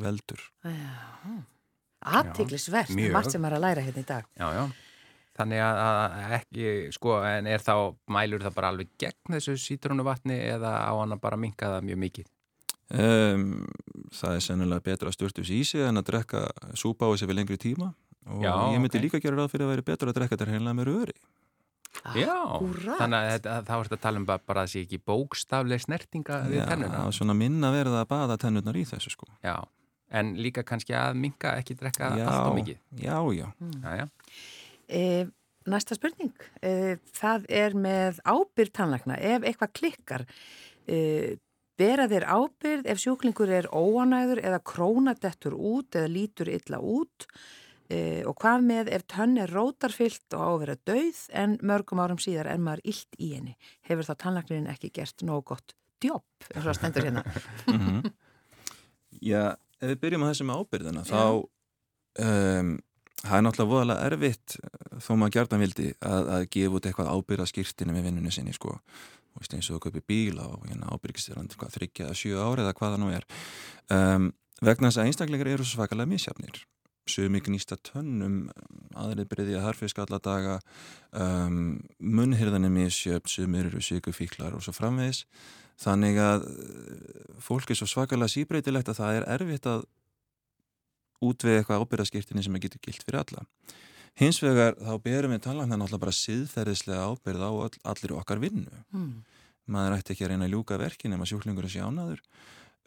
veldur. 0.00 0.44
Mjög. 2.96 3.12
margt 3.12 3.34
sem 3.34 3.44
er 3.44 3.56
að 3.56 3.64
læra 3.66 3.84
hérna 3.84 4.04
í 4.04 4.08
dag. 4.08 4.28
Já, 4.36 4.48
já. 4.56 4.64
Þannig 5.40 5.62
að, 5.64 5.78
að 5.86 6.34
ekki, 6.36 6.66
sko, 6.92 7.14
en 7.24 7.48
er 7.48 7.62
þá, 7.64 7.74
mælur 8.12 8.42
það 8.44 8.56
bara 8.58 8.72
alveg 8.74 8.90
gegn 9.00 9.36
þessu 9.36 9.56
sítrónuvatni 9.60 10.36
eða 10.50 10.74
á 10.84 10.92
hann 10.98 11.16
að 11.16 11.22
bara 11.22 11.38
minka 11.40 11.70
það 11.76 11.86
mjög 11.88 12.00
mikið? 12.04 12.30
Um, 12.90 13.44
það 14.10 14.36
er 14.36 14.44
sennilega 14.44 14.84
betra 14.88 15.12
að 15.12 15.14
störtu 15.14 15.44
sér 15.46 15.60
í 15.60 15.66
sig 15.68 15.84
en 15.86 16.00
að 16.00 16.08
drekka 16.08 16.40
súpa 16.74 17.06
á 17.06 17.12
þessi 17.12 17.28
við 17.30 17.38
lengri 17.38 17.58
tíma 17.62 17.92
og 18.28 18.44
Já, 18.44 18.52
ég 18.74 18.80
myndi 18.82 18.98
ok. 18.98 19.04
líka 19.04 19.20
gera 19.22 19.38
ráð 19.40 19.52
fyrir 19.54 19.66
að 19.66 19.72
vera 19.74 19.86
betra 19.90 20.10
að 20.12 20.18
drekka 20.18 20.36
þetta 20.36 20.50
hreinlega 20.50 20.78
með 20.78 20.90
röri. 20.90 21.16
Já, 22.16 22.32
Akkúrat. 22.32 23.00
þannig 23.00 23.18
að 23.18 23.30
er 23.30 23.42
þetta 23.42 23.78
að 23.80 24.00
tala 24.00 24.20
um 24.20 24.26
bara, 24.28 24.42
bara 24.46 24.62
að 24.62 24.68
það 24.68 24.72
sé 24.72 24.82
ekki 24.86 25.00
bókstafleg 25.10 25.82
snertinga 25.82 26.38
við 26.48 26.62
tennuna. 26.70 27.02
Já, 27.02 27.16
svona 27.18 27.36
minna 27.36 27.72
verða 27.74 28.04
að 28.04 28.08
baða 28.12 28.38
tennurnar 28.40 28.78
í 28.78 28.86
þessu 28.88 29.12
sko. 29.12 29.28
Já, 29.44 29.56
en 30.20 30.32
líka 30.40 30.64
kannski 30.66 30.96
að 30.96 31.18
minka 31.20 31.56
ekki 31.60 31.76
drekka 31.80 32.14
já, 32.20 32.24
allt 32.30 32.46
og 32.52 32.56
mikið. 32.60 32.80
Já, 33.02 33.18
já. 33.36 33.46
Já, 33.82 33.90
já. 34.00 34.06
E, 34.88 35.02
næsta 35.70 35.98
spurning. 35.98 36.32
E, 36.62 36.96
það 37.20 37.46
er 37.60 37.76
með 37.76 38.24
ábyrð 38.24 38.74
tannlækna. 38.78 39.20
Ef 39.34 39.46
eitthvað 39.50 39.76
klikkar, 39.82 40.26
e, 40.88 41.36
bera 41.80 42.08
þér 42.10 42.28
ábyrð 42.28 42.90
ef 42.92 43.00
sjúklingur 43.02 43.52
er 43.60 43.68
óanæður 43.72 44.42
eða 44.44 44.60
krónadettur 44.72 45.56
út 45.56 45.96
eða 45.98 46.12
lítur 46.12 46.50
illa 46.52 46.80
út 46.80 47.28
e, 47.90 48.00
og 48.28 48.36
hvað 48.40 48.66
með 48.70 48.92
ef 48.96 49.04
tönn 49.10 49.36
er 49.42 49.52
rótarfyllt 49.52 50.36
og 50.38 50.44
á 50.46 50.48
að 50.48 50.60
vera 50.64 50.78
dauð 50.90 51.22
en 51.42 51.56
mörgum 51.66 52.02
árum 52.02 52.20
síðar 52.22 52.50
er 52.52 52.62
maður 52.62 52.84
illt 52.94 53.18
í 53.18 53.32
henni. 53.34 53.56
Hefur 53.88 54.08
þá 54.08 54.14
tannlæknin 54.24 54.70
ekki 54.72 54.92
gert 55.00 55.26
nóg 55.26 55.44
gott 55.52 55.74
djópp, 56.00 56.46
eins 56.50 56.62
og 56.62 56.70
það 56.70 56.78
stendur 56.78 57.08
hérna. 57.08 57.24
Mhm. 57.68 58.12
Já, 59.30 59.56
ef 59.80 59.90
við 59.90 59.98
byrjum 60.04 60.24
að 60.24 60.32
þessu 60.32 60.46
með 60.48 60.62
ábyrðina 60.62 61.02
þá 61.04 61.22
um, 62.24 62.74
það 63.20 63.36
er 63.36 63.44
náttúrulega 63.44 63.70
voðalega 63.74 64.08
erfitt 64.08 64.56
eh, 64.56 64.98
þó 65.02 65.10
maður 65.18 65.34
gjarnan 65.36 65.64
vildi 65.64 65.88
að, 65.98 66.28
að 66.36 66.44
gefa 66.56 66.78
út 66.78 66.88
eitthvað 66.88 67.10
ábyrða 67.14 67.48
skýrtinu 67.50 67.96
með 67.96 68.06
vinnunni 68.08 68.32
sinni 68.34 68.54
sko 68.56 68.76
veist, 69.36 69.54
eins 69.54 69.70
og 69.74 69.82
kaupir 69.84 70.04
bíla 70.08 70.46
og 70.48 70.66
hérna 70.68 70.90
ábyrgistirandi 70.94 71.58
þryggja 71.60 72.08
eða 72.08 72.18
sjö 72.18 72.40
ári 72.40 72.64
eða 72.64 72.76
hvað 72.78 72.94
það 72.94 73.02
nú 73.02 73.10
er 73.14 73.26
um, 73.96 74.30
vegna 74.60 74.90
þess 74.90 75.02
að 75.02 75.10
einstaklingar 75.10 75.52
eru 75.52 75.68
svakalega 75.68 76.10
misjafnir 76.10 76.62
sumi 77.10 77.42
gnýsta 77.44 77.78
tönnum 77.86 78.44
aðrið 78.98 79.28
breyðja 79.30 79.64
harfisk 79.64 79.98
alla 80.02 80.20
daga 80.22 80.58
um, 81.12 81.80
munnhyrðan 81.98 82.68
er 82.68 82.74
misjöfn 82.74 83.34
sumir 83.34 83.70
eru 83.70 83.82
sykufíklar 83.84 84.56
og 84.56 84.64
svo 84.64 84.74
framvegis. 84.76 85.24
Þannig 85.80 86.18
að 86.20 86.42
eh, 86.50 87.36
fólk 87.40 87.70
er 87.72 87.78
svo 87.78 87.88
svakalega 87.88 88.28
síbreytilegt 88.28 88.90
að 88.92 88.98
það 88.98 89.18
er 89.18 89.28
erfitt 89.36 89.68
að 89.70 89.86
útvega 91.24 91.60
eitthvað 91.60 91.84
ábyrðaskiptinni 91.84 92.44
sem 92.44 92.56
er 92.56 92.64
getur 92.64 92.82
gilt 92.84 93.04
fyrir 93.04 93.22
alla. 93.22 93.44
Hins 94.20 94.40
vegar 94.42 94.76
þá 94.76 94.92
berum 95.04 95.32
við 95.32 95.44
tannlækna 95.46 95.78
náttúrulega 95.78 96.04
bara 96.04 96.16
siðferðislega 96.16 97.06
ábyrð 97.08 97.44
á 97.46 97.50
all, 97.50 97.76
allir 97.92 98.14
okkar 98.18 98.42
vinnu. 98.42 98.82
Hmm. 98.92 99.22
maður 99.70 100.00
ætti 100.00 100.14
ekki 100.14 100.24
að 100.26 100.32
reyna 100.32 100.46
að 100.48 100.54
ljúka 100.56 100.76
verkin 100.80 101.12
ef 101.14 101.20
að 101.22 101.28
sjúklingur 101.30 101.66
er 101.68 101.70
sjánaður 101.70 102.22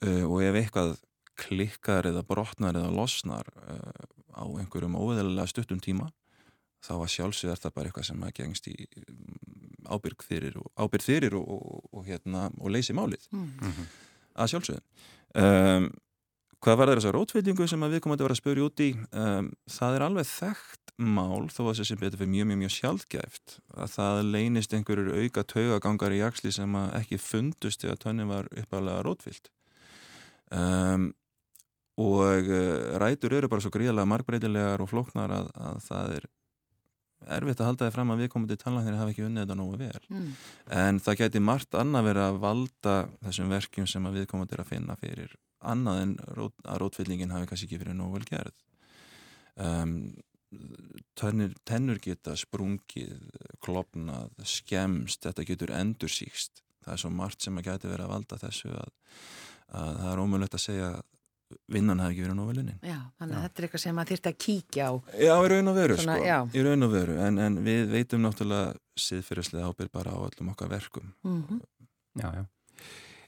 uh, 0.04 0.26
og 0.28 0.42
ef 0.44 0.58
eitthvað 0.60 0.98
klikkar 1.40 2.08
eða 2.10 2.26
brotnar 2.28 2.78
eða 2.80 2.92
losnar 2.94 3.50
uh, 3.64 4.04
á 4.34 4.44
einhverjum 4.46 4.98
óveðalega 5.00 5.50
stuttum 5.50 5.82
tíma 5.84 6.10
þá 6.84 6.94
að 6.98 7.12
sjálfsög 7.16 7.54
er 7.54 7.62
það 7.62 7.76
bara 7.78 7.90
eitthvað 7.90 8.08
sem 8.10 8.24
að 8.28 8.36
gengst 8.40 8.70
í 8.72 8.78
um, 9.08 9.36
ábyrg 9.94 10.24
fyrir 10.26 10.58
og, 10.60 10.70
ábyrg 10.80 11.06
fyrir 11.06 11.38
og, 11.40 11.48
og, 11.48 11.84
og, 11.92 12.08
hérna, 12.08 12.48
og 12.60 12.74
leysi 12.74 12.96
málið. 12.96 13.28
Hmm. 13.32 13.86
að 14.34 14.54
sjálfsögum 14.54 14.84
um, 15.40 15.92
hvað 16.64 16.80
var 16.80 16.90
það 16.90 16.98
þess 16.98 17.10
að 17.10 17.16
rótfyllingu 17.18 17.68
sem 17.68 17.84
að 17.84 17.96
við 17.96 18.04
komum 18.04 18.16
að 18.16 18.24
vera 18.24 18.36
að 18.36 18.40
spyrja 18.40 18.68
út 18.68 18.84
í? 18.84 18.90
Um, 19.12 19.50
það 19.72 19.98
er 19.98 20.06
alveg 20.08 20.30
þekkt 20.30 20.94
mál 21.04 21.50
þó 21.52 21.64
að 21.66 21.80
þessi 21.82 21.98
betur 22.00 22.22
fyrir 22.22 22.32
mjög 22.32 22.48
mjög 22.50 22.62
mjög 22.62 22.74
sjálfgæft 22.78 23.58
að 23.74 23.92
það 23.96 24.22
leynist 24.30 24.76
einhverjur 24.78 25.18
auka 25.18 25.44
taugagangar 25.50 26.16
í 26.16 26.22
jaksli 26.22 26.54
sem 26.56 26.78
að 26.80 26.96
ekki 27.02 27.20
fundust 27.20 27.84
þegar 27.84 28.00
tönnin 28.04 28.32
var 28.32 28.48
uppalega 28.54 29.04
rótfyllt. 29.08 29.52
Um, 30.54 31.12
og 32.02 32.48
uh, 32.50 32.96
rætur 33.02 33.36
eru 33.38 33.50
bara 33.52 33.64
svo 33.64 33.74
gríðlega 33.74 34.10
margbreytilegar 34.10 34.82
og 34.82 34.90
flóknar 34.90 35.34
að, 35.36 35.52
að 35.54 35.78
það 35.88 36.16
er 36.18 36.28
erfitt 37.38 37.62
að 37.62 37.70
halda 37.70 37.88
þið 37.88 37.96
fram 37.96 38.12
að 38.12 38.24
við 38.24 38.32
komum 38.34 38.50
til 38.50 38.60
tannlæknir 38.60 38.98
hafa 39.00 39.14
ekki 39.14 39.26
unnið 39.28 39.46
þetta 39.46 39.56
nógu 39.60 39.78
vel. 39.80 40.02
Hmm. 40.10 40.34
en 40.82 41.00
það 41.06 41.20
gæti 41.22 41.44
margt 41.44 41.78
annað 41.80 42.10
verið 42.10 42.26
að 42.26 42.42
valda 42.44 42.98
þessum 43.28 43.54
verkjum 43.54 43.88
sem 43.88 44.10
að 44.10 44.20
viðkomandi 44.20 44.58
er 44.58 44.64
að 44.66 44.72
finna 44.74 44.98
fyrir 45.00 45.38
annað 45.64 46.02
en 46.02 46.14
rót, 46.36 46.56
að 46.68 46.82
rótfyllingin 46.84 47.32
hafi 47.32 47.48
kannski 47.48 47.70
ekki 47.70 47.80
verið 47.86 47.96
nógu 47.96 48.18
vel 48.18 48.28
gerð. 48.28 48.58
Um, 49.64 49.94
tennur, 51.16 51.54
tennur 51.64 52.02
geta 52.04 52.36
sprungið 52.38 53.30
klopnað, 53.64 54.34
skemst 54.44 55.24
þetta 55.24 55.48
getur 55.48 55.72
endursýkst 55.78 56.64
það 56.84 56.96
er 56.96 57.02
svo 57.04 57.12
margt 57.14 57.46
sem 57.46 57.58
að 57.60 57.70
gæti 57.70 57.90
verið 57.90 58.06
að 58.08 58.14
valda 58.14 58.40
þessu 58.42 58.72
að, 58.76 58.94
að 59.80 60.00
það 60.02 60.12
er 60.12 60.24
ómögulegt 60.24 60.58
að 60.58 60.66
segja 60.66 60.90
vinnan 61.74 62.00
hafi 62.04 62.16
ekki 62.16 62.26
verið 62.26 62.38
nógu 62.40 62.52
vel 62.54 62.62
unnin 62.64 62.80
Já, 62.84 62.98
þannig 63.20 63.38
að 63.38 63.46
þetta 63.48 63.62
er 63.64 63.68
eitthvað 63.68 63.84
sem 63.86 63.96
maður 64.00 64.12
þyrfti 64.14 64.32
að 64.34 64.38
kíkja 64.46 64.88
á. 64.90 64.94
Já, 65.28 65.34
í 65.34 65.52
raun 65.54 65.72
og 65.74 65.78
veru, 65.78 65.98
Svona, 66.02 66.18
sko, 66.20 66.28
já. 66.28 66.40
í 66.54 66.66
raun 66.68 66.88
og 66.88 66.92
veru 66.98 67.20
en, 67.28 67.40
en 67.48 67.58
við 67.66 67.86
veitum 67.94 68.26
náttúrulega 68.26 68.76
siðfyrirslega 69.08 69.70
ábyrg 69.72 69.92
bara 69.94 70.14
á 70.16 70.20
öllum 70.28 70.52
okkar 70.56 70.70
verkum 70.74 71.14
Mm 71.24 71.62
Já, 72.20 72.30
já. 72.38 72.44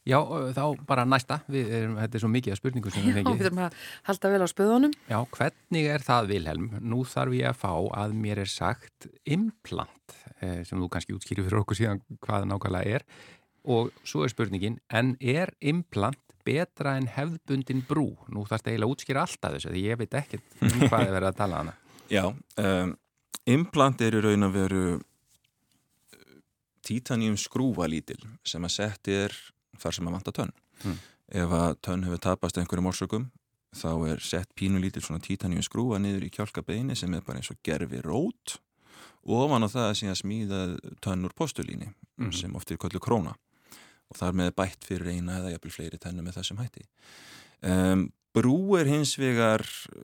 Já, 0.05 0.19
ö, 0.21 0.51
þá 0.53 0.85
bara 0.85 1.01
næsta, 1.09 1.39
við 1.49 1.71
erum, 1.73 1.95
þetta 1.97 2.13
er 2.19 2.21
svo 2.21 2.27
mikið 2.29 2.53
að 2.53 2.59
spurningu 2.59 2.91
sem 2.93 3.01
við 3.01 3.07
Já, 3.07 3.13
við 3.15 3.23
fengið. 3.23 3.39
þurfum 3.41 3.61
að 3.65 3.77
halda 4.05 4.29
vel 4.29 4.41
á 4.45 4.47
spöðunum. 4.51 4.91
Já, 5.09 5.17
hvernig 5.33 5.87
er 5.95 6.03
það, 6.05 6.27
Vilhelm? 6.29 6.67
Nú 6.85 6.99
þarf 7.09 7.33
ég 7.33 7.47
að 7.49 7.57
fá 7.63 7.71
að 8.03 8.13
mér 8.13 8.41
er 8.43 8.51
sagt 8.53 9.07
implant, 9.25 10.13
eh, 10.45 10.61
sem 10.69 10.77
þú 10.77 10.91
kannski 10.93 11.15
útskýri 11.17 11.41
fyrir 11.47 11.57
okkur 11.63 11.79
síðan 11.79 12.03
hvað 12.21 12.45
nákvæmlega 12.51 12.99
er. 12.99 13.07
Og 13.65 13.89
svo 14.05 14.21
er 14.21 14.29
spurningin, 14.29 14.77
en 14.93 15.15
er 15.19 15.55
implant 15.65 16.21
betra 16.45 16.95
en 16.99 17.07
hefðbundin 17.11 17.81
brú? 17.87 18.11
Nú 18.29 18.45
þarfst 18.47 18.67
eiginlega 18.69 18.87
að 18.89 18.93
útskýra 18.95 19.23
alltaf 19.25 19.55
þessu, 19.57 19.71
því 19.73 19.81
ég 19.87 19.99
veit 20.03 20.13
ekkert 20.21 20.61
um 20.61 20.85
hvað 20.89 21.07
er 21.07 21.13
verið 21.17 21.29
að 21.31 21.39
tala 21.41 21.61
hana. 21.63 21.73
Já, 22.13 22.23
um, 22.61 22.95
implant 23.49 24.01
er 24.05 24.17
í 24.19 24.21
raun 24.25 24.45
að 24.47 24.55
veru 24.59 24.83
títanjum 26.85 27.37
skrúva 27.39 27.87
lítil 27.89 28.19
sem 28.45 28.63
að 28.67 28.73
sett 28.75 29.09
er 29.09 29.33
þar 29.81 29.95
sem 29.97 30.07
að 30.09 30.15
vanta 30.19 30.33
tönn. 30.35 30.53
Mm. 30.85 30.99
Ef 31.41 31.55
að 31.57 31.71
tönn 31.87 32.05
hefur 32.05 32.21
tapast 32.21 32.59
einhverjum 32.61 32.91
orsökum 32.91 33.25
þá 33.75 33.89
er 34.13 34.21
sett 34.23 34.53
pínu 34.55 34.79
lítil 34.79 35.01
svona 35.03 35.23
títanjum 35.25 35.65
skrúva 35.65 35.97
niður 35.99 36.27
í 36.27 36.31
kjálkabeini 36.31 36.95
sem 36.95 37.11
er 37.17 37.25
bara 37.25 37.41
eins 37.41 37.49
og 37.51 37.57
gerfi 37.65 37.99
rót 38.05 38.59
og 39.25 39.33
ofan 39.47 39.65
á 39.65 39.69
það 39.73 39.87
að 39.89 39.97
síðan 39.99 40.19
smíða 40.21 40.59
tönn 41.03 41.25
úr 41.27 41.33
postulíni 41.35 41.89
Mhm. 42.15 42.31
sem 42.31 42.53
oft 42.55 42.71
er 42.71 42.77
kollu 42.79 42.99
króna 43.03 43.33
og 44.11 44.19
þar 44.19 44.37
með 44.41 44.53
bætt 44.59 44.85
fyrir 44.87 45.11
eina 45.15 45.39
eða 45.39 45.55
jafnvel 45.55 45.73
fleiri 45.75 45.99
tennum 46.01 46.27
með 46.27 46.37
þessum 46.39 46.61
hætti. 46.61 46.85
Um, 47.65 48.07
brú 48.35 48.57
er 48.79 48.89
hins 48.91 49.15
vegar 49.17 49.63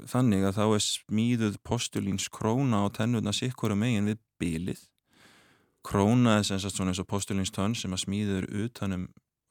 þannig 0.10 0.46
að 0.48 0.58
þá 0.60 0.64
er 0.78 0.86
smíðuð 0.88 1.58
postulíns 1.68 2.30
króna 2.34 2.86
og 2.88 2.96
tennurna 2.98 3.34
sikkura 3.36 3.76
megin 3.78 4.08
við 4.12 4.22
bilið. 4.42 4.86
Króna 5.86 6.38
er 6.40 6.46
sem 6.46 6.60
sagt 6.62 6.78
svona 6.78 6.94
eins 6.94 7.02
og 7.02 7.10
postulíns 7.10 7.52
tönn 7.54 7.74
sem 7.78 7.94
að 7.94 8.04
smíður 8.06 8.48
utanum 8.66 9.08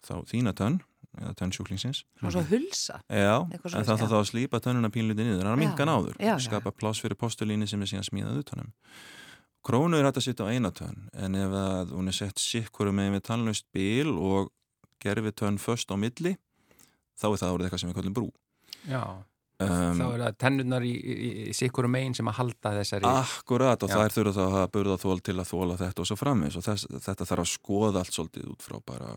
þá 0.07 0.15
þína 0.31 0.55
tönn 0.57 0.79
eða 1.19 1.33
tönnsjúklingsins. 1.41 2.05
Svona 2.21 2.31
svo 2.37 2.43
hulsa. 2.53 3.01
Já, 3.11 3.41
Eitthvað 3.51 3.75
en 3.81 3.89
það 3.89 4.05
þá 4.05 4.19
að 4.21 4.29
slípa 4.31 4.61
tönnuna 4.63 4.91
pínluti 4.95 5.25
niður, 5.27 5.41
það 5.41 5.49
er 5.49 5.51
að 5.51 5.57
Já, 5.57 5.63
minka 5.65 5.87
náður, 5.89 6.15
já, 6.23 6.29
já. 6.31 6.37
skapa 6.47 6.71
pláss 6.71 7.03
fyrir 7.03 7.19
postulíni 7.19 7.67
sem 7.69 7.83
er 7.83 7.91
síðan 7.91 8.07
smíðað 8.07 8.39
utanum. 8.45 8.71
Krónu 9.67 9.99
er 9.99 10.07
hægt 10.09 10.21
að 10.21 10.25
sitja 10.25 10.47
á 10.49 10.53
eina 10.53 10.71
tönn, 10.73 11.09
en 11.13 11.37
ef 11.37 11.55
að 11.57 11.91
hún 11.97 12.09
er 12.09 12.17
sett 12.17 12.41
sikkurum 12.41 12.97
með 12.97 13.19
við 13.19 13.25
tannlaust 13.29 13.67
bil 13.77 14.15
og 14.17 14.53
gerfi 15.03 15.33
tönn 15.37 15.61
först 15.61 15.93
á 15.93 15.97
milli, 16.01 16.37
þá 17.21 17.27
er 17.29 17.41
það 17.43 17.51
árið 17.51 17.67
eitthvað 17.67 17.83
sem 17.83 17.91
við 17.91 17.99
kallum 17.99 18.17
brú. 18.17 18.29
Já, 18.89 19.03
Um, 19.61 19.99
þá 19.99 20.05
er 20.07 20.23
það 20.23 20.37
tennurnar 20.41 20.85
í, 20.89 20.91
í, 20.97 21.31
í 21.51 21.55
sikkurum 21.57 21.93
megin 21.93 22.15
sem 22.17 22.29
að 22.31 22.39
halda 22.39 22.71
þessari... 22.79 23.09
Akkurat 23.11 23.83
og 23.85 23.91
Já. 23.93 23.97
þær 23.99 24.15
þurfa 24.15 24.33
þá 24.33 24.41
að 24.45 24.55
hafa 24.55 24.71
burðaþól 24.77 25.17
til 25.27 25.35
að 25.37 25.51
þóla 25.51 25.77
þetta 25.81 26.01
og 26.01 26.09
svo 26.09 26.17
framins 26.17 26.57
og 26.57 26.65
þess, 26.65 26.87
þetta 27.09 27.27
þarf 27.29 27.45
að 27.45 27.51
skoða 27.51 28.01
allt 28.01 28.17
svolítið 28.17 28.47
út 28.55 28.65
frá 28.65 28.79
bara 28.89 29.11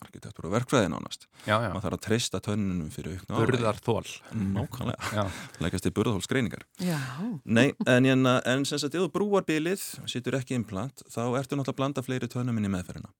arkitektur 0.00 0.48
og 0.48 0.54
verkfræði 0.54 0.88
nánast. 0.92 1.26
Já, 1.44 1.58
já, 1.60 1.68
maður 1.74 1.84
þarf 1.84 1.98
að 1.98 2.04
treysta 2.06 2.40
tönnunum 2.46 2.88
fyrir 2.94 3.18
aukna 3.18 3.36
álagi. 3.36 3.52
burðar 3.52 3.80
þól. 3.84 4.12
Nákvæmlega, 4.56 5.80
til 5.84 5.94
burðahólsgreiningar. 5.98 6.64
Já. 6.80 7.00
Nei, 7.44 7.66
en, 7.84 8.08
en, 8.14 8.30
en 8.32 8.64
sem 8.68 8.80
sagt, 8.80 8.96
ef 8.96 9.04
þú 9.04 9.12
brúar 9.12 9.44
bilið, 9.48 9.84
sittur 10.08 10.38
ekki 10.40 10.56
implant, 10.56 11.04
þá 11.12 11.22
ertu 11.36 11.58
náttúrulega 11.58 11.74
að 11.74 11.80
blanda 11.82 12.06
fleiri 12.06 12.30
tönnum 12.32 12.60
inn 12.60 12.70
í 12.70 12.72
meðferðina. 12.72 13.12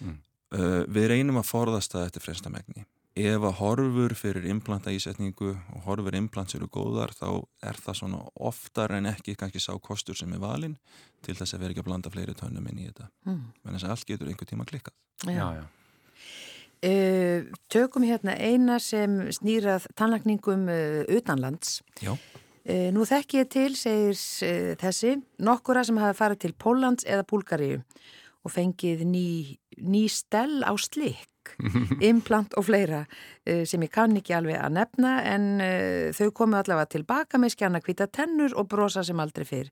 Mm. 0.00 0.16
Uh, 0.50 0.80
við 0.90 1.12
reynum 1.14 1.38
að 1.38 1.50
forðast 1.52 1.94
það 1.94 2.08
eftir 2.08 2.26
fremsta 2.26 2.50
megni. 2.50 2.82
Ef 3.18 3.42
að 3.42 3.56
horfur 3.58 4.12
fyrir 4.14 4.44
implanta 4.52 4.92
ísetningu 4.94 5.50
og 5.50 5.80
horfur 5.88 6.14
implants 6.14 6.54
eru 6.54 6.68
góðar, 6.70 7.10
þá 7.10 7.42
er 7.66 7.80
það 7.82 7.96
svona 7.98 8.20
oftar 8.38 8.94
en 8.94 9.08
ekki 9.10 9.34
kannski 9.38 9.58
sá 9.62 9.72
kostur 9.82 10.14
sem 10.14 10.30
er 10.36 10.42
valinn 10.42 10.76
til 11.24 11.34
þess 11.34 11.56
að 11.56 11.64
vera 11.64 11.74
ekki 11.74 11.82
að 11.82 11.88
blanda 11.88 12.12
fleiri 12.14 12.36
tönnum 12.38 12.68
inn 12.70 12.78
í 12.78 12.86
þetta. 12.86 13.08
Mm. 13.26 13.42
Menn 13.64 13.76
þess 13.76 13.88
að 13.88 13.94
allt 13.96 14.08
getur 14.12 14.30
einhver 14.30 14.50
tíma 14.50 14.66
klikkað. 14.70 14.94
já, 15.26 15.46
já. 15.58 15.66
Uh, 16.80 17.50
tökum 17.68 18.06
hérna 18.08 18.32
eina 18.40 18.78
sem 18.80 19.26
snýrað 19.36 19.84
tannlækningum 19.98 20.62
uh, 20.72 21.02
utanlands. 21.12 21.82
Já. 22.00 22.14
Uh, 22.14 22.88
nú 22.94 23.04
þekki 23.04 23.42
ég 23.42 23.50
til, 23.52 23.74
segir 23.76 24.14
uh, 24.16 24.70
þessi, 24.80 25.18
nokkura 25.44 25.82
sem 25.84 25.98
hafa 26.00 26.16
farið 26.16 26.46
til 26.46 26.54
Póllands 26.56 27.04
eða 27.04 27.26
Búlgaríu 27.28 27.82
og 28.40 28.54
fengið 28.54 29.04
ný, 29.04 29.26
ný 29.80 30.06
stell 30.12 30.62
á 30.62 30.72
slikk, 30.78 31.26
implant 32.04 32.54
og 32.60 32.66
fleira 32.68 33.00
uh, 33.04 33.64
sem 33.66 33.82
ég 33.82 33.92
kann 33.92 34.14
ekki 34.18 34.34
alveg 34.36 34.60
að 34.60 34.76
nefna 34.76 35.14
en 35.26 35.46
uh, 35.64 36.12
þau 36.16 36.30
komu 36.36 36.58
allavega 36.60 36.92
tilbaka 36.94 37.40
með 37.40 37.56
skjana 37.56 37.82
hvita 37.84 38.06
tennur 38.12 38.54
og 38.60 38.68
brosa 38.70 39.04
sem 39.06 39.20
aldrei 39.20 39.46
fyrr. 39.48 39.70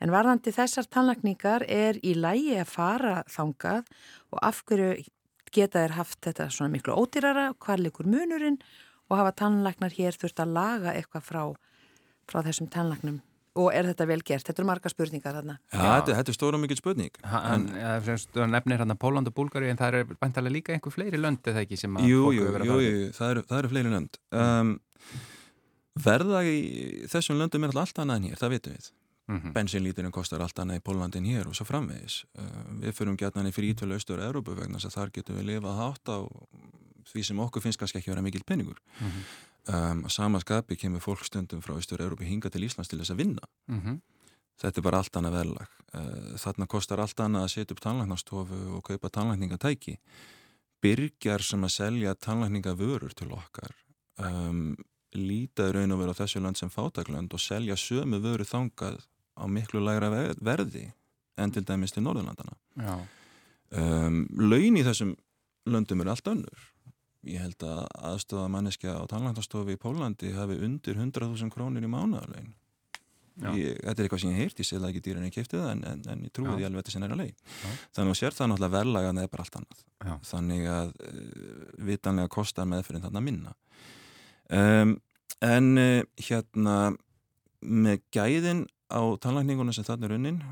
En 0.00 0.14
varðandi 0.14 0.54
þessar 0.54 0.88
tannlækningar 0.88 1.66
er 1.68 2.00
í 2.02 2.14
lægi 2.16 2.58
að 2.62 2.72
fara 2.72 3.14
þangað 3.28 3.88
og 4.32 4.42
af 4.42 4.64
hverju 4.68 4.92
geta 5.52 5.84
þeir 5.84 5.96
haft 5.96 6.20
þetta 6.24 6.50
svona 6.52 6.74
miklu 6.74 6.96
ódýrara, 6.96 7.52
hvað 7.58 7.86
likur 7.86 8.08
munurinn 8.08 8.60
og 9.08 9.16
hafa 9.20 9.36
tannlæknar 9.44 9.94
hér 9.96 10.16
þurft 10.16 10.44
að 10.44 10.54
laga 10.58 10.94
eitthvað 10.94 11.24
frá, 11.24 11.42
frá 12.28 12.44
þessum 12.44 12.68
tannlæknum 12.72 13.22
og 13.58 13.68
er 13.74 13.88
þetta 13.90 14.06
vel 14.08 14.20
gert? 14.26 14.46
Þetta 14.46 14.62
eru 14.62 14.68
marga 14.70 14.90
spurningar 14.92 15.34
þarna. 15.40 15.56
Já, 15.72 15.80
Þetta, 15.82 16.16
þetta 16.20 16.32
er 16.32 16.36
stóra 16.38 16.60
mikil 16.62 16.78
spurning. 16.78 17.18
Hann 17.26 17.66
ja, 17.74 17.94
fremst, 18.06 18.38
nefnir 18.54 18.82
hann 18.84 18.94
að 18.94 19.00
Póland 19.02 19.30
og 19.30 19.34
Búlgari 19.36 19.70
en 19.72 19.80
það 19.80 19.98
er 20.00 20.12
bæntalega 20.22 20.54
líka 20.54 20.74
einhver 20.76 20.94
fleiri 20.94 21.18
lönd 21.20 21.42
eða 21.50 21.64
ekki 21.66 21.78
sem 21.80 21.96
að 21.98 22.06
Jú, 22.08 22.20
fólk 22.28 22.38
jú, 22.38 22.44
hefur 22.46 22.56
verið 22.58 22.62
að 22.62 22.68
jú, 22.68 22.76
fara 22.78 22.86
til. 22.86 23.02
jú, 23.08 23.10
það 23.18 23.32
eru, 23.34 23.42
það 23.50 23.58
eru 23.64 23.72
fleiri 23.74 23.92
lönd. 23.96 24.20
Um, 24.44 24.72
verða 26.08 26.44
í 26.46 26.56
þessum 27.10 27.40
löndum 27.42 27.66
er 27.66 27.74
alltaf 27.74 28.04
annað 28.04 28.20
en 28.22 28.28
hér, 28.30 28.38
það 28.40 28.54
vitum 28.56 28.76
við. 28.78 28.90
Mhm. 29.28 29.52
Bensinlíturinn 29.52 30.14
kostar 30.14 30.40
allt 30.40 30.56
annað 30.62 30.78
í 30.80 30.84
Póllandin 30.86 31.26
hér 31.28 31.50
og 31.50 31.56
svo 31.58 31.66
framvegis. 31.68 32.22
Uh, 32.38 32.62
við 32.80 32.94
fyrum 32.96 33.16
gætnan 33.20 33.48
í 33.50 33.52
frítölu 33.52 33.98
austur 33.98 34.22
Európu 34.24 34.54
vegna 34.56 34.78
þess 34.80 34.88
að 34.88 34.96
þar 34.96 35.10
getum 35.18 35.36
við 35.36 35.48
lifað 35.50 35.76
hátt 35.82 36.08
á 36.08 36.18
því 37.12 37.24
sem 37.24 37.38
okkur 37.44 37.64
finnst 37.64 37.80
kannski 37.80 38.00
ekki 38.00 38.12
vera 38.14 38.24
mikil 38.24 38.44
penningur. 38.48 38.78
Mhm. 39.00 39.26
Um, 39.68 40.04
að 40.06 40.12
sama 40.14 40.38
skapi 40.40 40.76
kemur 40.80 41.02
fólk 41.04 41.24
stundum 41.26 41.60
frá 41.60 41.74
austur 41.76 42.00
Európu 42.00 42.24
hinga 42.24 42.48
til 42.48 42.62
Íslands 42.64 42.88
til 42.88 42.98
þess 43.02 43.10
að 43.12 43.18
vinna. 43.20 43.48
Mhm. 43.68 43.98
Þetta 44.58 44.78
er 44.78 44.82
bara 44.82 44.98
allt 44.98 45.12
annað 45.16 45.34
verðlag. 45.38 45.68
Uh, 45.94 46.36
þarna 46.40 46.66
kostar 46.66 46.98
allt 47.00 47.20
annað 47.20 47.44
að 47.44 47.52
setja 47.52 47.74
upp 47.76 47.80
tannlæknastofu 47.84 48.60
og 48.76 48.82
kaupa 48.84 49.08
tannlækningatæki. 49.10 49.98
Byrgjar 50.82 51.42
sem 51.42 51.62
að 51.64 51.74
selja 51.74 52.14
tannlækningavörur 52.14 53.14
til 53.14 53.28
okkar 53.34 53.74
um, 54.18 54.76
lítaði 55.14 55.72
raun 55.74 55.92
og 55.92 55.98
vera 56.02 56.14
á 56.14 56.20
þessu 56.20 56.40
land 56.42 56.56
sem 56.56 56.70
fátaklönd 56.70 57.32
og 57.34 57.40
selja 57.40 57.74
sömu 57.76 58.20
vöru 58.22 58.44
þangað 58.46 59.00
á 59.38 59.44
miklu 59.46 59.80
lægra 59.84 60.10
ver- 60.10 60.38
verði 60.42 60.92
en 61.38 61.50
til 61.54 61.62
dæmis 61.64 61.92
til 61.94 62.02
Norðurlandana. 62.02 62.56
Um, 63.70 64.26
laun 64.38 64.76
í 64.80 64.84
þessum 64.86 65.14
löndum 65.68 66.00
eru 66.00 66.10
allt 66.14 66.24
önnur. 66.30 66.58
Ég 67.26 67.42
held 67.42 67.64
að 67.66 67.82
aðstofa 68.12 68.46
manneskja 68.52 68.94
á 68.94 69.02
tannlæknastofu 69.10 69.74
í 69.74 69.80
Pólandi 69.80 70.30
hafi 70.36 70.58
undir 70.62 70.98
100.000 71.00 71.50
krónir 71.50 71.84
í. 71.84 71.90
Ég, 73.38 73.76
þetta 73.78 73.94
er 73.94 74.06
eitthvað 74.06 74.22
sem 74.22 74.32
ég 74.32 74.40
heirt, 74.42 74.58
ég 74.58 74.66
það 74.82 74.88
ekki 74.88 75.02
dýr 75.04 75.18
en 75.20 75.26
ég 75.28 75.34
kefti 75.34 75.58
það 75.60 75.68
en, 75.70 75.82
en, 75.86 76.00
en 76.10 76.22
ég 76.26 76.32
trúi 76.34 76.48
Já. 76.48 76.54
því 76.56 76.64
alveg 76.66 76.82
þetta 76.82 76.94
sem 76.94 77.04
er 77.06 77.12
að 77.14 77.20
leið. 77.20 77.42
Já. 77.54 77.68
Þannig 77.98 78.14
að 78.14 78.18
sér 78.18 78.34
það 78.34 78.48
náttúrulega 78.50 78.74
verðlagan 78.74 79.20
eða 79.22 79.30
bara 79.34 79.44
allt 79.44 79.58
annað. 79.60 79.84
Já. 80.08 80.14
Þannig 80.30 80.64
að 80.74 80.90
uh, 81.06 81.60
vitanlega 81.90 82.32
kostar 82.34 82.70
meðfyrir 82.72 83.04
þarna 83.04 83.22
minna. 83.28 83.54
Um, 84.58 84.96
en 85.46 85.70
uh, 85.78 86.00
hérna 86.26 86.74
með 87.62 88.02
gæðin 88.16 88.64
á 88.90 89.02
tannlækningunum 89.22 89.76
sem 89.76 89.86
þarna 89.86 90.08
er 90.08 90.16
unnin 90.18 90.42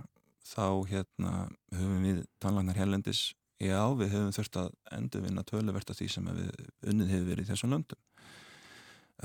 þá 0.47 0.67
hérna 0.93 1.35
höfum 1.75 2.07
við 2.07 2.23
tannlæknar 2.43 2.79
hérlendis 2.79 3.27
já, 3.63 3.81
við 3.97 4.13
höfum 4.15 4.35
þurft 4.37 4.59
að 4.61 4.73
endurvinna 4.97 5.45
töluvert 5.47 5.91
af 5.91 5.99
því 5.99 6.09
sem 6.13 6.31
við 6.37 6.51
unnið 6.93 7.13
hefur 7.15 7.29
verið 7.31 7.47
í 7.47 7.51
þessum 7.51 7.73
löndum. 7.75 8.01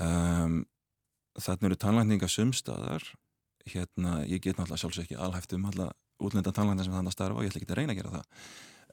Um, 0.00 0.58
þarna 1.36 1.68
eru 1.68 1.78
tannlækningar 1.80 2.32
sumstaðar 2.32 3.08
hérna, 3.68 4.22
ég 4.26 4.42
get 4.42 4.56
náttúrulega 4.56 4.82
sjálfsög 4.82 5.06
ekki 5.06 5.18
alhæft 5.20 5.52
um 5.56 5.66
alla 5.70 5.90
útlenda 6.22 6.52
tannlækningar 6.54 6.88
sem 6.88 6.96
þannig 6.96 7.12
að 7.12 7.16
starfa 7.16 7.38
og 7.38 7.44
ég 7.44 7.52
ætla 7.52 7.62
ekki 7.62 7.70
að 7.70 7.80
reyna 7.80 7.94
að 7.94 8.00
gera 8.00 8.14
það. 8.16 8.46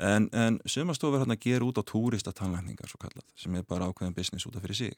En, 0.10 0.28
en 0.32 0.60
sumastofur 0.69 1.19
hérna 1.23 1.39
gera 1.39 1.67
út 1.67 1.80
á 1.80 1.84
túrista 1.84 2.34
tannlækningar 2.36 2.91
svo 2.91 2.99
kallað, 3.02 3.25
sem 3.39 3.56
er 3.56 3.67
bara 3.67 3.89
ákveðin 3.89 4.15
business 4.15 4.47
út 4.47 4.56
af 4.56 4.63
fyrir 4.63 4.80
sig. 4.80 4.95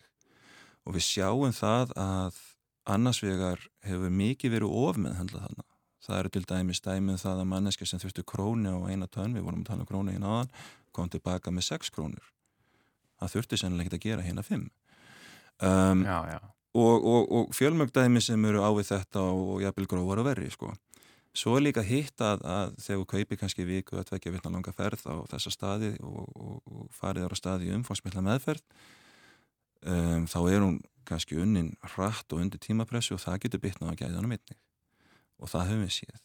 Og 0.86 0.98
við 0.98 1.08
sjáum 1.08 1.54
það 1.56 1.94
að 1.98 2.42
annars 2.90 3.22
vegar 3.24 3.62
hefur 3.86 4.14
mikið 4.14 4.58
verið 4.58 4.78
ofmeðhandlað 4.84 5.48
þarna. 5.48 5.71
Það 6.02 6.20
eru 6.20 6.32
til 6.34 6.46
dæmis 6.50 6.82
dæmið 6.82 7.20
það 7.22 7.42
að 7.44 7.50
manneska 7.52 7.86
sem 7.86 8.02
þurftu 8.02 8.24
krónu 8.26 8.74
á 8.74 8.80
eina 8.90 9.08
tönn, 9.08 9.36
við 9.38 9.46
vorum 9.46 9.62
að 9.62 9.70
tala 9.70 9.84
um 9.84 9.90
krónu 9.90 10.16
í 10.16 10.22
náðan, 10.22 10.50
kom 10.96 11.10
tilbaka 11.14 11.54
með 11.54 11.68
6 11.70 11.92
krónur. 11.94 12.32
Það 13.22 13.36
þurfti 13.36 13.60
sennilega 13.62 13.92
ekki 13.92 14.00
að 14.00 14.08
gera 14.08 14.26
hérna 14.26 14.46
5. 14.46 14.64
Um, 15.62 16.06
já, 16.08 16.18
já. 16.32 16.40
og, 16.74 17.06
og, 17.06 17.28
og 17.38 17.52
fjölmögdæmi 17.54 18.22
sem 18.26 18.46
eru 18.50 18.64
á 18.66 18.70
við 18.74 18.88
þetta 18.96 19.28
og, 19.30 19.60
jafnvel 19.62 19.90
grófar 19.92 20.24
og 20.24 20.28
verri 20.32 20.50
sko. 20.50 20.72
Svo 21.38 21.54
er 21.56 21.68
líka 21.68 21.84
hitt 21.86 22.20
að, 22.26 22.42
að 22.44 22.74
þegar 22.82 23.04
þú 23.04 23.06
kaupir 23.14 23.40
kannski 23.40 23.68
viku 23.68 24.00
að 24.02 24.10
tvekja 24.10 24.34
vitna 24.34 24.52
langa 24.56 24.74
ferð 24.76 25.06
á 25.06 25.16
þessa 25.36 25.54
staði 25.54 25.94
og, 26.02 26.26
og, 26.34 26.58
og 26.66 26.90
farið 26.98 27.30
ára 27.30 27.38
staði 27.38 27.70
í 27.70 27.76
umfangsmilla 27.78 28.26
meðferð 28.26 28.66
um, 29.86 30.26
þá 30.28 30.40
er 30.50 30.66
hún 30.66 30.82
kannski 31.08 31.38
unnin 31.40 31.72
hratt 31.94 32.34
og 32.34 32.42
undir 32.42 32.60
tímapressu 32.60 33.16
og 33.16 33.24
það 33.24 33.40
getur 33.46 33.64
bytnað 33.64 33.94
á 33.96 34.00
gæðanum 34.02 34.36
einnig 34.36 34.60
og 35.42 35.52
það 35.52 35.72
höfum 35.72 35.86
við 35.86 35.96
séð. 35.98 36.20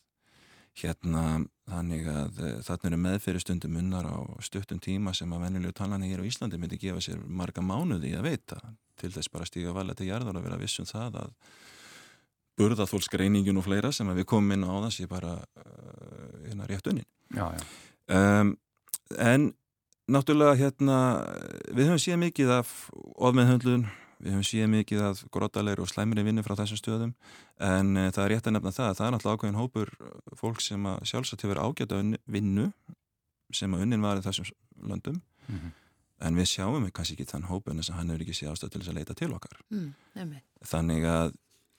Hérna 0.76 1.22
þannig 1.66 2.08
að 2.12 2.40
uh, 2.42 2.56
þarna 2.66 2.90
eru 2.90 2.98
meðferði 3.06 3.42
stundum 3.42 3.78
unnar 3.80 4.06
á 4.06 4.16
stuttum 4.44 4.80
tíma 4.82 5.14
sem 5.16 5.32
að 5.32 5.46
venjulegu 5.46 5.76
talani 5.76 6.10
hér 6.10 6.22
á 6.22 6.28
Íslandi 6.28 6.60
myndi 6.60 6.78
gefa 6.80 7.02
sér 7.04 7.22
marga 7.24 7.64
mánuði 7.64 8.12
að 8.16 8.28
veita 8.28 8.60
til 9.00 9.10
þess 9.14 9.32
bara 9.32 9.46
að 9.46 9.52
stíga 9.52 9.74
valega 9.76 10.00
til 10.00 10.10
jarðar 10.10 10.38
og 10.38 10.46
vera 10.46 10.60
vissum 10.60 10.88
það 10.88 11.18
að 11.24 11.32
burðaþólsgreiningin 12.56 13.58
og 13.60 13.66
fleira 13.66 13.90
sem 13.92 14.08
að 14.08 14.22
við 14.22 14.28
komum 14.32 14.54
inn 14.54 14.64
á 14.64 14.72
það 14.86 14.92
sé 14.94 15.08
bara 15.10 15.34
uh, 15.40 16.36
hérna 16.46 16.68
rétt 16.68 16.92
já. 17.34 17.46
Um, 18.06 18.54
en 19.18 19.50
náttúrulega 20.10 20.54
hérna, 20.60 20.98
við 21.74 21.90
höfum 21.90 22.02
séð 22.02 22.20
mikið 22.22 22.52
af 22.60 22.72
ofmeðhöndlun, 23.18 23.86
við 24.20 24.32
höfum 24.32 24.46
séð 24.48 24.68
mikið 24.72 25.02
af 25.10 25.22
grottalegri 25.34 25.82
og 25.84 25.90
slæmri 25.90 26.24
vinnu 26.26 26.44
frá 26.46 26.54
þessum 26.58 26.80
stöðum 26.80 27.14
en 27.60 27.96
e, 27.96 28.10
það 28.10 28.22
er 28.24 28.32
rétt 28.32 28.48
að 28.48 28.56
nefna 28.56 28.72
það 28.76 28.90
að 28.90 28.98
það 28.98 29.06
er 29.06 29.14
náttúrulega 29.14 29.38
ákveðin 29.38 29.60
hópur 29.60 29.92
fólk 30.40 30.62
sem 30.64 30.86
að 30.90 31.02
sjálfsagt 31.10 31.44
hefur 31.44 31.60
ágæta 31.60 32.02
vinnu 32.24 32.70
sem 33.54 33.74
að 33.74 33.86
unnin 33.86 34.04
var 34.04 34.20
í 34.20 34.24
þessum 34.24 34.48
löndum. 34.82 35.20
Mm 35.46 35.58
-hmm. 35.58 35.74
en 36.26 36.36
við 36.36 36.48
sjáum 36.50 36.84
við 36.84 36.92
kannski 36.92 37.14
ekki 37.14 37.30
þann 37.30 37.50
hópun 37.50 37.78
þess 37.78 37.90
að 37.90 37.98
hann 37.98 38.10
hefur 38.10 38.22
ekki 38.24 38.38
séð 38.38 38.52
ástöð 38.52 38.70
til 38.70 38.80
þess 38.80 38.90
að 38.90 38.98
leita 38.98 39.14
til 39.14 39.32
okkar. 39.32 39.60
Mm, 39.70 40.40
þannig 40.64 41.04
að 41.04 41.34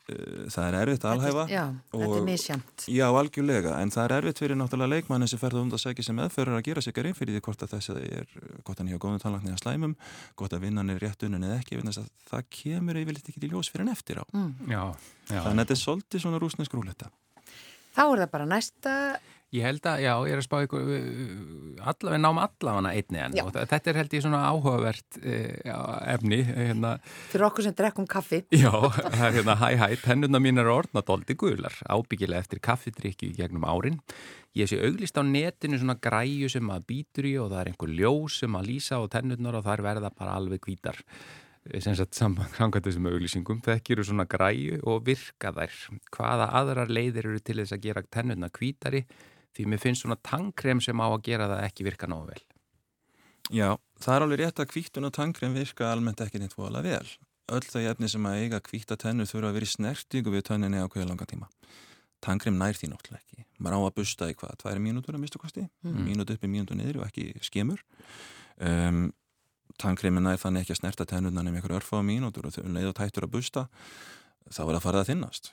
það 0.08 0.66
er 0.68 0.76
erfitt 0.80 1.06
að 1.06 1.14
alhæfa 1.18 1.44
Já, 1.52 1.64
þetta 1.92 2.18
er 2.18 2.26
misjamt 2.28 2.86
Já, 2.94 3.06
algjörlega, 3.10 3.74
en 3.82 3.92
það 3.92 4.06
er 4.06 4.14
erfitt 4.18 4.42
fyrir 4.44 4.60
náttúrulega 4.60 4.94
leikmannin 4.94 5.32
sem 5.32 5.42
ferða 5.42 5.64
um 5.64 5.72
það 5.74 5.80
að 5.80 5.84
segja 5.84 6.08
sem 6.08 6.18
meðförur 6.22 6.56
að 6.56 6.64
gera 6.70 6.84
sig 6.86 6.96
garinn 6.96 7.18
fyrir 7.18 7.36
því 7.36 7.44
hvort 7.48 7.66
að 7.66 7.74
þess 7.76 7.92
að 7.92 8.00
er 8.08 8.32
gott 8.68 8.80
að 8.80 8.88
nýja 8.88 9.02
góðum 9.04 9.22
tannlagn 9.24 9.52
eða 9.52 9.62
slæmum 9.64 9.96
gott 10.40 10.56
að 10.56 10.64
vinnan 10.64 10.94
er 10.94 11.04
rétt 11.04 11.28
unni 11.28 11.44
eða 11.44 11.60
ekki 11.60 11.82
það 12.28 12.48
kemur 12.62 13.02
yfirleitt 13.02 13.32
ekki 13.32 13.44
til 13.44 13.52
ljós 13.52 13.72
fyrir 13.72 13.88
en 13.88 13.94
eftir 13.94 14.20
á. 14.20 14.26
Mm. 14.32 14.52
já, 14.72 14.84
já, 15.28 15.42
Þannig 15.44 15.52
að 15.52 15.64
þetta 15.64 15.76
er 15.76 15.84
svolítið 15.84 16.24
svona 16.24 16.42
rúsnesk 16.44 16.78
rúletta 16.78 17.12
Þá 17.98 18.04
er 18.06 18.20
það 18.22 18.32
bara 18.36 18.46
næsta 18.46 18.96
Ég 19.56 19.64
held 19.64 19.86
að, 19.88 20.02
já, 20.04 20.12
ég 20.28 20.34
er 20.36 20.42
að 20.42 20.44
spá 20.44 20.58
ykkur 20.66 20.90
allavega 21.80 22.18
náum 22.20 22.40
allavega 22.44 22.90
einni 22.92 23.20
enn 23.24 23.38
og 23.46 23.54
þetta 23.56 23.92
er 23.94 24.00
held 24.02 24.16
ég 24.18 24.24
svona 24.26 24.42
áhugavert 24.50 25.20
e, 25.22 25.38
efni 26.12 26.42
hérna, 26.44 26.98
Fyrir 27.32 27.46
okkur 27.48 27.64
sem 27.64 27.76
drekkum 27.78 28.10
kaffi. 28.12 28.42
Já, 28.64 28.74
hérna 29.16 29.56
hæ 29.62 29.70
hæ, 29.80 29.86
tennuna 30.04 30.42
mín 30.44 30.60
er 30.60 30.68
orðnadóldi 30.68 31.38
guðlar, 31.40 31.78
ábyggilega 31.88 32.44
eftir 32.44 32.60
kaffidrykju 32.68 33.30
gegnum 33.38 33.64
árin. 33.64 34.02
Ég 34.58 34.68
sé 34.68 34.82
auglist 34.84 35.16
á 35.16 35.24
netinu 35.24 35.80
svona 35.80 35.96
græju 35.96 36.52
sem 36.52 36.68
að 36.74 36.84
býtur 36.92 37.30
í 37.32 37.34
og 37.40 37.48
það 37.54 37.62
er 37.62 37.72
einhver 37.72 37.96
ljós 38.02 38.42
sem 38.44 38.60
að 38.60 38.68
lýsa 38.74 39.00
á 39.00 39.04
tennunar 39.16 39.62
og 39.62 39.64
það 39.64 39.78
er 39.78 39.86
verða 39.88 40.12
bara 40.12 40.36
alveg 40.42 40.68
hvítar. 40.68 41.00
Sem 41.80 41.96
sagt 41.96 42.20
samkvæmt 42.20 42.84
þessum 42.84 43.08
auglýsingum 43.14 43.64
þekkir 43.64 43.96
eru 43.96 44.10
svona 44.12 44.28
græju 44.28 44.84
og 44.88 45.08
virka 45.08 45.56
þær. 45.56 45.82
Hvaða 46.12 46.52
aðrar 46.60 46.92
leiðir 46.92 47.32
eru 47.32 47.40
til 47.40 47.60
þess 47.62 47.76
að 47.76 47.84
gera 47.88 48.08
tennuna 48.12 48.52
hvítari 48.52 49.06
því 49.58 49.66
mér 49.72 49.82
finnst 49.82 50.06
svona 50.06 50.18
tangkrem 50.24 50.82
sem 50.84 51.02
á 51.02 51.08
að 51.08 51.24
gera 51.26 51.50
það 51.52 51.66
ekki 51.68 51.88
virka 51.88 52.10
náðu 52.10 52.32
vel. 52.32 52.44
Já, 53.54 53.70
það 54.04 54.16
er 54.16 54.26
alveg 54.26 54.42
rétt 54.42 54.62
að 54.62 54.72
hvítun 54.74 55.08
og 55.08 55.14
tangkrem 55.16 55.56
virka 55.56 55.92
almennt 55.92 56.24
ekki 56.24 56.42
neitt 56.42 56.56
voðalega 56.58 56.98
vel. 57.00 57.12
Öll 57.58 57.64
þau 57.64 57.84
efni 57.94 58.10
sem 58.12 58.26
að 58.28 58.40
eiga 58.42 58.62
hvíta 58.64 58.98
tennur 59.00 59.30
þurfa 59.30 59.52
að 59.52 59.60
vera 59.60 59.68
í 59.68 59.72
snertingu 59.72 60.34
við 60.34 60.48
tönninni 60.50 60.82
á 60.84 60.88
hverja 60.92 61.08
langa 61.08 61.28
tíma. 61.30 61.48
Tangkrem 62.24 62.58
nær 62.60 62.76
því 62.76 62.92
náttúrulega 62.92 63.24
ekki. 63.24 63.46
Maður 63.64 63.78
á 63.78 63.82
að 63.88 63.96
busta 64.02 64.28
í 64.28 64.36
hvað, 64.36 64.58
tværi 64.64 64.84
mínútur 64.84 65.16
að 65.16 65.24
mistu 65.24 65.40
kosti. 65.40 65.64
Mm. 65.86 66.02
mínútu 66.10 66.36
uppi, 66.36 66.50
mínútu 66.52 66.76
niður 66.76 67.00
og 67.04 67.08
ekki 67.08 67.30
skemur. 67.46 67.80
Um, 68.60 69.14
tannkremin 69.80 70.26
næð 70.26 70.42
þannig 70.44 70.66
ekki 70.66 70.76
að 70.76 70.82
snerta 70.82 71.08
tennundan 71.08 71.48
um 71.48 71.56
einhverju 71.56 71.80
örfáða 71.80 72.08
mínútur 72.10 72.50
og 72.50 72.58
þau 72.58 72.66
leið 72.66 72.90
og 72.92 72.98
tættur 73.00 73.30
að 73.30 73.34
busta. 73.38 73.68
Þá 74.50 74.62
er 74.66 74.74
það 74.74 74.84
farið 74.88 75.04
að 75.04 75.10
þinnast 75.14 75.52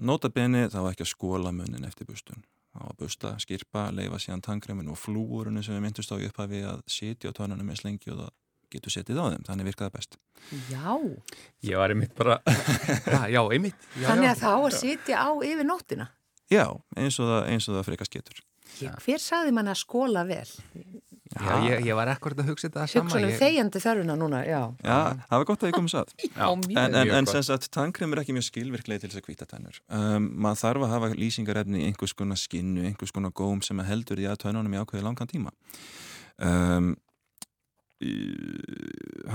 notabene 0.00 0.66
þá 0.72 0.80
ekki 0.90 1.04
að 1.04 1.12
skóla 1.12 1.52
munnin 1.54 1.86
eftir 1.88 2.08
bustun 2.08 2.44
þá 2.76 2.88
að 2.90 2.96
busta, 3.02 3.34
skirpa, 3.42 3.86
leifa 3.96 4.18
síðan 4.22 4.42
tannkremin 4.44 4.90
og 4.92 4.98
flúurinu 5.00 5.62
sem 5.64 5.76
við 5.78 5.84
myndust 5.86 6.12
á 6.12 6.16
upphafi 6.20 6.62
að 6.68 6.82
sitja 6.90 7.32
á 7.32 7.36
tönunum 7.36 7.70
eins 7.72 7.84
lengi 7.86 8.12
og 8.12 8.20
það 8.24 8.34
getur 8.76 8.92
setið 8.96 9.20
á 9.22 9.24
þeim, 9.30 9.44
þannig 9.46 9.68
virkaði 9.70 9.94
best. 9.94 10.16
Já. 10.70 10.96
Ég 11.64 11.78
var 11.80 11.94
einmitt 11.94 12.14
bara 12.18 12.40
Já, 13.34 13.40
einmitt. 13.46 13.78
Já, 13.96 14.08
Þannig 14.10 14.28
að 14.28 14.34
já. 14.34 14.42
þá 14.42 14.50
að 14.58 14.74
sitja 14.80 15.22
á 15.22 15.30
yfir 15.46 15.66
nóttina? 15.68 16.08
Já, 16.50 16.66
eins 16.98 17.16
og 17.22 17.30
það, 17.30 17.48
eins 17.54 17.68
og 17.70 17.78
það 17.78 17.86
frekast 17.90 18.16
getur. 18.18 18.42
Hver 19.06 19.22
saði 19.22 19.54
mann 19.56 19.70
að 19.72 19.78
skóla 19.80 20.26
vel? 20.28 20.46
Já, 21.34 21.54
ég, 21.66 21.80
ég 21.88 21.96
var 21.98 22.06
ekkert 22.12 22.38
að 22.38 22.52
hugsa 22.52 22.68
þetta 22.68 22.84
sama 22.86 23.08
Hugsanum 23.08 23.32
ég... 23.32 23.38
þegjandi 23.40 23.80
þörfuna 23.82 24.14
núna, 24.20 24.42
já 24.46 24.60
Já, 24.78 24.98
það 25.26 25.40
var 25.40 25.46
gott 25.48 25.64
að 25.64 25.70
ég 25.72 25.74
komið 25.74 25.92
satt 25.96 26.12
Já, 26.22 26.46
mjög 26.60 26.76
En, 26.76 26.84
en, 26.84 26.94
Mjög 26.94 27.16
en 27.16 27.26
gott. 27.26 27.32
sem 27.32 27.46
sagt, 27.48 27.66
tannkrem 27.74 28.14
er 28.14 28.20
ekki 28.22 28.36
mjög 28.36 28.46
skilvirklega 28.46 29.02
til 29.02 29.10
þess 29.10 29.20
að 29.20 29.26
hvíta 29.26 29.48
tennur. 29.50 29.80
Um, 29.90 30.28
maður 30.46 30.60
þarf 30.62 30.86
að 30.86 30.94
hafa 30.94 31.10
lýsingarefni 31.18 31.82
í 31.82 31.88
einhvers 31.90 32.14
konar 32.14 32.38
skinnu, 32.38 32.84
einhvers 32.86 33.14
konar 33.16 33.34
góm 33.34 33.64
sem 33.66 33.82
heldur 33.88 34.22
því 34.22 34.30
að 34.30 34.40
tönnunum 34.44 34.76
í 34.76 34.80
ákveði 34.84 35.06
langan 35.08 35.32
tíma. 35.32 35.54
Um, 36.38 36.92
í, 37.98 38.14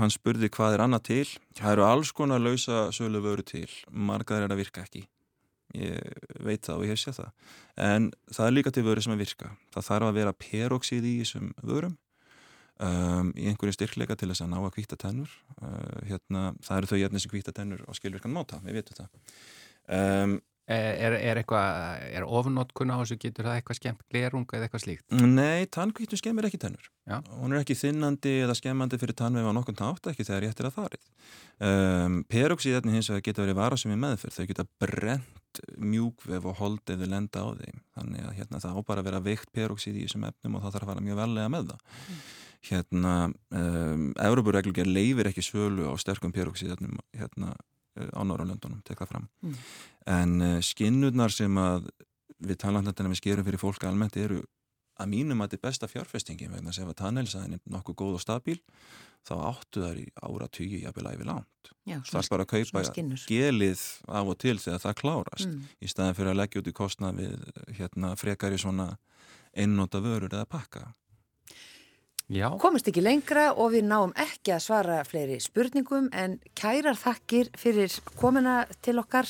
hann 0.00 0.12
spurði 0.14 0.48
hvað 0.54 0.78
er 0.78 0.84
annað 0.86 1.06
til. 1.10 1.24
Það 1.60 1.74
eru 1.76 1.88
alls 1.90 2.12
konar 2.16 2.40
lausa 2.42 2.86
sölu 2.96 3.20
vöru 3.24 3.44
til. 3.44 3.68
Margar 3.92 4.46
er 4.46 4.52
að 4.52 4.64
virka 4.64 4.86
ekki. 4.86 5.04
Ég 5.72 6.24
veit 6.44 6.62
það 6.66 6.78
og 6.78 6.86
ég 6.86 6.92
hef 6.92 7.00
séð 7.00 7.18
það. 7.22 7.50
En 7.88 8.08
það 8.28 8.46
er 8.46 8.56
líka 8.56 8.72
til 8.74 8.86
vöru 8.86 9.04
sem 9.04 9.14
að 9.14 9.22
virka. 9.24 9.52
Það 9.72 9.88
þarf 9.88 10.08
að 10.08 10.18
vera 10.20 10.38
peroxid 10.44 11.06
í 11.08 11.14
þessum 11.22 11.52
vörum 11.62 11.96
um, 12.82 13.32
í 13.36 13.48
einhverju 13.50 13.76
styrkleika 13.76 14.16
til 14.18 14.30
þess 14.32 14.44
að 14.44 14.52
ná 14.52 14.58
að 14.60 14.72
kvíta 14.76 14.98
tennur 15.00 15.32
uh, 15.60 15.98
hérna, 16.08 16.44
það 16.64 16.78
eru 16.78 16.90
þau 16.90 17.00
jæfnir 17.00 17.24
sem 17.24 17.32
kvíta 17.32 17.54
tennur 17.56 17.84
á 17.86 17.92
skilvirkan 17.98 18.34
máta, 18.34 18.60
við 18.64 18.80
veitum 18.80 18.98
það 19.00 19.10
um, 19.98 20.36
Er, 20.70 21.16
er 21.18 21.40
eitthvað, 21.40 22.04
er 22.14 22.22
ofnotkun 22.22 22.92
á 22.94 23.02
þessu, 23.02 23.16
getur 23.18 23.48
það 23.48 23.56
eitthvað 23.58 23.78
skemmt 23.80 24.04
glerung 24.12 24.44
eða 24.46 24.68
eitthvað 24.68 24.84
slíkt? 24.84 25.06
Nei, 25.10 25.66
tannkvítun 25.74 26.20
skemmir 26.20 26.46
ekki 26.46 26.60
tennur. 26.62 26.86
Já. 27.02 27.16
hún 27.34 27.50
er 27.50 27.64
ekki 27.64 27.74
þinnandi 27.74 28.36
eða 28.44 28.54
skemmandi 28.54 28.98
fyrir 29.02 29.16
tannveif 29.18 29.48
á 29.50 29.52
nokkurn 29.56 29.78
tátt, 29.80 30.06
ekki 30.12 30.22
þegar 30.28 30.44
rétt 30.44 30.60
er 30.62 30.68
að 30.68 30.76
farið. 30.76 31.08
Um, 31.66 32.20
peroxíðarnir 32.30 32.94
hins 32.94 33.10
vegar 33.10 33.24
geta 33.26 33.42
verið 33.42 33.58
varasum 33.58 33.94
í 33.94 33.98
meðferð, 34.04 34.36
þau 34.38 34.46
geta 34.52 34.66
brent 34.84 35.60
mjúkvef 35.82 36.46
og 36.46 36.56
hold 36.62 36.94
ef 36.94 37.02
þau 37.02 37.10
lenda 37.10 37.42
á 37.42 37.48
þeim. 37.58 37.82
Þannig 37.98 38.28
að 38.28 38.38
hérna, 38.38 38.62
það 38.62 38.78
á 38.78 38.80
bara 38.92 39.02
að 39.02 39.10
vera 39.10 39.22
veikt 39.26 39.50
peroxíð 39.58 39.98
í 39.98 40.06
þessum 40.06 40.28
efnum 40.30 40.56
og 40.56 40.62
það 40.62 40.76
þarf 40.76 40.86
að 40.86 40.92
fara 40.92 41.04
mjög 41.08 41.20
velega 41.24 41.52
með 41.56 41.72
það. 41.72 42.06
Hérna 42.70 43.16
um, 43.26 44.08
Európureglugjör 44.30 44.94
leifir 44.94 45.32
ekki 45.32 45.42
svölu 45.42 45.90
á 45.90 45.94
sterkum 45.98 46.34
peroxíðarnum 46.34 47.02
hérna 47.18 47.56
á 47.92 48.20
Norrlöndunum, 48.24 48.80
tek 48.86 49.02
það 49.02 49.10
fram. 49.10 49.26
Mm. 49.44 49.56
En 50.06 50.40
uh, 50.42 50.56
skinnurnar 50.64 51.30
sem 51.34 51.58
að 51.58 51.86
við 52.42 52.58
talandandina 52.58 53.12
við 53.12 53.20
skerum 53.22 53.46
fyrir 53.46 53.60
fólk 53.62 53.84
almennt 53.86 54.16
eru 54.18 54.40
að 55.00 55.08
mínum 55.08 55.40
að 55.40 55.52
þetta 55.52 55.58
er 55.58 55.68
besta 55.68 55.88
fjárfestingi 55.88 56.48
vegna 56.52 56.72
sem 56.74 56.88
að 56.90 56.98
tannhelsaðin 57.00 57.54
er 57.56 57.60
nokkuð 57.72 57.96
góð 58.02 58.16
og 58.18 58.22
stabíl 58.22 58.58
þá 59.26 59.32
áttu 59.48 59.82
þær 59.84 60.00
í 60.02 60.06
ára 60.26 60.48
tugi 60.52 60.80
jafnvel 60.82 61.06
æfi 61.12 61.26
langt. 61.26 61.70
Það 62.02 62.18
er 62.18 62.28
bara 62.34 62.44
að 62.46 62.50
kaupa 62.52 62.82
gelið 63.30 63.84
af 64.08 64.30
og 64.32 64.38
til 64.42 64.56
þegar 64.58 64.82
það 64.82 64.98
klárast 65.00 65.46
Mm. 65.48 65.62
í 65.80 65.86
staðan 65.90 66.14
fyrir 66.18 66.30
að 66.32 66.40
leggja 66.42 66.60
út 66.62 66.68
í 66.70 66.74
kostnað 66.76 67.20
við 67.22 67.46
hérna 67.78 68.12
frekari 68.18 68.58
svona 68.58 68.88
einnóta 69.54 70.00
vörur 70.02 70.28
eða 70.32 70.46
pakka 70.50 70.94
Já, 72.32 72.46
Komist 72.56 72.86
ekki 72.88 73.02
lengra 73.04 73.50
og 73.60 73.74
við 73.74 73.82
náum 73.90 74.12
ekki 74.16 74.54
að 74.54 74.62
svara 74.64 74.94
fleiri 75.04 75.34
spurningum 75.42 76.06
en 76.16 76.38
kærar 76.56 76.96
þakkir 76.96 77.50
fyrir 77.60 77.92
komuna 78.16 78.62
til 78.80 78.94
okkar 79.02 79.28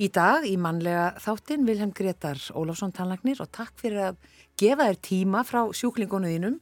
í 0.00 0.08
dag 0.08 0.46
í 0.48 0.54
mannlega 0.56 1.10
þáttin 1.20 1.66
Vilhelm 1.68 1.92
Gretar 1.92 2.40
Ólafsson 2.56 2.94
tannlagnir 2.96 3.42
og 3.44 3.50
takk 3.52 3.76
fyrir 3.82 4.06
að 4.06 4.22
gefa 4.56 4.88
þér 4.88 5.00
tíma 5.04 5.44
frá 5.44 5.60
sjúklingunum 5.68 6.32
þínum 6.32 6.56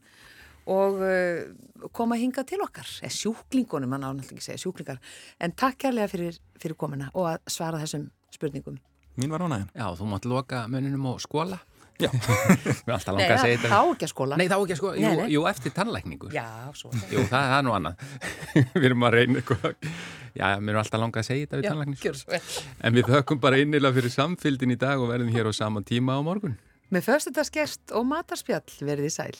og 0.75 0.99
uh, 0.99 1.87
koma 1.95 2.19
hinga 2.19 2.43
til 2.43 2.59
okkar. 2.65 2.91
Eða 2.99 3.15
sjúklingunum, 3.15 3.95
mann 3.95 4.03
ánátt 4.03 4.35
ekki 4.35 4.49
segja 4.49 4.59
sjúklingar. 4.65 4.99
En 5.39 5.55
takk 5.55 5.79
kærlega 5.85 6.11
fyrir, 6.11 6.43
fyrir 6.59 6.75
komuna 6.75 7.07
og 7.15 7.31
að 7.37 7.55
svara 7.55 7.79
þessum 7.79 8.09
spurningum. 8.35 8.81
Mín 9.15 9.31
var 9.31 9.47
ánægin 9.47 9.71
já, 9.71 9.87
þú 9.95 10.11
mátt 10.11 10.27
loka 10.27 10.65
muninum 10.67 11.07
og 11.13 11.23
skóla 11.23 11.63
Já. 11.99 12.07
Er 12.87 12.93
alltaf 12.95 13.11
Nei, 13.13 13.25
langa 13.25 13.35
að 13.35 13.41
segja 13.43 13.57
þetta. 13.59 13.75
á 13.75 13.81
ekki 13.91 14.05
að 14.07 14.11
skóla. 14.13 14.37
Nei, 14.39 14.45
þá 14.47 14.55
ekki 14.59 14.75
að 14.75 14.79
sko, 14.79 14.91
jú, 14.95 15.03
Nei, 15.09 15.17
nei. 15.19 15.31
jú, 15.33 15.41
eftir 15.49 15.73
tannlækningu 15.75 16.29
Já, 16.31 16.45
svo 16.79 16.91
Jú, 17.11 17.25
það, 17.27 17.33
það 17.51 17.55
er 17.57 17.65
nú 17.67 17.73
annað. 17.75 18.05
Við 18.79 18.87
erum 18.89 19.05
að 19.09 19.15
reyna 19.17 19.41
eitthvað. 19.41 19.91
Já, 20.39 20.45
mér 20.63 20.73
er 20.77 20.79
alltaf 20.83 21.03
langa 21.03 21.19
að 21.23 21.27
segja 21.27 21.43
þetta 21.49 21.59
við 21.59 21.67
Já, 21.67 21.71
tannlækningu 21.73 22.03
gjörðu 22.05 22.21
svo 22.23 22.33
vel. 22.35 22.41
En 22.87 22.95
við 22.95 23.11
þökkum 23.11 23.41
bara 23.43 23.59
innilega 23.59 23.97
fyrir 23.99 24.13
samfylgdin 24.15 24.75
í 24.75 24.79
dag 24.79 25.03
og 25.03 25.11
verðum 25.11 25.31
hér 25.35 25.51
á 25.51 25.53
sama 25.59 25.83
tíma 25.83 26.15
á 26.15 26.21
morgun. 26.23 26.55
Með 26.93 27.05
föstudagskert 27.11 27.93
og 27.99 28.07
matarspjall 28.09 28.63
verið 28.87 29.09
í 29.09 29.13
sæl 29.13 29.35